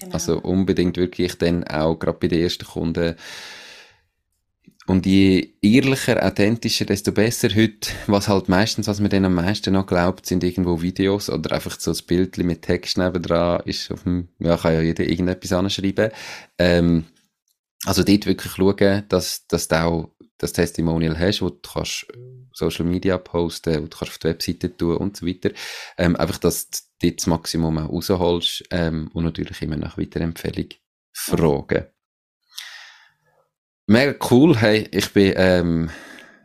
Genau. 0.00 0.12
Also 0.12 0.38
unbedingt 0.38 0.96
wirklich 0.96 1.36
dann 1.38 1.64
auch 1.64 1.96
gerade 1.96 2.18
bei 2.18 2.28
den 2.28 2.42
ersten 2.42 2.64
Kunden. 2.64 3.16
Und 4.86 5.06
je 5.06 5.52
ehrlicher, 5.62 6.24
authentischer, 6.24 6.84
desto 6.84 7.12
besser 7.12 7.48
heute. 7.54 7.90
Was 8.06 8.28
halt 8.28 8.48
meistens, 8.48 8.88
was 8.88 8.98
man 8.98 9.10
dann 9.10 9.24
am 9.24 9.34
meisten 9.34 9.72
noch 9.72 9.86
glaubt, 9.86 10.26
sind 10.26 10.42
irgendwo 10.42 10.82
Videos 10.82 11.30
oder 11.30 11.54
einfach 11.54 11.78
so 11.78 11.92
ein 11.92 11.98
Bild 12.06 12.38
mit 12.38 12.62
Text 12.62 12.98
nebendran 12.98 13.62
ist 13.66 13.92
auf 13.92 14.02
dem, 14.02 14.28
ja, 14.40 14.56
kann 14.56 14.74
ja 14.74 14.80
jeder 14.80 15.04
irgendetwas 15.04 15.52
anschreiben. 15.52 16.10
Ähm, 16.58 17.04
also 17.84 18.02
dort 18.02 18.26
wirklich 18.26 18.52
schauen, 18.52 19.04
dass, 19.08 19.46
dass 19.46 19.68
du 19.68 19.80
auch 19.80 20.10
das 20.40 20.52
Testimonial 20.52 21.18
hast, 21.18 21.42
wo 21.42 21.50
du 21.50 21.60
kannst 21.60 22.06
Social 22.52 22.86
Media 22.86 23.18
posten, 23.18 23.76
wo 23.76 23.86
du 23.86 23.96
kannst 23.96 24.12
auf 24.12 24.18
die 24.18 24.28
Webseite 24.28 24.76
tun 24.76 24.96
und 24.96 25.16
so 25.16 25.26
weiter. 25.26 25.50
Ähm, 25.98 26.16
einfach, 26.16 26.38
dass 26.38 26.70
du 26.70 26.78
dort 27.02 27.18
das 27.18 27.26
Maximum 27.26 27.78
auch 27.78 27.90
rausholst 27.90 28.64
ähm, 28.70 29.10
und 29.12 29.24
natürlich 29.24 29.60
immer 29.62 29.76
nach 29.76 29.98
Weiterempfehlung 29.98 30.68
fragen. 31.12 31.86
Mega 33.86 34.14
cool, 34.30 34.56
hey, 34.56 34.88
ich 34.92 35.12
bin 35.12 35.34
ähm, 35.36 35.90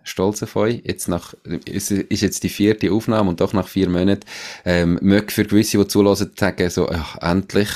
stolz 0.05 0.41
auf 0.43 0.55
euch. 0.55 0.81
Jetzt 0.85 1.07
nach, 1.07 1.33
es 1.65 1.91
ist 1.91 2.21
jetzt 2.21 2.43
die 2.43 2.49
vierte 2.49 2.91
Aufnahme 2.91 3.29
und 3.29 3.41
doch 3.41 3.53
nach 3.53 3.67
vier 3.67 3.89
Monaten 3.89 4.25
ähm, 4.63 4.97
möge 5.01 5.31
für 5.31 5.45
gewisse, 5.45 5.77
die 5.77 5.87
zulassen, 5.87 6.31
sagen 6.37 6.69
so, 6.69 6.89
ach, 6.89 7.17
endlich, 7.21 7.69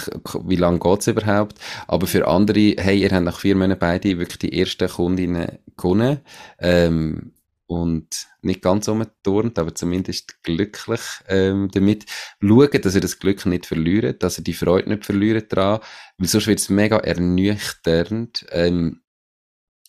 wie 0.46 0.56
lange 0.56 0.80
geht's 0.80 1.08
überhaupt? 1.08 1.60
Aber 1.88 2.08
für 2.08 2.28
andere, 2.28 2.76
hey, 2.78 3.02
ihr 3.02 3.12
habt 3.12 3.26
nach 3.26 3.40
vier 3.40 3.56
Monaten 3.56 3.80
beide 3.80 4.18
wirklich 4.18 4.40
die 4.40 4.60
ersten 4.60 4.88
Kundinnen 4.88 5.60
gewonnen. 5.76 6.20
Ähm, 6.60 7.34
und 7.70 8.28
nicht 8.42 8.64
ganz 8.64 8.88
umgeturnt, 8.88 9.60
aber 9.60 9.76
zumindest 9.76 10.42
glücklich 10.42 11.02
ähm, 11.28 11.70
damit. 11.72 12.06
Schauen, 12.42 12.82
dass 12.82 12.96
ihr 12.96 13.02
das 13.02 13.20
Glück 13.20 13.46
nicht 13.46 13.68
verliert, 13.68 14.24
dass 14.24 14.40
ihr 14.40 14.44
die 14.44 14.54
Freude 14.54 14.90
nicht 14.90 15.06
verliert 15.06 15.54
daran, 15.54 15.80
weil 16.18 16.28
sonst 16.28 16.48
wird 16.48 16.58
es 16.58 16.70
mega 16.70 16.98
ernüchternd. 16.98 18.48
Ähm, 18.50 19.02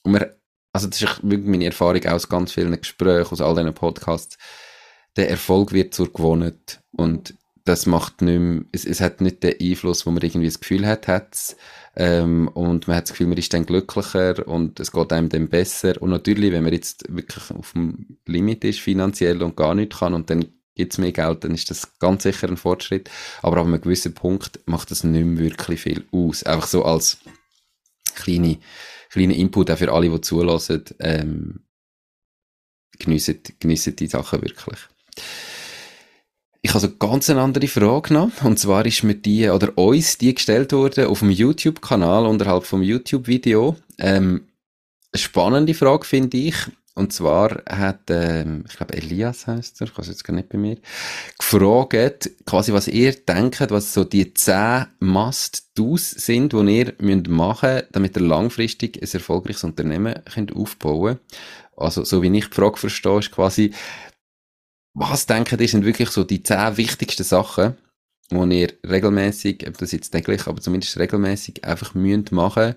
und 0.03 0.13
man, 0.13 0.27
also 0.73 0.87
das 0.89 1.03
ist 1.03 1.23
wirklich 1.23 1.47
meine 1.47 1.67
Erfahrung 1.67 2.05
aus 2.07 2.29
ganz 2.29 2.53
vielen 2.53 2.79
Gesprächen, 2.79 3.33
aus 3.33 3.41
all 3.41 3.55
diesen 3.55 3.75
Podcasts. 3.75 4.39
Der 5.17 5.29
Erfolg 5.29 5.73
wird 5.73 5.95
zur 5.95 6.13
Gewohnheit. 6.13 6.81
Und 6.93 7.35
das 7.65 7.87
macht 7.87 8.23
nicht 8.23 8.39
mehr, 8.39 8.63
es, 8.73 8.85
es 8.85 9.01
hat 9.01 9.21
nicht 9.21 9.43
den 9.43 9.55
Einfluss, 9.61 10.07
wo 10.07 10.11
man 10.11 10.23
irgendwie 10.23 10.47
das 10.47 10.61
Gefühl 10.61 10.87
hat, 10.87 11.09
hat's, 11.09 11.57
ähm, 11.97 12.49
und 12.49 12.89
man 12.89 12.97
hat 12.97 13.05
das 13.05 13.11
Gefühl, 13.11 13.27
man 13.27 13.39
ist 13.39 13.53
dann 13.53 13.67
glücklicher 13.67 14.47
und 14.47 14.81
es 14.81 14.93
geht 14.93 15.13
einem 15.13 15.29
dann 15.29 15.49
besser. 15.49 16.01
Und 16.01 16.11
natürlich, 16.11 16.53
wenn 16.53 16.65
man 16.65 16.73
jetzt 16.73 17.05
wirklich 17.09 17.51
auf 17.51 17.73
dem 17.73 18.19
Limit 18.27 18.65
ist, 18.65 18.81
finanziell 18.81 19.43
und 19.43 19.57
gar 19.57 19.75
nichts 19.75 19.99
kann 19.99 20.15
und 20.15 20.31
dann 20.31 20.47
gibt's 20.75 20.99
mehr 20.99 21.13
Geld, 21.13 21.45
dann 21.45 21.55
ist 21.55 21.71
das 21.71 21.99
ganz 21.99 22.23
sicher 22.23 22.49
ein 22.49 22.57
Fortschritt. 22.57 23.11
Aber 23.43 23.59
ab 23.59 23.67
einem 23.67 23.81
gewissen 23.81 24.15
Punkt 24.15 24.61
macht 24.67 24.91
das 24.91 25.05
nicht 25.05 25.25
mehr 25.25 25.45
wirklich 25.45 25.81
viel 25.81 26.05
aus. 26.13 26.45
Einfach 26.45 26.69
so 26.69 26.85
als 26.85 27.19
kleine, 28.15 28.59
kleine 29.11 29.37
Input 29.37 29.71
auch 29.71 29.79
für 29.79 29.93
alle, 29.93 30.09
die 30.09 30.21
zulassen, 30.21 30.85
ähm, 31.01 31.61
geniessen, 32.99 33.41
geniessen 33.59 33.97
die 33.97 34.07
Sachen 34.07 34.41
wirklich. 34.43 34.79
Ich 36.63 36.71
habe 36.71 36.81
so 36.81 36.97
ganz 36.97 37.31
eine 37.31 37.41
andere 37.41 37.69
Frage 37.69 38.13
noch. 38.13 38.45
Und 38.45 38.59
zwar 38.59 38.85
ist 38.85 39.03
mir 39.03 39.15
die, 39.15 39.49
oder 39.49 39.77
uns 39.79 40.19
die 40.19 40.35
gestellt 40.35 40.73
worden 40.73 41.07
auf 41.07 41.21
dem 41.21 41.31
YouTube-Kanal 41.31 42.27
unterhalb 42.27 42.65
vom 42.65 42.83
YouTube-Video. 42.83 43.77
Ähm, 43.99 44.47
spannende 45.15 45.75
Frage 45.75 46.05
finde 46.05 46.37
ich. 46.37 46.55
Und 46.95 47.13
zwar 47.13 47.63
hat, 47.69 48.11
ähm, 48.11 48.65
ich 48.69 48.77
glaube, 48.77 48.95
Elias 48.95 49.47
heißt 49.47 49.81
er, 49.81 49.87
ich 49.87 49.97
weiß 49.97 50.09
jetzt 50.09 50.25
gar 50.25 50.35
nicht 50.35 50.49
bei 50.49 50.59
mir, 50.59 50.77
gefragt, 51.39 52.31
quasi, 52.45 52.73
was 52.73 52.89
ihr 52.89 53.13
denkt, 53.13 53.71
was 53.71 53.95
so 53.95 54.05
die 54.05 54.35
10 54.35 54.87
Must-Dos 54.99 56.11
sind, 56.11 56.53
die 56.53 56.79
ihr 56.79 56.93
müsst 56.99 57.29
machen 57.29 57.75
müsst, 57.75 57.87
damit 57.93 58.17
ihr 58.17 58.23
langfristig 58.23 59.01
ein 59.01 59.09
erfolgreiches 59.09 59.65
Unternehmen 59.65 60.21
könnt 60.35 60.55
aufbauen 60.55 61.21
Also, 61.77 62.05
so 62.05 62.23
wie 62.23 62.37
ich 62.37 62.49
die 62.49 62.55
Frage 62.55 62.77
verstehe, 62.77 63.21
ist 63.21 63.31
quasi, 63.31 63.73
was 64.93 65.27
denkt 65.27 65.61
ihr, 65.61 65.69
sind 65.69 65.85
wirklich 65.85 66.11
so 66.11 66.25
die 66.25 66.43
10 66.43 66.77
wichtigsten 66.77 67.23
Sachen, 67.23 67.77
die 68.31 68.61
ihr 68.61 68.73
regelmäßig, 68.85 69.65
ob 69.69 69.79
das 69.79 69.93
jetzt 69.93 70.11
täglich, 70.11 70.49
aber 70.49 70.61
zumindest 70.61 70.99
regelmäßig 70.99 71.65
einfach 71.65 71.95
müsst 71.95 72.33
machen 72.33 72.75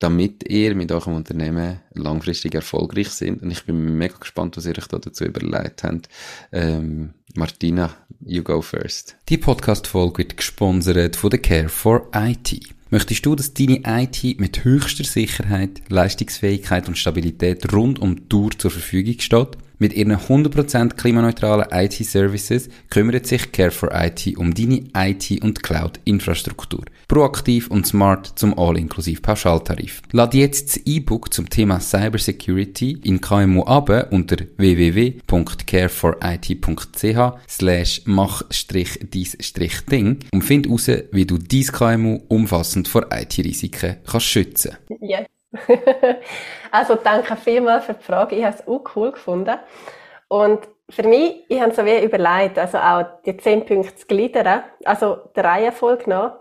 damit 0.00 0.48
ihr 0.48 0.74
mit 0.74 0.90
eurem 0.90 1.14
Unternehmen 1.14 1.78
langfristig 1.94 2.54
erfolgreich 2.54 3.10
sind. 3.10 3.42
Und 3.42 3.50
ich 3.50 3.64
bin 3.64 3.96
mega 3.96 4.16
gespannt, 4.18 4.56
was 4.56 4.66
ihr 4.66 4.76
euch 4.76 4.88
da 4.88 4.98
dazu 4.98 5.24
überlegt 5.24 5.84
habt. 5.84 6.08
Ähm, 6.50 7.10
Martina, 7.34 7.94
you 8.24 8.42
go 8.42 8.60
first. 8.60 9.16
Die 9.28 9.38
Podcast-Folge 9.38 10.18
wird 10.18 10.36
gesponsert 10.36 11.16
von 11.16 11.30
der 11.30 11.40
Care 11.40 11.68
for 11.68 12.08
IT. 12.14 12.60
Möchtest 12.88 13.24
du, 13.24 13.36
dass 13.36 13.54
deine 13.54 13.82
IT 13.86 14.40
mit 14.40 14.64
höchster 14.64 15.04
Sicherheit, 15.04 15.82
Leistungsfähigkeit 15.88 16.88
und 16.88 16.98
Stabilität 16.98 17.72
rund 17.72 18.00
um 18.00 18.16
die 18.16 18.28
Tour 18.28 18.50
zur 18.58 18.72
Verfügung 18.72 19.20
steht? 19.20 19.56
Mit 19.82 19.94
ihren 19.94 20.14
100% 20.14 20.96
klimaneutralen 20.96 21.68
IT-Services 21.72 22.68
kümmert 22.90 23.26
sich 23.26 23.44
Care4IT 23.44 24.36
um 24.36 24.52
deine 24.52 24.82
IT- 24.94 25.42
und 25.42 25.62
Cloud-Infrastruktur. 25.62 26.84
Proaktiv 27.08 27.68
und 27.68 27.86
smart 27.86 28.38
zum 28.38 28.58
all-inklusiv 28.58 29.22
Pauschaltarif. 29.22 30.02
Lad 30.12 30.34
jetzt 30.34 30.76
das 30.76 30.82
E-Book 30.84 31.32
zum 31.32 31.48
Thema 31.48 31.80
Cybersecurity 31.80 32.98
in 33.04 33.22
KMU 33.22 33.62
ab 33.62 34.08
unter 34.10 34.36
www.care4it.ch 34.58 37.48
slash 37.48 38.02
mach-dies-ding 38.04 40.18
und 40.30 40.42
find 40.42 40.66
heraus, 40.66 40.90
wie 41.10 41.24
du 41.24 41.38
dein 41.38 41.64
KMU 41.64 42.20
umfassend 42.28 42.86
vor 42.86 43.06
IT-Risiken 43.10 43.96
kannst 44.04 44.26
schützen. 44.26 44.76
Yes. 45.00 45.24
also 46.70 46.94
danke 46.96 47.36
vielmals 47.36 47.84
für 47.86 47.94
die 47.94 48.04
Frage. 48.04 48.36
Ich 48.36 48.44
habe 48.44 48.56
es 48.56 48.66
auch 48.66 48.84
cool 48.96 49.12
gefunden. 49.12 49.58
Und 50.28 50.68
für 50.88 51.02
mich, 51.02 51.44
ich 51.48 51.60
habe 51.60 51.74
so 51.74 51.84
wie 51.84 52.02
überlegt, 52.04 52.58
also 52.58 52.78
auch 52.78 53.04
die 53.24 53.36
zehn 53.36 53.64
Punkte 53.64 53.94
zu 53.94 54.06
gliedern, 54.06 54.64
also 54.84 55.16
der 55.34 55.44
Reihenfolge 55.44 56.08
nach. 56.08 56.38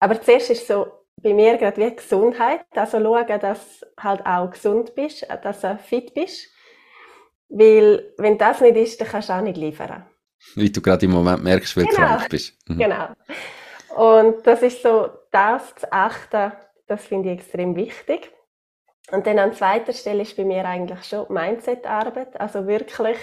Aber 0.00 0.20
zuerst 0.20 0.50
ist 0.50 0.66
so 0.66 0.86
bei 1.22 1.34
mir 1.34 1.56
gerade 1.56 1.80
wie 1.80 1.94
Gesundheit, 1.94 2.60
also 2.74 3.00
schauen, 3.00 3.40
dass 3.40 3.80
du 3.80 3.86
halt 4.02 4.24
auch 4.24 4.50
gesund 4.50 4.94
bist, 4.94 5.26
dass 5.42 5.60
du 5.60 5.78
fit 5.78 6.14
bist. 6.14 6.48
Weil, 7.48 8.12
wenn 8.18 8.38
das 8.38 8.60
nicht 8.60 8.76
ist, 8.76 9.00
dann 9.00 9.08
kannst 9.08 9.30
du 9.30 9.32
auch 9.32 9.40
nicht 9.40 9.56
liefern. 9.56 10.04
Wie 10.54 10.70
du 10.70 10.80
gerade 10.80 11.06
im 11.06 11.12
Moment 11.12 11.42
merkst, 11.42 11.76
weil 11.76 11.86
genau. 11.86 11.96
du 11.96 12.06
krank 12.06 12.28
bist. 12.28 12.56
Mhm. 12.68 12.78
Genau. 12.78 13.08
Und 13.96 14.46
das 14.46 14.62
ist 14.62 14.82
so, 14.82 15.08
das 15.32 15.74
zu 15.74 15.92
achten, 15.92 16.52
das 16.86 17.04
finde 17.04 17.30
ich 17.30 17.38
extrem 17.38 17.74
wichtig. 17.74 18.30
Und 19.10 19.26
dann 19.26 19.38
an 19.38 19.54
zweiter 19.54 19.92
Stelle 19.92 20.22
ist 20.22 20.36
bei 20.36 20.44
mir 20.44 20.64
eigentlich 20.66 21.02
schon 21.04 21.26
Mindset-Arbeit. 21.32 22.38
Also 22.40 22.66
wirklich, 22.66 23.16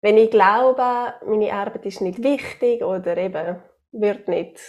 wenn 0.00 0.16
ich 0.16 0.30
glaube, 0.30 1.14
meine 1.26 1.52
Arbeit 1.52 1.84
ist 1.86 2.00
nicht 2.00 2.22
wichtig 2.22 2.82
oder 2.82 3.16
eben 3.16 3.62
wird 3.92 4.28
nicht, 4.28 4.60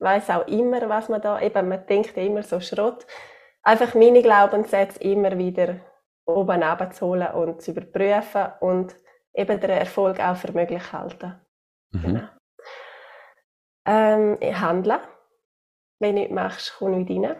weiß 0.00 0.30
auch 0.30 0.46
immer, 0.48 0.88
was 0.88 1.08
man 1.08 1.22
da, 1.22 1.40
eben 1.40 1.68
man 1.68 1.86
denkt 1.86 2.16
immer 2.16 2.42
so 2.42 2.60
Schrott, 2.60 3.06
einfach 3.62 3.94
meine 3.94 4.22
Glaubenssätze 4.22 5.00
immer 5.00 5.36
wieder 5.38 5.80
oben 6.26 6.62
abzuholen 6.62 7.32
und 7.32 7.62
zu 7.62 7.70
überprüfen 7.70 8.52
und 8.60 8.94
eben 9.32 9.60
den 9.60 9.70
Erfolg 9.70 10.20
auch 10.20 10.36
für 10.36 10.52
möglich 10.52 10.92
halten. 10.92 11.40
Mhm. 11.90 12.02
Genau. 12.02 12.28
Ähm, 13.86 14.38
handeln. 14.42 15.00
Wenn 15.98 16.16
du 16.16 16.20
nichts 16.20 16.34
machst, 16.34 16.76
komm 16.78 17.02
nicht 17.02 17.10
rein. 17.10 17.36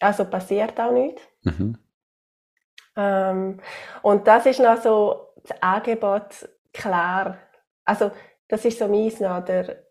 Also 0.00 0.24
passiert 0.24 0.78
auch 0.80 0.90
nichts. 0.90 1.22
Mhm. 1.44 1.78
Ähm, 2.96 3.60
und 4.02 4.26
das 4.26 4.46
ist 4.46 4.60
noch 4.60 4.80
so 4.80 5.28
das 5.42 5.60
Angebot 5.62 6.48
klar. 6.72 7.38
Also 7.84 8.10
das 8.48 8.64
ist 8.64 8.78
so 8.78 8.88
meins 8.88 9.20
noch 9.20 9.44
der, 9.44 9.84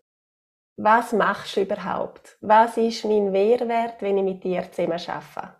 was 0.76 1.12
machst 1.12 1.56
du 1.56 1.62
überhaupt? 1.62 2.36
Was 2.40 2.76
ist 2.76 3.04
mein 3.04 3.30
Mehrwert, 3.30 4.02
wenn 4.02 4.18
ich 4.18 4.24
mit 4.24 4.44
dir 4.44 4.70
zusammen 4.70 5.00
arbeite? 5.06 5.56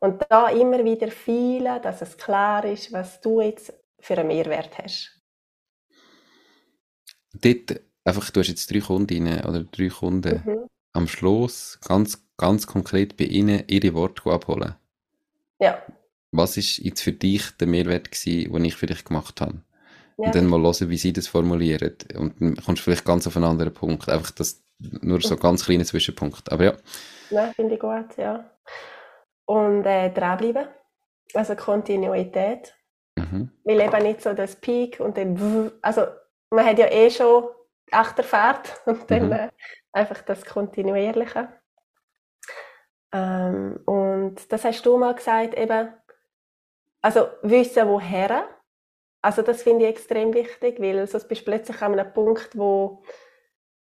Und 0.00 0.24
da 0.28 0.48
immer 0.48 0.84
wieder 0.84 1.08
fühlen, 1.12 1.80
dass 1.80 2.02
es 2.02 2.18
klar 2.18 2.64
ist, 2.64 2.92
was 2.92 3.20
du 3.20 3.40
jetzt 3.40 3.72
für 4.00 4.18
einen 4.18 4.28
Mehrwert 4.28 4.76
hast. 4.78 5.22
Dort, 7.34 7.80
einfach, 8.04 8.30
du 8.30 8.40
hast 8.40 8.48
jetzt 8.48 8.70
drei 8.70 8.80
Kundinnen 8.80 9.44
oder 9.44 9.62
drei 9.62 9.88
Kunden. 9.88 10.42
Mhm. 10.44 10.66
Am 10.92 11.06
Schluss 11.06 11.78
ganz, 11.86 12.26
ganz 12.36 12.66
konkret 12.66 13.16
bei 13.16 13.24
ihnen 13.24 13.64
ihre 13.68 13.94
Worte 13.94 14.28
abholen. 14.30 14.74
Ja. 15.62 15.82
Was 16.32 16.56
ist 16.56 16.78
jetzt 16.78 17.02
für 17.02 17.12
dich 17.12 17.50
der 17.58 17.68
Mehrwert 17.68 18.10
gewesen, 18.10 18.52
den 18.52 18.64
ich 18.64 18.76
für 18.76 18.86
dich 18.86 19.04
gemacht 19.04 19.40
habe? 19.40 19.62
ja. 20.18 20.26
Und 20.26 20.34
dann 20.34 20.46
mal 20.46 20.60
hören, 20.62 20.88
wie 20.90 20.96
sie 20.98 21.12
das 21.12 21.28
formulieren. 21.28 21.96
Und 22.16 22.40
dann 22.40 22.56
kommst 22.56 22.80
du 22.80 22.84
vielleicht 22.84 23.04
ganz 23.04 23.26
auf 23.26 23.36
einen 23.36 23.44
anderen 23.46 23.74
Punkt. 23.74 24.08
Einfach 24.08 24.30
das, 24.32 24.62
nur 24.78 25.20
so 25.20 25.36
ganz 25.36 25.64
kleine 25.64 25.84
Zwischenpunkt. 25.84 26.50
Aber 26.52 26.64
ja. 26.64 26.74
Ja, 27.30 27.52
finde 27.56 27.74
ich 27.74 27.80
gut, 27.80 28.16
ja. 28.16 28.50
Und 29.46 29.84
äh, 29.86 30.10
dranbleiben. 30.12 30.68
Also 31.34 31.56
Kontinuität. 31.56 32.74
Mhm. 33.18 33.50
Weil 33.64 33.80
eben 33.80 34.02
nicht 34.02 34.22
so 34.22 34.34
das 34.34 34.56
Peak 34.56 35.00
und 35.00 35.16
dann, 35.16 35.72
also 35.82 36.02
man 36.50 36.64
hat 36.66 36.78
ja 36.78 36.86
eh 36.90 37.10
schon 37.10 37.44
Achterfahrt 37.90 38.80
und 38.86 39.10
dann 39.10 39.26
Mhm. 39.26 39.32
äh, 39.32 39.48
einfach 39.92 40.22
das 40.22 40.44
Kontinuierliche. 40.44 41.48
Ähm, 43.12 43.80
und 43.86 44.50
das 44.52 44.64
hast 44.64 44.84
du 44.86 44.96
mal 44.98 45.14
gesagt, 45.14 45.54
eben, 45.54 45.92
also 47.00 47.28
wissen, 47.42 47.88
woher. 47.88 48.48
Also 49.22 49.42
das 49.42 49.62
finde 49.62 49.84
ich 49.84 49.90
extrem 49.90 50.34
wichtig, 50.34 50.80
weil 50.80 51.06
sonst 51.06 51.28
bist 51.28 51.42
du 51.42 51.44
plötzlich 51.46 51.80
an 51.82 51.98
einem 51.98 52.12
Punkt, 52.12 52.56
wo, 52.58 53.02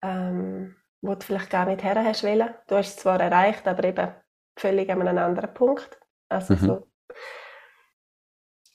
ähm, 0.02 0.76
wo 1.02 1.16
du 1.16 1.26
vielleicht 1.26 1.50
gar 1.50 1.66
nicht 1.66 1.84
her 1.84 2.04
hast 2.04 2.24
wollen. 2.24 2.54
Du 2.68 2.76
hast 2.76 2.90
es 2.90 2.98
zwar 2.98 3.20
erreicht, 3.20 3.68
aber 3.68 3.84
eben 3.86 4.14
völlig 4.58 4.90
an 4.90 5.02
einem 5.02 5.18
anderen 5.18 5.54
Punkt. 5.54 6.00
Also 6.30 6.56
Mhm. 6.56 6.58
so. 6.60 6.88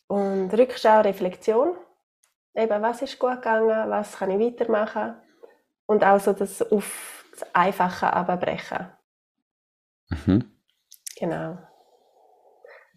Und 0.06 0.52
Rückschau, 0.54 1.00
Reflexion. 1.00 1.76
Eben, 2.54 2.82
was 2.82 3.02
ist 3.02 3.18
gut 3.18 3.36
gegangen, 3.36 3.90
was 3.90 4.16
kann 4.18 4.30
ich 4.30 4.40
weitermachen? 4.40 5.16
Und 5.86 6.04
auch 6.04 6.20
so 6.20 6.32
das 6.32 6.62
auf 6.72 7.24
das 7.32 7.54
Einfache 7.54 8.12
abbrechen. 8.12 8.90
Mhm. 10.10 10.44
Genau. 11.18 11.58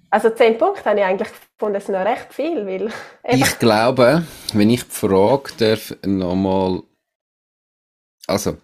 Also 0.09 0.29
zehn 0.29 0.57
Punkte 0.57 0.83
habe 0.85 0.99
ich 0.99 1.05
eigentlich 1.05 1.29
gefunden, 1.29 1.75
das 1.75 1.83
ist 1.83 1.89
noch 1.89 2.05
recht 2.05 2.33
viel, 2.33 2.65
weil 2.65 2.91
Ich 3.29 3.59
glaube, 3.59 4.25
wenn 4.53 4.69
ich 4.69 4.83
die 4.83 4.89
Frage 4.89 5.51
darf, 5.57 5.95
nochmal, 6.05 6.83
also, 8.27 8.57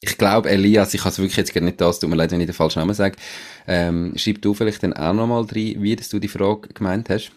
ich 0.00 0.16
glaube, 0.16 0.48
Elias, 0.48 0.94
ich 0.94 1.02
kann 1.02 1.12
es 1.12 1.18
wirklich 1.18 1.36
jetzt 1.36 1.52
gar 1.52 1.60
nicht 1.60 1.80
das, 1.80 2.00
tut 2.00 2.08
mir 2.08 2.16
leid, 2.16 2.32
wenn 2.32 2.40
ich 2.40 2.46
den 2.46 2.54
falschen 2.54 2.78
Namen 2.78 2.94
sage, 2.94 3.16
ähm, 3.66 4.14
schreib 4.16 4.40
du 4.40 4.54
vielleicht 4.54 4.82
dann 4.82 4.94
auch 4.94 5.12
nochmal 5.12 5.42
rein, 5.42 5.82
wie 5.82 5.94
dass 5.94 6.08
du 6.08 6.18
die 6.18 6.28
Frage 6.28 6.68
gemeint 6.68 7.10
hast. 7.10 7.32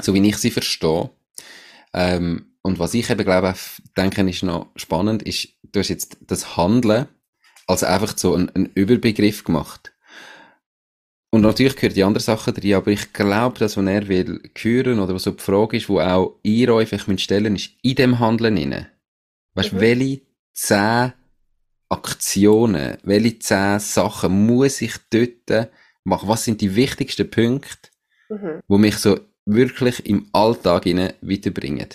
So 0.00 0.14
wie 0.14 0.28
ich 0.28 0.36
sie 0.36 0.52
verstehe. 0.52 1.10
Ähm, 1.92 2.46
und 2.62 2.78
was 2.78 2.94
ich 2.94 3.10
eben 3.10 3.24
glaube, 3.24 3.54
denke, 3.96 4.28
ist 4.28 4.42
noch 4.44 4.68
spannend, 4.76 5.24
ist, 5.24 5.48
du 5.62 5.80
hast 5.80 5.88
jetzt 5.88 6.18
das 6.20 6.56
Handeln 6.56 7.08
als 7.68 7.84
einfach 7.84 8.16
so 8.16 8.34
ein, 8.34 8.50
ein 8.56 8.70
Überbegriff 8.74 9.44
gemacht. 9.44 9.92
Und 11.30 11.42
natürlich 11.42 11.76
gehört 11.76 11.96
die 11.96 12.04
andere 12.04 12.22
Sachen 12.24 12.54
drin, 12.54 12.74
aber 12.74 12.90
ich 12.90 13.12
glaube, 13.12 13.58
dass, 13.58 13.76
was 13.76 13.86
er 13.86 14.08
will 14.08 14.40
führen 14.56 14.98
oder 14.98 15.14
was 15.14 15.24
so 15.24 15.30
die 15.30 15.42
Frage 15.42 15.76
ist, 15.76 15.88
wo 15.88 16.00
auch 16.00 16.38
ihr 16.42 16.72
euch 16.72 16.88
vielleicht 16.88 17.06
müsst 17.08 17.24
stellen 17.24 17.54
ist 17.56 17.72
in 17.82 17.96
dem 17.96 18.18
Handeln 18.18 18.56
inne. 18.56 18.90
Weißt, 19.54 19.74
Mhm. 19.74 19.80
welche 19.80 20.20
zehn 20.54 21.12
Aktionen, 21.90 22.96
welche 23.02 23.38
zehn 23.38 23.78
Sachen 23.78 24.46
muss 24.46 24.80
ich 24.80 24.94
dort 25.10 25.70
machen? 26.04 26.28
Was 26.28 26.44
sind 26.44 26.60
die 26.62 26.74
wichtigsten 26.74 27.30
Punkte, 27.30 27.90
Mhm. 28.30 28.60
wo 28.66 28.78
mich 28.78 28.96
so 28.96 29.20
wirklich 29.44 30.06
im 30.06 30.28
Alltag 30.32 30.84
hinein 30.84 31.12
weiterbringen? 31.20 31.88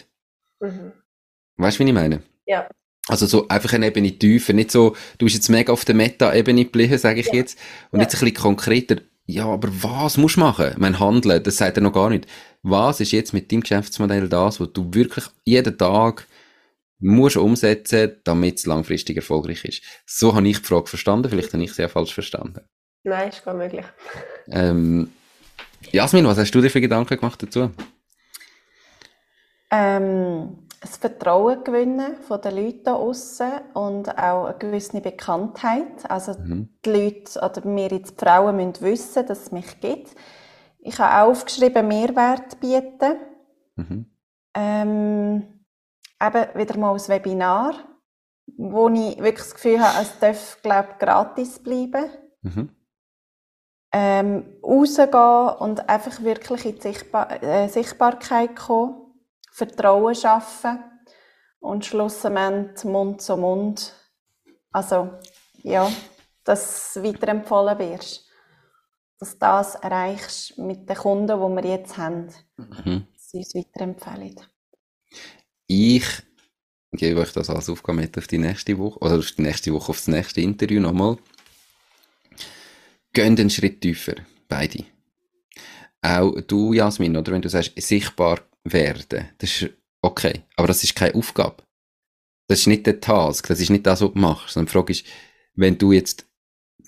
Mhm. 0.59 0.93
Weißt 1.57 1.79
du, 1.79 1.83
wie 1.83 1.87
ich 1.89 1.93
meine? 1.95 2.21
Ja. 2.45 2.69
Also 3.09 3.25
so 3.25 3.47
einfach 3.49 3.73
eine 3.73 3.87
Ebene 3.87 4.17
tiefer, 4.17 4.53
nicht 4.53 4.71
so, 4.71 4.95
du 5.17 5.25
bist 5.25 5.35
jetzt 5.35 5.49
mega 5.49 5.73
auf 5.73 5.83
der 5.83 5.95
Meta-Ebene 5.95 6.63
geblieben, 6.65 6.97
sage 6.97 7.19
ich 7.19 7.27
Ja. 7.27 7.33
jetzt, 7.33 7.59
und 7.91 7.99
Ja. 7.99 8.03
jetzt 8.05 8.15
ein 8.15 8.19
bisschen 8.21 8.35
konkreter, 8.35 8.97
ja, 9.25 9.45
aber 9.45 9.69
was 9.83 10.17
musst 10.17 10.35
du 10.37 10.41
machen? 10.41 10.73
Mein 10.77 10.99
Handeln, 10.99 11.41
das 11.43 11.57
sagt 11.57 11.77
er 11.77 11.83
noch 11.83 11.93
gar 11.93 12.09
nicht. 12.09 12.27
Was 12.61 12.99
ist 13.01 13.11
jetzt 13.11 13.33
mit 13.33 13.51
deinem 13.51 13.61
Geschäftsmodell 13.61 14.27
das, 14.29 14.59
was 14.59 14.71
du 14.73 14.93
wirklich 14.93 15.25
jeden 15.45 15.77
Tag 15.77 16.27
musst 16.99 17.35
umsetzen, 17.37 18.13
damit 18.23 18.59
es 18.59 18.65
langfristig 18.65 19.17
erfolgreich 19.17 19.63
ist? 19.65 19.81
So 20.05 20.35
habe 20.35 20.47
ich 20.47 20.57
die 20.59 20.63
Frage 20.63 20.87
verstanden, 20.87 21.29
vielleicht 21.29 21.53
habe 21.53 21.63
ich 21.63 21.73
sie 21.73 21.85
auch 21.85 21.89
falsch 21.89 22.13
verstanden. 22.13 22.61
Nein, 23.03 23.29
ist 23.29 23.43
gar 23.43 23.53
möglich. 23.53 23.85
Ähm, 24.49 25.09
Jasmin, 25.91 26.25
was 26.25 26.37
hast 26.37 26.51
du 26.51 26.61
dir 26.61 26.69
für 26.69 26.79
Gedanken 26.81 27.17
gemacht 27.17 27.43
dazu? 27.43 27.71
Ähm, 29.71 30.57
das 30.83 30.97
Vertrauen 30.97 31.63
gewinnen 31.63 32.17
von 32.21 32.41
den 32.41 32.55
Leuten 32.57 32.83
da 32.83 32.95
aussen 32.95 33.51
und 33.73 34.09
auch 34.17 34.45
eine 34.45 34.57
gewisse 34.57 34.99
Bekanntheit. 35.01 36.09
Also 36.09 36.33
Mhm. 36.37 36.69
die 36.85 36.89
Leute 36.89 37.39
oder 37.39 37.63
wir 37.63 37.87
jetzt 37.87 38.19
die 38.19 38.25
Frauen 38.25 38.57
müssen 38.57 38.81
wissen, 38.81 39.25
dass 39.25 39.43
es 39.43 39.51
mich 39.51 39.79
gibt. 39.79 40.13
Ich 40.79 40.99
habe 40.99 41.23
auch 41.23 41.31
aufgeschrieben, 41.31 41.87
Mehrwert 41.87 42.59
bieten. 42.59 43.15
Mhm. 43.75 44.05
Ähm, 44.55 45.65
eben 46.21 46.47
wieder 46.55 46.77
mal 46.77 46.93
ein 46.93 47.07
Webinar, 47.07 47.75
wo 48.57 48.89
ich 48.89 49.17
wirklich 49.17 49.37
das 49.37 49.53
Gefühl 49.55 49.79
habe, 49.81 50.01
es 50.01 50.19
darf, 50.19 50.61
glaube 50.61 50.89
ich, 50.91 50.99
gratis 50.99 51.59
bleiben. 51.59 52.05
Mhm. 52.41 52.69
Ähm, 53.95 54.45
rausgehen 54.63 55.55
und 55.59 55.87
einfach 55.87 56.21
wirklich 56.23 56.65
in 56.65 56.75
die 56.75 56.81
Sichtbar 56.81 57.41
äh, 57.43 57.67
Sichtbarkeit 57.69 58.55
kommen, 58.55 59.02
Vertrauen 59.53 60.15
schaffen 60.15 60.79
und 61.59 61.85
schlussendlich 61.85 62.83
Mund 62.85 63.21
zu 63.21 63.37
Mund. 63.37 63.93
Also, 64.71 65.11
ja, 65.61 65.91
dass 66.43 66.93
du 66.95 67.03
weiterempfohlen 67.03 67.77
wirst. 67.77 68.27
Dass 69.19 69.37
das 69.37 69.75
erreichst 69.75 70.57
mit 70.57 70.89
den 70.89 70.97
Kunden, 70.97 71.27
die 71.27 71.63
wir 71.63 71.71
jetzt 71.71 71.97
haben. 71.97 72.33
Mhm. 72.57 73.07
Dass 73.13 73.29
sie 73.29 73.37
uns 73.37 73.53
weiterempfehlen. 73.53 74.41
Ich 75.67 76.05
gebe 76.91 77.21
euch 77.21 77.31
das 77.31 77.49
als 77.49 77.69
Aufgabe 77.69 78.01
mit 78.01 78.17
auf 78.17 78.25
die 78.25 78.39
nächste 78.39 78.77
Woche, 78.79 78.99
oder 78.99 79.19
auf 79.19 79.31
die 79.31 79.43
nächste 79.43 79.71
Woche, 79.71 79.89
aufs 79.89 80.07
nächste 80.07 80.41
Interview 80.41 80.81
nochmal. 80.81 81.17
Gehen 83.13 83.37
einen 83.37 83.51
Schritt 83.51 83.81
tiefer, 83.81 84.15
beide. 84.49 84.85
Auch 86.01 86.41
du, 86.41 86.73
Jasmin, 86.73 87.15
oder 87.15 87.31
wenn 87.31 87.43
du 87.43 87.49
sagst, 87.49 87.79
sichtbar 87.79 88.39
werden, 88.63 89.29
das 89.37 89.61
ist 89.61 89.71
okay, 90.01 90.43
aber 90.55 90.67
das 90.67 90.83
ist 90.83 90.95
keine 90.95 91.15
Aufgabe. 91.15 91.63
Das 92.47 92.59
ist 92.59 92.67
nicht 92.67 92.85
der 92.85 92.99
Task, 92.99 93.47
das 93.47 93.59
ist 93.59 93.69
nicht 93.69 93.85
das, 93.85 94.01
was 94.01 94.13
du 94.13 94.19
machst, 94.19 94.53
sondern 94.53 94.67
die 94.67 94.71
Frage 94.71 94.91
ist, 94.91 95.05
wenn 95.55 95.77
du 95.77 95.91
jetzt 95.91 96.25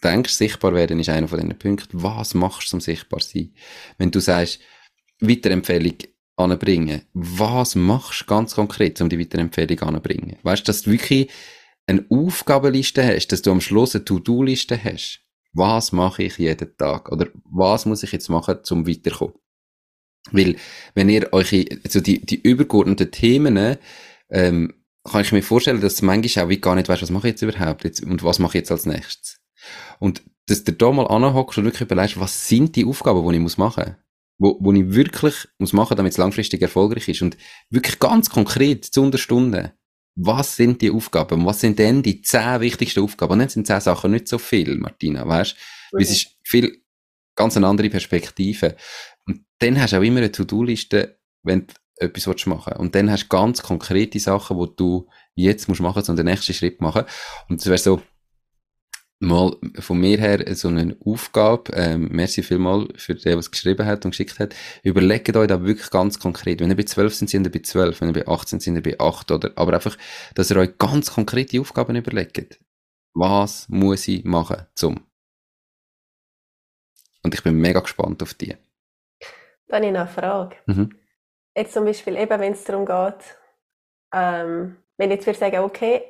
denkst, 0.03 0.33
sichtbar 0.33 0.73
werden 0.73 0.99
ist 0.99 1.09
einer 1.09 1.27
von 1.27 1.39
diesen 1.39 1.57
Punkten, 1.57 2.03
was 2.03 2.33
machst 2.33 2.67
du 2.67 2.71
zum 2.71 2.81
sichtbar 2.81 3.21
sein? 3.21 3.53
Wenn 3.97 4.11
du 4.11 4.19
sagst, 4.19 4.59
Weiterempfehlung 5.19 5.95
anbringen, 6.35 7.03
was 7.13 7.75
machst 7.75 8.21
du 8.21 8.25
ganz 8.25 8.55
konkret, 8.55 8.99
um 9.01 9.09
die 9.09 9.19
Weiterempfehlung 9.19 9.79
anzubringen? 9.79 10.37
Weißt 10.43 10.63
du, 10.63 10.65
dass 10.65 10.83
du 10.83 10.91
wirklich 10.91 11.29
eine 11.87 12.05
Aufgabenliste 12.09 13.05
hast, 13.05 13.27
dass 13.27 13.41
du 13.41 13.51
am 13.51 13.61
Schluss 13.61 13.95
eine 13.95 14.05
To-Do-Liste 14.05 14.81
hast? 14.83 15.21
Was 15.53 15.91
mache 15.91 16.23
ich 16.23 16.37
jeden 16.37 16.75
Tag? 16.75 17.11
Oder 17.11 17.27
was 17.45 17.85
muss 17.85 18.03
ich 18.03 18.11
jetzt 18.11 18.29
machen, 18.29 18.63
zum 18.63 18.87
weiterkommen? 18.87 19.35
Weil, 20.31 20.55
wenn 20.95 21.09
ihr 21.09 21.31
euch, 21.33 21.53
also 21.83 22.01
die, 22.01 22.25
die 22.25 22.41
übergeordneten 22.41 23.11
Themen, 23.11 23.77
ähm, 24.29 24.73
kann 25.03 25.21
ich 25.21 25.31
mir 25.31 25.43
vorstellen, 25.43 25.81
dass 25.81 25.97
du 25.97 26.05
manchmal 26.05 26.45
auch 26.45 26.49
wie 26.49 26.59
gar 26.59 26.75
nicht 26.75 26.89
weißt, 26.89 27.03
was 27.03 27.11
mache 27.11 27.27
ich 27.27 27.33
jetzt 27.33 27.43
überhaupt 27.43 27.83
jetzt 27.83 28.03
und 28.03 28.23
was 28.23 28.39
mache 28.39 28.57
ich 28.57 28.61
jetzt 28.61 28.71
als 28.71 28.85
nächstes. 28.87 29.39
Und 29.99 30.23
dass 30.47 30.63
du 30.63 30.73
da 30.73 30.91
mal 30.91 31.07
anhockst 31.07 31.57
und 31.59 31.65
wirklich 31.65 31.81
überlegst, 31.81 32.19
was 32.19 32.47
sind 32.47 32.75
die 32.75 32.85
Aufgaben, 32.85 33.27
die 33.29 33.35
ich 33.35 33.41
muss 33.41 33.57
machen 33.57 33.95
wo, 34.37 34.57
wo 34.59 34.73
ich 34.73 34.93
wirklich 34.93 35.47
muss 35.59 35.73
machen, 35.73 35.95
damit 35.97 36.11
es 36.11 36.17
langfristig 36.17 36.61
erfolgreich 36.61 37.07
ist 37.07 37.21
und 37.21 37.37
wirklich 37.69 37.99
ganz 37.99 38.29
konkret 38.29 38.85
zu 38.85 39.01
Unterstunden. 39.01 39.71
Was 40.17 40.55
sind 40.55 40.81
die 40.81 40.91
Aufgaben? 40.91 41.45
Was 41.45 41.59
sind 41.61 41.79
denn 41.79 42.01
die 42.01 42.21
zehn 42.21 42.61
wichtigsten 42.61 43.01
Aufgaben? 43.01 43.33
Und 43.33 43.39
dann 43.39 43.49
sind 43.49 43.67
zehn 43.67 43.81
Sachen 43.81 44.11
nicht 44.11 44.27
so 44.27 44.37
viel, 44.37 44.77
Martina, 44.77 45.27
weißt? 45.27 45.55
Weil 45.91 46.01
es 46.03 46.09
Mhm. 46.09 46.13
ist 46.15 46.27
viel, 46.43 46.81
ganz 47.35 47.57
eine 47.57 47.67
andere 47.67 47.89
Perspektive. 47.89 48.75
Dann 49.59 49.79
hast 49.79 49.93
du 49.93 49.97
auch 49.97 50.03
immer 50.03 50.17
eine 50.17 50.31
To-Do-Liste, 50.31 51.17
wenn 51.43 51.67
du 51.67 51.73
etwas 51.97 52.27
willst 52.27 52.47
machen 52.47 52.73
Und 52.73 52.93
dann 52.95 53.09
hast 53.09 53.23
du 53.23 53.29
ganz 53.29 53.61
konkrete 53.61 54.19
Sachen, 54.19 54.59
die 54.59 54.75
du 54.75 55.07
jetzt 55.35 55.67
musst 55.69 55.81
machen, 55.81 56.03
so 56.03 56.13
den 56.13 56.25
nächsten 56.25 56.53
Schritt 56.53 56.81
machen. 56.81 57.05
Und 57.47 57.61
es 57.61 57.67
wäre 57.67 57.77
so, 57.77 58.01
mal 59.19 59.55
von 59.79 59.99
mir 59.99 60.17
her 60.19 60.55
so 60.55 60.67
eine 60.67 60.97
Aufgabe, 61.05 61.71
ähm, 61.73 62.09
merci 62.11 62.43
vielmal 62.43 62.87
für 62.95 63.15
den, 63.15 63.37
was 63.37 63.51
geschrieben 63.51 63.85
hat 63.85 64.05
und 64.05 64.11
geschickt 64.11 64.39
hat. 64.39 64.53
Überlegt 64.83 65.35
euch 65.35 65.47
da 65.47 65.63
wirklich 65.63 65.89
ganz 65.89 66.19
konkret. 66.19 66.59
Wenn 66.59 66.69
ihr 66.69 66.75
bei 66.75 66.83
12 66.83 67.15
sind, 67.15 67.29
sind 67.29 67.45
ihr 67.45 67.51
bei 67.51 67.59
12. 67.59 68.01
Wenn 68.01 68.09
ihr 68.09 68.25
bei 68.25 68.27
18 68.27 68.59
sind, 68.59 68.61
sind 68.61 68.75
ihr 68.75 68.83
bei 68.83 68.99
8. 68.99 69.31
Oder, 69.31 69.51
aber 69.55 69.73
einfach, 69.73 69.97
dass 70.33 70.51
ihr 70.51 70.57
euch 70.57 70.77
ganz 70.77 71.11
konkrete 71.11 71.59
Aufgaben 71.61 71.95
überlegt. 71.95 72.59
Was 73.13 73.69
muss 73.69 74.07
ich 74.07 74.25
machen, 74.25 74.65
zum? 74.75 75.01
Und 77.23 77.33
ich 77.33 77.41
bin 77.41 77.55
mega 77.55 77.79
gespannt 77.79 78.21
auf 78.21 78.33
die. 78.33 78.55
Dann 79.67 79.77
habe 79.77 79.85
ich 79.87 79.91
noch 79.93 80.01
eine 80.01 80.09
Frage. 80.09 80.55
Mhm. 80.65 80.89
Jetzt 81.57 81.73
zum 81.73 81.85
Beispiel 81.85 82.17
eben, 82.17 82.39
wenn 82.39 82.53
es 82.53 82.63
darum 82.63 82.85
geht, 82.85 83.37
ähm, 84.13 84.77
wenn 84.97 85.11
ich 85.11 85.17
jetzt 85.17 85.25
würde 85.25 85.39
sagen, 85.39 85.59
okay, 85.59 86.03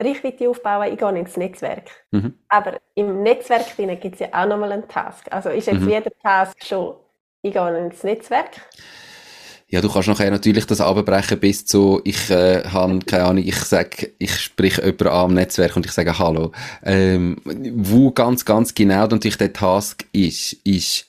Reichweite 0.00 0.48
aufbauen, 0.48 0.92
ich 0.92 0.98
gehe 0.98 1.18
ins 1.18 1.36
Netzwerk. 1.36 1.90
Mhm. 2.10 2.34
Aber 2.48 2.78
im 2.94 3.22
Netzwerk 3.22 3.76
gibt 3.76 4.14
es 4.14 4.20
ja 4.20 4.28
auch 4.32 4.46
nochmal 4.46 4.72
einen 4.72 4.88
Task. 4.88 5.26
Also 5.32 5.48
ist 5.50 5.66
jetzt 5.66 5.80
Mhm. 5.80 5.88
jeder 5.88 6.10
Task 6.22 6.62
schon, 6.64 6.96
ich 7.42 7.52
gehe 7.52 7.78
ins 7.78 8.02
Netzwerk? 8.04 8.60
Ja, 9.68 9.80
du 9.80 9.90
kannst 9.90 10.06
nachher 10.06 10.30
natürlich 10.30 10.66
das 10.66 10.80
abbrechen 10.80 11.40
bis 11.40 11.66
zu, 11.66 12.00
ich 12.04 12.30
äh, 12.30 12.62
habe 12.64 12.98
keine 13.06 13.24
Ahnung, 13.24 13.44
ich 13.44 13.56
sag, 13.56 14.10
ich 14.18 14.36
sprich 14.38 14.76
jemanden 14.76 15.08
an 15.08 15.14
am 15.14 15.34
Netzwerk 15.34 15.74
und 15.76 15.86
ich 15.86 15.92
sage 15.92 16.18
Hallo. 16.18 16.52
Ähm, 16.84 17.38
wo 17.44 18.10
ganz, 18.12 18.44
ganz 18.44 18.74
genau 18.74 19.06
natürlich 19.06 19.38
der 19.38 19.52
Task 19.52 20.04
ist, 20.12 20.52
ist 20.64 21.06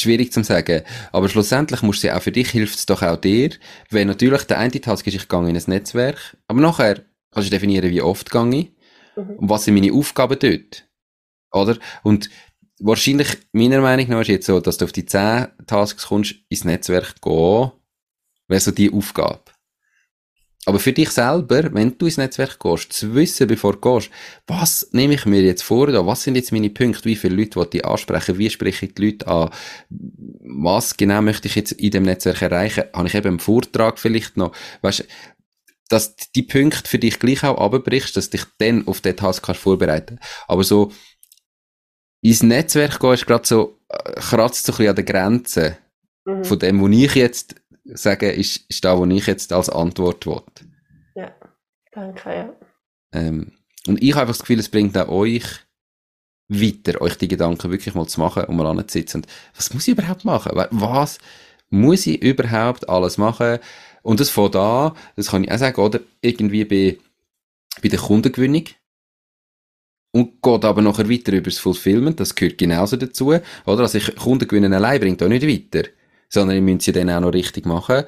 schwierig 0.00 0.32
zu 0.32 0.42
sagen. 0.44 0.82
Aber 1.12 1.28
schlussendlich 1.28 1.82
musst 1.82 2.02
du 2.02 2.08
ja 2.08 2.16
auch 2.16 2.22
für 2.22 2.32
dich 2.32 2.50
hilft 2.50 2.76
es 2.78 2.86
doch 2.86 3.02
auch 3.02 3.16
dir, 3.16 3.50
wenn 3.90 4.08
natürlich 4.08 4.44
der 4.44 4.58
eine 4.58 4.80
Task 4.80 5.06
ist, 5.06 5.14
ich 5.14 5.28
gehe 5.28 5.48
in 5.48 5.56
ein 5.56 5.62
Netzwerk, 5.66 6.36
aber 6.48 6.60
nachher 6.60 7.02
kannst 7.30 7.48
du 7.48 7.50
definieren, 7.50 7.90
wie 7.90 8.02
oft 8.02 8.30
gehe 8.30 8.54
ich 8.54 8.72
Mhm. 9.16 9.30
und 9.36 9.48
was 9.48 9.64
sind 9.64 9.74
meine 9.74 9.92
Aufgaben 9.92 10.38
dort. 10.38 10.86
Oder? 11.52 11.78
Und 12.02 12.28
wahrscheinlich, 12.78 13.28
meiner 13.52 13.80
Meinung 13.80 14.08
nach, 14.08 14.20
ist 14.20 14.28
jetzt 14.28 14.46
so, 14.46 14.60
dass 14.60 14.76
du 14.76 14.84
auf 14.84 14.92
die 14.92 15.06
10 15.06 15.48
Tasks 15.66 16.06
kommst, 16.08 16.34
ins 16.50 16.64
Netzwerk 16.64 17.22
gehen, 17.22 17.72
wäre 18.48 18.60
so 18.60 18.70
die 18.72 18.92
Aufgabe. 18.92 19.40
Aber 20.68 20.80
für 20.80 20.92
dich 20.92 21.10
selber, 21.10 21.72
wenn 21.72 21.96
du 21.96 22.06
ins 22.06 22.16
Netzwerk 22.16 22.58
gehst, 22.58 22.92
zu 22.92 23.14
wissen, 23.14 23.46
bevor 23.46 23.74
du 23.74 23.80
gehst, 23.80 24.10
was 24.48 24.88
nehme 24.90 25.14
ich 25.14 25.24
mir 25.24 25.40
jetzt 25.40 25.62
vor, 25.62 25.86
da? 25.86 26.04
was 26.04 26.24
sind 26.24 26.34
jetzt 26.34 26.50
meine 26.50 26.70
Punkte, 26.70 27.04
wie 27.04 27.14
viele 27.14 27.36
Leute 27.36 27.60
will 27.60 27.68
ich 27.72 27.84
ansprechen, 27.84 28.36
wie 28.36 28.50
spreche 28.50 28.86
ich 28.86 28.94
die 28.94 29.06
Leute 29.06 29.28
an, 29.28 29.50
was 29.88 30.96
genau 30.96 31.22
möchte 31.22 31.46
ich 31.46 31.54
jetzt 31.54 31.70
in 31.70 31.92
dem 31.92 32.02
Netzwerk 32.02 32.42
erreichen, 32.42 32.82
habe 32.92 33.06
ich 33.06 33.14
eben 33.14 33.28
einen 33.28 33.38
Vortrag 33.38 34.00
vielleicht 34.00 34.36
noch, 34.36 34.50
weißt, 34.82 35.06
dass 35.88 36.16
die 36.34 36.42
Punkte 36.42 36.90
für 36.90 36.98
dich 36.98 37.20
gleich 37.20 37.44
auch 37.44 37.60
abbrichst, 37.60 38.16
dass 38.16 38.30
dich 38.30 38.42
dann 38.58 38.88
auf 38.88 39.00
den 39.00 39.16
Task 39.16 39.44
kannst 39.46 39.60
vorbereiten. 39.60 40.18
Aber 40.48 40.64
so, 40.64 40.90
ins 42.22 42.42
Netzwerk 42.42 42.98
gehen 42.98 43.14
ist 43.14 43.26
gerade 43.26 43.46
so, 43.46 43.78
äh, 43.88 44.14
kratzt 44.14 44.66
so 44.66 44.72
ein 44.72 44.76
bisschen 44.78 44.88
an 44.88 44.96
der 44.96 45.04
Grenze 45.04 45.78
Mhm. 46.26 46.44
von 46.44 46.58
dem, 46.58 46.80
wo 46.80 46.88
ich 46.88 47.14
jetzt 47.14 47.54
sage, 47.94 48.30
ist, 48.30 48.64
ist 48.68 48.84
da, 48.84 48.96
wo 48.98 49.06
ich 49.06 49.26
jetzt 49.26 49.52
als 49.52 49.70
Antwort 49.70 50.26
will. 50.26 50.42
Ja, 51.14 51.34
danke, 51.92 52.30
ja. 52.34 52.56
Ähm, 53.12 53.52
und 53.86 54.02
ich 54.02 54.12
habe 54.12 54.22
einfach 54.22 54.34
das 54.34 54.40
Gefühl, 54.40 54.58
es 54.58 54.68
bringt 54.68 54.96
auch 54.98 55.08
euch 55.08 55.44
weiter, 56.48 57.00
euch 57.00 57.16
die 57.18 57.28
Gedanken 57.28 57.70
wirklich 57.70 57.94
mal 57.94 58.06
zu 58.06 58.20
machen 58.20 58.44
und 58.44 58.56
mal 58.56 58.66
anzusitzen. 58.66 59.22
Und 59.22 59.30
was 59.54 59.72
muss 59.72 59.88
ich 59.88 59.92
überhaupt 59.92 60.24
machen? 60.24 60.52
Wa- 60.54 60.68
Was 60.70 61.18
muss 61.70 62.06
ich 62.06 62.22
überhaupt 62.22 62.88
alles 62.88 63.18
machen? 63.18 63.58
Und 64.02 64.20
das 64.20 64.30
von 64.30 64.50
da, 64.52 64.94
das 65.16 65.30
kann 65.30 65.44
ich 65.44 65.50
auch 65.50 65.58
sagen, 65.58 65.80
oder 65.80 66.00
irgendwie 66.20 66.64
bei, 66.64 66.98
bei 67.82 67.88
der 67.88 67.98
Kundengewinnung. 67.98 68.64
Und 70.12 70.40
geht 70.40 70.64
aber 70.64 70.80
nachher 70.80 71.10
weiter 71.10 71.32
über 71.32 71.50
das 71.50 71.58
Fulfillment, 71.58 72.20
das 72.20 72.34
gehört 72.34 72.58
genauso 72.58 72.96
dazu. 72.96 73.26
Oder? 73.26 73.42
Also 73.66 73.98
ich, 73.98 74.14
Kundengewinnen 74.16 74.72
allein 74.72 75.00
bringt 75.00 75.22
auch 75.22 75.28
nicht 75.28 75.46
weiter. 75.46 75.88
Sondern 76.28 76.56
ich 76.56 76.62
müsste 76.62 76.84
sie 76.84 76.92
dann 76.92 77.10
auch 77.10 77.20
noch 77.20 77.32
richtig 77.32 77.66
machen. 77.66 78.04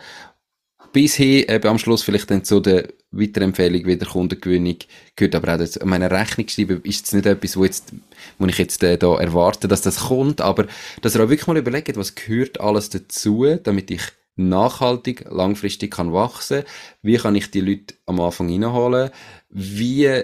bis 0.93 1.15
hin 1.15 1.45
eben 1.49 1.69
am 1.69 1.79
Schluss 1.79 2.03
vielleicht 2.03 2.31
dann 2.31 2.45
zu 2.45 2.61
der 2.61 2.89
Weiterempfehlung 3.11 3.87
wieder 3.87 4.07
Kundengewinnung 4.07 4.77
gehört, 5.17 5.35
aber 5.35 5.55
auch 5.55 5.59
das, 5.59 5.79
meine 5.85 6.11
Rechnung 6.11 6.49
schreiben 6.49 6.83
ist 6.83 6.99
jetzt 6.99 7.15
nicht 7.15 7.27
etwas, 7.27 7.57
wo 7.57 7.65
jetzt, 7.65 7.93
wo 8.39 8.47
ich 8.47 8.59
jetzt 8.59 8.83
äh, 8.83 8.99
da 8.99 9.19
erwarte, 9.19 9.69
dass 9.69 9.83
das 9.83 10.09
kommt, 10.09 10.41
aber 10.41 10.67
dass 11.01 11.15
ihr 11.15 11.25
auch 11.25 11.29
wirklich 11.29 11.47
mal 11.47 11.57
überlegt, 11.57 11.97
was 11.97 12.15
gehört 12.15 12.61
alles 12.61 12.91
dazu, 12.91 13.47
damit 13.63 13.91
ich 13.91 14.03
nachhaltig, 14.37 15.25
langfristig 15.31 15.93
kann 15.93 16.13
wachsen, 16.13 16.65
wie 17.03 17.17
kann 17.17 17.35
ich 17.35 17.51
die 17.51 17.61
Leute 17.61 17.95
am 18.07 18.21
Anfang 18.21 18.51
reinholen, 18.51 19.11
wie 19.49 20.23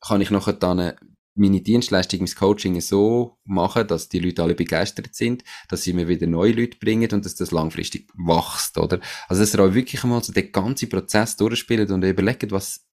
kann 0.00 0.20
ich 0.20 0.30
nachher 0.30 0.54
dann 0.54 0.92
meine 1.34 1.60
Dienstleistung, 1.60 2.20
mein 2.20 2.34
Coaching 2.34 2.80
so 2.80 3.38
machen, 3.44 3.86
dass 3.88 4.08
die 4.08 4.20
Leute 4.20 4.42
alle 4.42 4.54
begeistert 4.54 5.14
sind, 5.14 5.42
dass 5.68 5.82
sie 5.82 5.92
mir 5.92 6.06
wieder 6.06 6.26
neue 6.26 6.52
Leute 6.52 6.78
bringen 6.78 7.10
und 7.12 7.24
dass 7.24 7.34
das 7.34 7.50
langfristig 7.50 8.08
wächst, 8.14 8.78
oder? 8.78 9.00
Also, 9.28 9.42
dass 9.42 9.54
ihr 9.54 9.60
auch 9.60 9.74
wirklich 9.74 10.02
einmal 10.04 10.22
so 10.22 10.32
den 10.32 10.52
ganzen 10.52 10.88
Prozess 10.88 11.36
durchspielt 11.36 11.90
und 11.90 12.04
überlegt, 12.04 12.52
was 12.52 12.86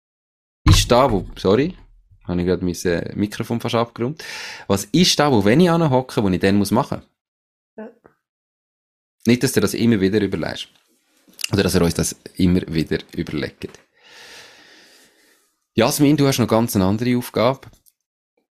ist 0.68 0.92
da, 0.92 1.12
wo, 1.12 1.28
sorry, 1.38 1.76
habe 2.26 2.42
ich 2.42 2.48
gerade 2.48 2.66
mein 2.66 2.76
äh, 2.86 3.16
Mikrofon 3.16 3.60
fast 3.60 3.76
abgeräumt, 3.76 4.24
was 4.68 4.86
ist 4.86 5.20
da, 5.20 5.32
wo 5.32 5.46
wenn 5.46 5.60
ich 5.60 5.70
anhocke, 5.70 6.24
wo 6.24 6.30
ich 6.30 6.40
dann 6.40 6.56
muss 6.56 6.72
machen? 6.72 7.04
Ja. 7.78 7.90
Nicht, 9.28 9.44
dass 9.44 9.56
ihr 9.56 9.62
das 9.62 9.76
immer 9.76 10.02
wieder 10.02 10.20
überlegst. 10.22 10.68
Oder 11.52 11.64
dass 11.64 11.76
ihr 11.76 11.82
uns 11.82 11.94
das 11.94 12.16
immer 12.38 12.62
wieder 12.68 13.00
überlegt. 13.16 13.78
Jasmin, 15.74 16.18
du 16.18 16.28
hast 16.28 16.40
noch 16.40 16.48
ganz 16.48 16.76
eine 16.76 16.86
andere 16.86 17.18
Aufgabe 17.18 17.68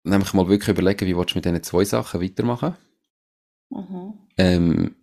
nämlich 0.04 0.34
mal 0.34 0.48
wirklich 0.48 0.70
überlegen, 0.70 1.08
wie 1.08 1.16
willst 1.16 1.34
du 1.34 1.38
mit 1.38 1.46
diesen 1.46 1.64
zwei 1.64 1.84
Sachen 1.86 2.22
weitermachen. 2.22 2.76
Mhm. 3.70 4.14
Ähm, 4.38 4.96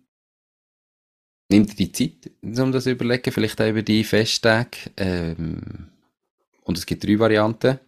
nimm 1.49 1.65
dir 1.65 1.75
die 1.75 1.91
Zeit, 1.91 2.31
um 2.41 2.71
das 2.71 2.85
zu 2.85 2.91
überlegen, 2.91 3.31
vielleicht 3.31 3.59
auch 3.61 3.67
über 3.67 3.81
die 3.81 4.03
Festtage. 4.03 4.91
Ähm, 4.97 5.89
und 6.63 6.77
es 6.77 6.85
gibt 6.85 7.03
drei 7.03 7.19
Varianten. 7.19 7.79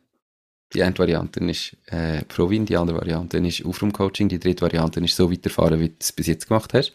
Die 0.73 0.81
eine 0.81 0.97
Variante 0.97 1.39
ist 1.41 1.77
äh, 1.85 2.23
Provin, 2.25 2.65
die 2.65 2.75
andere 2.75 2.97
Variante 2.97 3.37
ist 3.37 3.63
Aufraumcoaching, 3.63 4.27
die 4.27 4.39
dritte 4.39 4.63
Variante 4.63 4.99
ist 5.01 5.15
so 5.15 5.31
weiterfahren, 5.31 5.79
wie 5.79 5.89
du 5.89 5.95
es 5.99 6.11
bis 6.11 6.25
jetzt 6.25 6.47
gemacht 6.47 6.73
hast. 6.73 6.93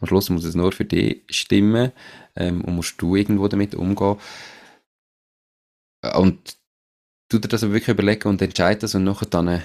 Am 0.00 0.06
Schluss 0.06 0.30
muss 0.30 0.44
es 0.44 0.54
nur 0.54 0.70
für 0.70 0.84
dich 0.84 1.24
stimmen 1.28 1.90
ähm, 2.36 2.62
und 2.62 2.76
musst 2.76 3.02
du 3.02 3.16
irgendwo 3.16 3.48
damit 3.48 3.74
umgehen. 3.74 4.16
Und 6.14 6.56
tu 7.28 7.38
dir 7.38 7.48
das 7.48 7.62
aber 7.62 7.72
wirklich 7.72 7.94
überlegen 7.94 8.28
und 8.28 8.42
entscheide 8.42 8.80
das 8.80 8.94
und 8.94 9.04
nachher 9.04 9.26
dann 9.26 9.48
äh, 9.48 9.60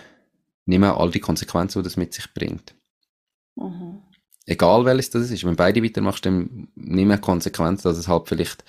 nimm 0.65 0.83
auch 0.83 0.99
all 0.99 1.11
die 1.11 1.19
Konsequenzen, 1.19 1.79
die 1.79 1.83
das 1.83 1.97
mit 1.97 2.13
sich 2.13 2.33
bringt. 2.33 2.75
Mhm. 3.55 4.01
Egal 4.45 4.85
welches 4.85 5.11
das 5.11 5.29
ist, 5.29 5.43
wenn 5.43 5.55
beide 5.55 5.83
weitermachst, 5.83 6.25
dann 6.25 6.69
nimm 6.75 7.11
eine 7.11 7.21
Konsequenz, 7.21 7.83
dass 7.83 7.97
es 7.97 8.07
halt 8.07 8.27
vielleicht 8.27 8.63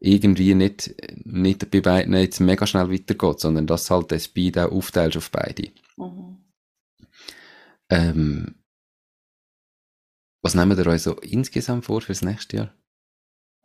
irgendwie 0.00 0.54
nicht, 0.54 0.94
nicht 1.24 1.70
bei 1.70 1.80
beiden 1.80 2.14
jetzt 2.14 2.40
mega 2.40 2.66
schnell 2.66 2.90
weitergeht, 2.90 3.40
sondern 3.40 3.66
dass 3.66 3.90
halt 3.90 4.12
das 4.12 4.24
Speed 4.24 4.58
auch 4.58 4.70
aufteilst 4.70 5.16
auf 5.16 5.30
beide. 5.30 5.70
Mhm. 5.96 6.36
Ähm, 7.90 8.54
was 10.40 10.54
nehmen 10.54 10.78
wir 10.78 10.86
euch 10.86 11.02
so 11.02 11.14
insgesamt 11.14 11.84
vor 11.86 12.00
fürs 12.00 12.22
nächste 12.22 12.56
Jahr? 12.56 12.74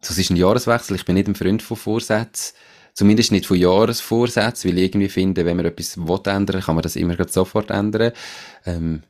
Das 0.02 0.18
ist 0.18 0.32
ein 0.32 0.38
Jahreswechsel, 0.38 0.96
ich 0.96 1.06
bin 1.06 1.16
nicht 1.16 1.28
ein 1.28 1.36
Freund 1.36 1.62
von 1.62 1.78
Vorsätzen 1.78 2.56
Zumindest 2.94 3.32
nicht 3.32 3.46
von 3.46 3.58
Jahresvorsätzen, 3.58 4.70
weil 4.70 4.78
ich 4.78 4.86
irgendwie 4.86 5.10
finde, 5.10 5.46
wenn 5.46 5.58
man 5.58 5.66
etwas 5.66 5.98
will 5.98 6.20
ändern, 6.26 6.62
kann 6.62 6.76
man 6.76 6.84
das 6.84 6.96
immer 6.96 7.16
sofort 7.28 7.72
ändern. 7.72 8.12
Ähm, 8.66 9.04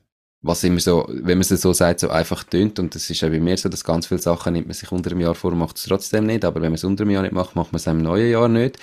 was 0.44 0.64
immer 0.64 0.80
so, 0.80 1.06
wenn 1.10 1.38
man 1.38 1.42
es 1.42 1.50
so 1.50 1.74
sagt, 1.74 2.02
so 2.02 2.10
einfach 2.10 2.44
tönt, 2.44 2.78
und 2.78 2.94
das 2.94 3.10
ist 3.10 3.22
ja 3.22 3.30
bei 3.30 3.40
mir 3.40 3.58
so, 3.58 3.70
dass 3.70 3.84
ganz 3.84 4.08
viele 4.08 4.20
Sachen 4.20 4.54
nimmt 4.54 4.68
man 4.68 4.74
sich 4.74 4.92
unter 4.92 5.12
einem 5.12 5.22
Jahr 5.22 5.36
vor 5.36 5.54
und 5.54 5.58
macht 5.58 5.78
es 5.78 5.84
trotzdem 5.84 6.26
nicht, 6.26 6.44
aber 6.44 6.62
wenn 6.62 6.70
man 6.70 6.76
es 6.76 6.84
unter 6.84 7.04
einem 7.04 7.12
Jahr 7.12 7.24
nicht 7.24 7.34
macht, 7.34 7.56
macht 7.56 7.72
man 7.72 7.78
es 7.78 7.88
im 7.88 8.02
neuen 8.02 8.30
Jahr 8.30 8.50
nicht. 8.50 8.78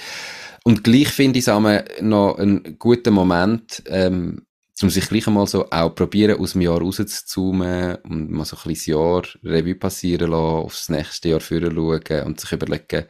Und 0.65 0.85
gleich 0.85 1.09
finde 1.09 1.39
ich 1.39 1.47
es 1.47 2.01
noch 2.01 2.39
einen 2.39 2.77
guten 2.79 3.13
Moment, 3.13 3.83
ähm, 3.87 4.47
um 4.83 4.89
sich 4.89 5.09
gleich 5.09 5.27
einmal 5.27 5.47
so 5.47 5.69
auch 5.71 5.95
probieren, 5.95 6.41
aus 6.41 6.53
dem 6.53 6.63
Jahr 6.63 6.81
rauszuzoomen 6.81 7.97
und 7.97 8.31
mal 8.31 8.47
so 8.47 8.57
ein 8.57 8.73
das 8.73 8.87
Jahr 8.87 9.23
Revue 9.45 9.75
passieren 9.75 10.31
lassen, 10.31 10.65
aufs 10.65 10.89
nächste 10.89 11.29
Jahr 11.29 11.41
führen 11.41 11.75
schauen 11.75 12.27
und 12.27 12.41
sich 12.41 12.53
überlegen, 12.53 13.05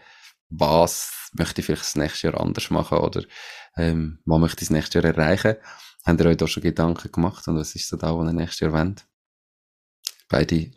was 0.48 1.19
möchte 1.32 1.60
ich 1.60 1.66
vielleicht 1.66 1.82
das 1.82 1.96
nächste 1.96 2.28
Jahr 2.28 2.40
anders 2.40 2.70
machen 2.70 2.98
oder 2.98 3.22
ähm, 3.76 4.18
was 4.24 4.40
möchte 4.40 4.62
ich 4.62 4.68
das 4.68 4.70
nächste 4.70 5.00
Jahr 5.00 5.16
erreichen? 5.16 5.56
Habt 6.04 6.20
ihr 6.20 6.26
euch 6.26 6.36
da 6.36 6.46
schon 6.46 6.62
Gedanken 6.62 7.12
gemacht 7.12 7.46
und 7.48 7.56
was 7.56 7.74
ist 7.74 7.88
so 7.88 7.96
da, 7.96 8.16
was 8.16 8.26
ihr 8.28 8.32
nächstes 8.32 8.60
Jahr 8.60 8.72
wollt? 8.72 9.04
Beide 10.28 10.54
äh, 10.54 10.70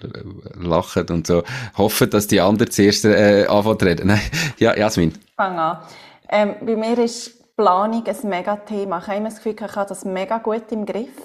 lachen 0.55 1.07
und 1.09 1.27
so 1.27 1.43
hoffen, 1.77 2.09
dass 2.09 2.27
die 2.27 2.41
anderen 2.41 2.71
zuerst 2.71 3.05
äh, 3.05 3.45
anfangen 3.47 3.79
zu 3.79 3.85
reden. 3.85 4.07
Nein, 4.07 4.21
ja, 4.57 4.75
Jasmin. 4.75 5.13
Fang 5.35 5.57
an. 5.57 5.83
Ähm, 6.29 6.55
bei 6.61 6.75
mir 6.75 6.97
ist 6.97 7.55
Planung 7.55 8.03
ein 8.05 8.29
mega 8.29 8.55
Thema. 8.57 8.99
Ich 8.99 9.07
habe 9.07 9.17
immer 9.17 9.29
das 9.29 9.37
Gefühl, 9.37 9.55
ich 9.55 9.75
habe 9.75 9.89
das 9.89 10.05
mega 10.05 10.39
gut 10.39 10.71
im 10.71 10.85
Griff. 10.85 11.15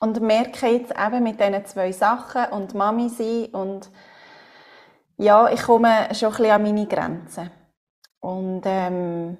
Und 0.00 0.20
merke 0.20 0.66
jetzt 0.66 0.92
eben 0.98 1.22
mit 1.22 1.38
diesen 1.38 1.64
zwei 1.66 1.92
Sachen 1.92 2.46
und 2.46 2.74
Mami 2.74 3.08
sein 3.08 3.46
und 3.52 3.88
ja, 5.16 5.48
ich 5.48 5.62
komme 5.62 6.08
schon 6.12 6.30
ein 6.30 6.36
bisschen 6.36 6.50
an 6.50 6.62
meine 6.62 6.86
Grenzen. 6.86 7.50
Und 8.22 8.62
ähm, 8.66 9.36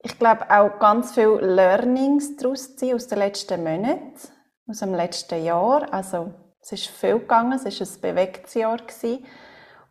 ich 0.00 0.16
glaube 0.18 0.48
auch 0.48 0.78
ganz 0.78 1.12
viele 1.12 1.40
Learnings 1.40 2.36
daraus 2.36 2.76
ziehen 2.76 2.94
aus 2.94 3.08
den 3.08 3.18
letzten 3.18 3.64
Monaten, 3.64 4.14
aus 4.68 4.78
dem 4.78 4.94
letzten 4.94 5.42
Jahr. 5.42 5.92
Also 5.92 6.32
es 6.60 6.72
ist 6.72 6.86
viel 6.86 7.18
gegangen, 7.18 7.52
es 7.52 7.64
ist 7.64 7.96
ein 7.96 8.00
bewegtes 8.00 8.54
Jahr 8.54 8.76
gewesen. 8.76 9.26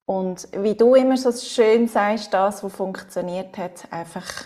Und 0.06 0.48
wie 0.54 0.76
du 0.76 0.96
immer 0.96 1.18
so 1.18 1.32
schön 1.32 1.88
sagst, 1.88 2.34
das, 2.34 2.64
was 2.64 2.74
funktioniert 2.74 3.58
hat, 3.58 3.92
einfach 3.92 4.46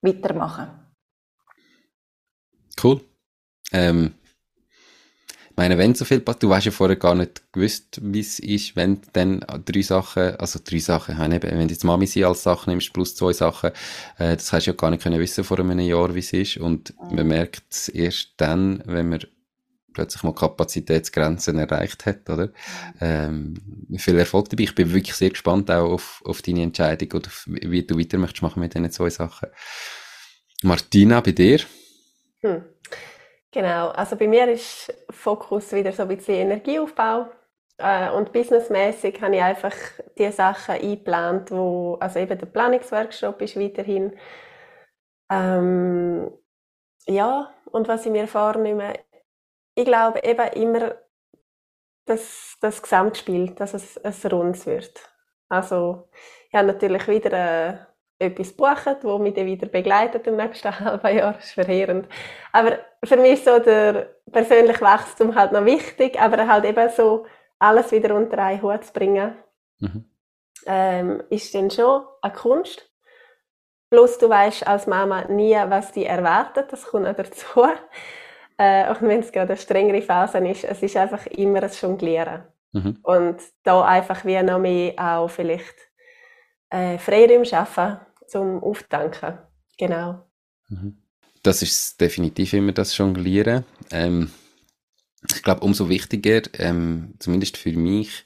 weitermachen. 0.00 0.70
Cool. 2.82 3.02
Ähm, 3.72 4.14
meine, 5.60 5.76
wenn 5.76 5.94
so 5.94 6.06
viel 6.06 6.20
passiert, 6.20 6.42
du 6.44 6.54
hast 6.54 6.64
ja 6.64 6.70
vorher 6.70 6.96
gar 6.96 7.14
nicht 7.14 7.52
gewusst, 7.52 8.00
wie 8.02 8.20
es 8.20 8.38
ist, 8.38 8.76
wenn 8.76 9.02
dann 9.12 9.44
drei 9.66 9.82
Sachen, 9.82 10.34
also 10.36 10.58
drei 10.64 10.78
Sachen, 10.78 11.18
wenn 11.18 11.38
du 11.38 11.74
jetzt 11.74 11.84
Mami 11.84 12.06
sie 12.06 12.24
als 12.24 12.44
Sache 12.44 12.70
nimmst, 12.70 12.94
plus 12.94 13.14
zwei 13.14 13.34
Sachen, 13.34 13.72
äh, 14.16 14.36
das 14.36 14.50
hast 14.54 14.66
du 14.66 14.70
ja 14.70 14.74
gar 14.74 14.88
nicht 14.90 15.02
können 15.02 15.20
wissen 15.20 15.44
vor 15.44 15.58
einem 15.58 15.78
Jahr, 15.80 16.14
wie 16.14 16.20
es 16.20 16.32
ist. 16.32 16.56
Und 16.56 16.94
mhm. 16.98 17.14
man 17.14 17.28
merkt 17.28 17.64
es 17.72 17.90
erst 17.90 18.30
dann, 18.38 18.82
wenn 18.86 19.10
man 19.10 19.20
plötzlich 19.92 20.22
mal 20.22 20.34
Kapazitätsgrenzen 20.34 21.58
erreicht 21.58 22.06
hat, 22.06 22.30
oder? 22.30 22.48
Ähm, 22.98 23.54
viel 23.98 24.18
Erfolg 24.18 24.48
dabei. 24.48 24.62
Ich 24.62 24.74
bin 24.74 24.94
wirklich 24.94 25.14
sehr 25.14 25.28
gespannt 25.28 25.70
auch 25.70 25.90
auf, 25.90 26.22
auf 26.24 26.40
deine 26.40 26.62
Entscheidung 26.62 27.12
oder 27.12 27.26
auf, 27.26 27.44
wie 27.46 27.82
du 27.82 27.98
weiter 27.98 28.16
möchtest 28.16 28.42
machen 28.42 28.60
mit 28.60 28.72
diesen 28.72 28.90
zwei 28.92 29.10
Sachen. 29.10 29.50
Martina, 30.62 31.20
bei 31.20 31.32
dir? 31.32 31.60
Hm. 32.40 32.62
Genau, 33.52 33.88
also 33.90 34.16
bei 34.16 34.28
mir 34.28 34.48
ist 34.48 34.92
Fokus 35.10 35.72
wieder 35.72 35.92
so 35.92 36.02
ein 36.02 36.08
bisschen 36.08 36.36
Energieaufbau 36.36 37.26
äh, 37.78 38.10
und 38.10 38.32
businessmäßig 38.32 39.20
habe 39.20 39.34
ich 39.36 39.42
einfach 39.42 39.74
die 40.16 40.30
Sachen 40.30 40.76
eingeplant, 40.76 41.50
wo 41.50 41.96
also 42.00 42.20
eben 42.20 42.38
der 42.38 42.46
Planungsworkshop 42.46 43.42
ist 43.42 43.58
weiterhin 43.58 44.16
ähm, 45.30 46.30
ja 47.06 47.52
und 47.72 47.88
was 47.88 48.06
ich 48.06 48.12
mir 48.12 48.28
vornehme, 48.28 48.94
ich 49.76 49.84
glaube 49.86 50.20
eben 50.24 50.48
immer 50.54 50.96
das, 52.06 52.56
das 52.60 52.82
Gesamtspiel, 52.82 53.54
dass 53.54 53.74
es 53.74 53.98
ein 53.98 54.30
Rundes 54.30 54.66
wird. 54.66 55.10
Also 55.48 56.08
ich 56.48 56.54
habe 56.54 56.68
natürlich 56.68 57.06
wieder 57.08 57.32
äh, 57.68 57.78
etwas 58.20 58.52
buchen, 58.52 58.96
wo 59.02 59.18
mich 59.18 59.34
dann 59.34 59.46
wieder 59.46 59.66
begleitet 59.66 60.26
im 60.26 60.36
nächsten 60.36 60.78
halben 60.80 61.16
Jahr. 61.16 61.32
Das 61.32 61.46
ist 61.46 61.52
verheerend. 61.52 62.06
Aber 62.52 62.78
für 63.02 63.16
mich 63.16 63.32
ist 63.32 63.46
so 63.46 63.58
der 63.58 64.10
persönliche 64.30 64.80
Wachstum 64.82 65.34
halt 65.34 65.52
noch 65.52 65.64
wichtig, 65.64 66.20
aber 66.20 66.46
halt 66.46 66.64
eben 66.64 66.88
so 66.90 67.26
alles 67.58 67.90
wieder 67.92 68.14
unter 68.14 68.38
einen 68.38 68.62
Hut 68.62 68.84
zu 68.84 68.92
bringen, 68.92 69.36
mhm. 69.78 70.04
ähm, 70.66 71.22
ist 71.30 71.54
dann 71.54 71.70
schon 71.70 72.02
eine 72.22 72.32
Kunst. 72.32 72.86
Plus 73.90 74.18
du 74.18 74.28
weißt 74.28 74.66
als 74.66 74.86
Mama 74.86 75.24
nie, 75.24 75.56
was 75.66 75.90
die 75.92 76.06
erwartet, 76.06 76.72
das 76.72 76.84
kommt 76.84 77.06
auch 77.06 77.16
dazu. 77.16 77.66
Äh, 78.62 78.90
auch 78.90 79.00
wenn 79.00 79.20
es 79.20 79.32
gerade 79.32 79.54
eine 79.54 79.56
strengere 79.56 80.02
Phase 80.02 80.36
ist, 80.46 80.64
es 80.64 80.82
ist 80.82 80.94
einfach 80.94 81.24
immer 81.28 81.62
ein 81.62 81.70
Jonglieren. 81.70 82.42
Mhm. 82.72 82.98
Und 83.02 83.40
da 83.62 83.82
einfach 83.82 84.26
wie 84.26 84.42
noch 84.42 84.58
mehr 84.58 84.92
auch 84.98 85.30
vielleicht 85.30 85.74
äh, 86.68 86.98
Freiraum 86.98 87.46
schaffen, 87.46 87.98
zum 88.30 88.62
Auftanken. 88.62 89.38
Genau. 89.78 90.26
Mhm. 90.68 90.98
Das 91.42 91.62
ist 91.62 92.00
definitiv 92.00 92.52
immer 92.52 92.72
das 92.72 92.96
Jonglieren. 92.96 93.64
Ähm, 93.90 94.30
ich 95.28 95.42
glaube, 95.42 95.62
umso 95.62 95.88
wichtiger, 95.88 96.42
ähm, 96.58 97.14
zumindest 97.18 97.56
für 97.56 97.72
mich, 97.72 98.24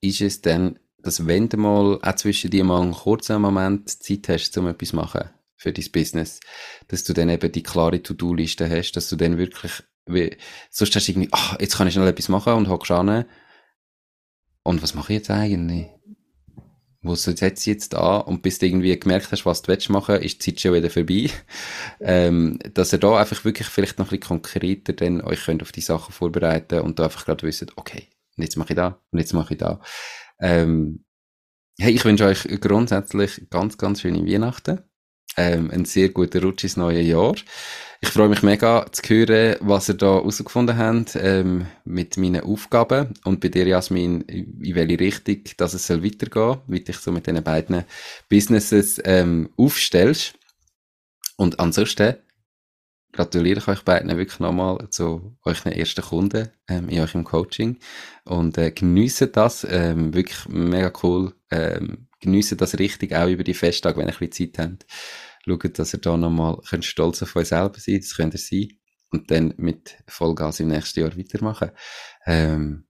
ist 0.00 0.20
es 0.20 0.42
dann, 0.42 0.78
dass 0.98 1.26
wenn 1.26 1.48
du 1.48 1.56
mal 1.56 1.98
auch 2.02 2.16
zwischen 2.16 2.50
dir 2.50 2.64
mal 2.64 2.82
einen 2.82 2.92
kurzen 2.92 3.40
Moment 3.40 3.88
Zeit 3.88 4.28
hast, 4.28 4.56
um 4.58 4.66
etwas 4.66 4.90
zu 4.90 4.96
machen 4.96 5.30
für 5.56 5.72
dein 5.72 5.90
Business, 5.92 6.40
dass 6.88 7.04
du 7.04 7.12
dann 7.12 7.28
eben 7.28 7.50
die 7.50 7.62
klare 7.62 8.02
To-Do-Liste 8.02 8.68
hast, 8.68 8.92
dass 8.92 9.08
du 9.08 9.16
dann 9.16 9.38
wirklich, 9.38 9.72
wie, 10.06 10.36
sonst 10.70 10.94
hast 10.94 11.08
du 11.08 11.12
irgendwie, 11.12 11.30
ach, 11.32 11.58
jetzt 11.60 11.76
kann 11.76 11.86
ich 11.86 11.94
schnell 11.94 12.08
etwas 12.08 12.28
machen 12.28 12.54
und 12.54 12.68
hockst 12.68 12.90
an. 12.90 13.24
Und 14.62 14.82
was 14.82 14.94
mache 14.94 15.12
ich 15.12 15.18
jetzt 15.18 15.30
eigentlich? 15.30 15.88
Wo 17.06 17.14
setzt 17.14 17.66
jetzt 17.66 17.94
an 17.94 18.22
und 18.22 18.42
bis 18.42 18.58
du 18.58 18.66
irgendwie 18.66 18.98
gemerkt 18.98 19.32
hast, 19.32 19.46
was 19.46 19.62
du 19.62 19.68
willst 19.68 19.90
machen, 19.90 20.16
ist 20.16 20.44
die 20.44 20.54
Zeit 20.54 20.60
schon 20.60 20.74
wieder 20.74 20.90
vorbei. 20.90 21.30
Ähm, 22.00 22.58
dass 22.74 22.92
ihr 22.92 22.98
da 22.98 23.16
einfach 23.16 23.44
wirklich 23.44 23.68
vielleicht 23.68 23.98
noch 23.98 24.06
ein 24.06 24.20
bisschen 24.20 24.40
konkreter 24.40 24.92
dann 24.92 25.22
euch 25.22 25.44
könnt 25.44 25.62
auf 25.62 25.72
die 25.72 25.80
Sachen 25.80 26.12
vorbereiten 26.12 26.80
und 26.80 26.98
da 26.98 27.04
einfach 27.04 27.24
gerade 27.24 27.46
wisst, 27.46 27.76
okay, 27.76 28.08
jetzt 28.36 28.56
mache 28.56 28.70
ich 28.70 28.76
da 28.76 29.00
und 29.10 29.18
jetzt 29.18 29.32
mache 29.32 29.54
ich 29.54 29.58
da. 29.58 29.80
Ähm, 30.40 31.04
hey, 31.78 31.92
ich 31.92 32.04
wünsche 32.04 32.26
euch 32.26 32.48
grundsätzlich 32.60 33.48
ganz, 33.50 33.78
ganz 33.78 34.00
schöne 34.00 34.26
Weihnachten. 34.26 34.82
Ähm, 35.36 35.70
einen 35.70 35.84
sehr 35.84 36.08
guten 36.10 36.42
Rutsch 36.42 36.64
ins 36.64 36.76
neue 36.76 37.00
Jahr. 37.02 37.34
Ich 38.00 38.10
freue 38.10 38.28
mich 38.28 38.42
mega 38.42 38.86
zu 38.92 39.02
hören, 39.08 39.56
was 39.60 39.88
ihr 39.88 39.94
da 39.94 40.14
herausgefunden 40.14 40.76
habt 40.76 41.16
ähm, 41.16 41.66
mit 41.84 42.16
meinen 42.16 42.42
Aufgaben 42.42 43.14
und 43.24 43.40
bei 43.40 43.48
dir, 43.48 43.66
Jasmin, 43.66 44.20
in 44.22 44.74
welche 44.74 45.00
Richtung 45.00 45.42
dass 45.56 45.74
es 45.74 45.86
soll 45.86 46.04
weitergehen 46.04 46.58
wie 46.66 46.80
dich 46.80 46.98
so 46.98 47.10
mit 47.10 47.26
diesen 47.26 47.42
beiden 47.42 47.84
Businesses 48.28 49.00
ähm, 49.04 49.48
aufstellst. 49.56 50.34
Und 51.36 51.58
ansonsten 51.58 52.16
gratuliere 53.12 53.58
ich 53.58 53.68
euch 53.68 53.82
beiden 53.82 54.16
wirklich 54.16 54.40
nochmal 54.40 54.88
zu 54.90 55.36
euren 55.44 55.72
ersten 55.72 56.02
Kunden 56.02 56.48
ähm, 56.68 56.88
in 56.88 57.00
eurem 57.00 57.24
Coaching 57.24 57.78
und 58.24 58.58
äh, 58.58 58.70
geniessen 58.70 59.32
das, 59.32 59.66
ähm, 59.68 60.14
wirklich 60.14 60.46
mega 60.48 60.92
cool, 61.02 61.32
ähm, 61.50 62.05
geniessen 62.26 62.58
das 62.58 62.78
richtig 62.78 63.14
auch 63.14 63.28
über 63.28 63.42
die 63.42 63.54
Festtage, 63.54 63.96
wenn 63.96 64.08
ihr 64.08 64.12
ein 64.12 64.18
bisschen 64.18 64.52
Zeit 64.52 64.66
habt 64.66 64.86
schaut, 65.46 65.78
dass 65.78 65.94
ihr 65.94 66.00
da 66.00 66.16
nochmal 66.16 66.58
stolz 66.80 67.22
auf 67.22 67.36
euch 67.36 67.48
selber 67.48 67.78
seid, 67.78 68.02
das 68.02 68.16
könnt 68.16 68.34
ihr 68.34 68.38
sein, 68.38 68.68
und 69.10 69.30
dann 69.30 69.54
mit 69.56 69.96
Vollgas 70.08 70.60
im 70.60 70.68
nächsten 70.68 71.00
Jahr 71.00 71.16
weitermachen. 71.16 71.70
Ähm, 72.26 72.86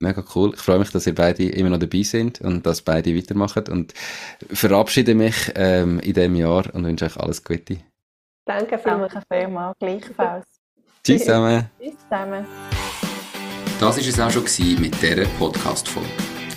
mega 0.00 0.24
cool. 0.34 0.52
Ich 0.54 0.60
freue 0.60 0.78
mich, 0.78 0.90
dass 0.90 1.06
ihr 1.06 1.14
beide 1.14 1.48
immer 1.48 1.70
noch 1.70 1.78
dabei 1.78 2.02
sind 2.02 2.40
und 2.40 2.64
dass 2.64 2.82
beide 2.82 3.16
weitermachen 3.16 3.64
und 3.68 3.92
verabschiede 4.52 5.14
mich 5.14 5.52
ähm, 5.54 5.98
in 6.00 6.14
diesem 6.14 6.36
Jahr 6.36 6.72
und 6.74 6.84
wünsche 6.84 7.06
euch 7.06 7.16
alles 7.16 7.42
Gute. 7.42 7.78
Danke 8.46 8.78
vielmals. 8.78 9.12
Danke 9.12 9.26
vielmals, 9.30 9.78
gleichfalls. 9.78 10.46
Tschüss 11.04 11.24
zusammen. 11.24 11.68
Tschüss 11.80 11.94
zusammen. 11.98 12.46
Das 13.80 13.96
war 13.96 14.30
es 14.30 14.36
auch 14.36 14.46
schon 14.46 14.80
mit 14.80 15.02
dieser 15.02 15.24
Podcast-Folge. 15.38 16.31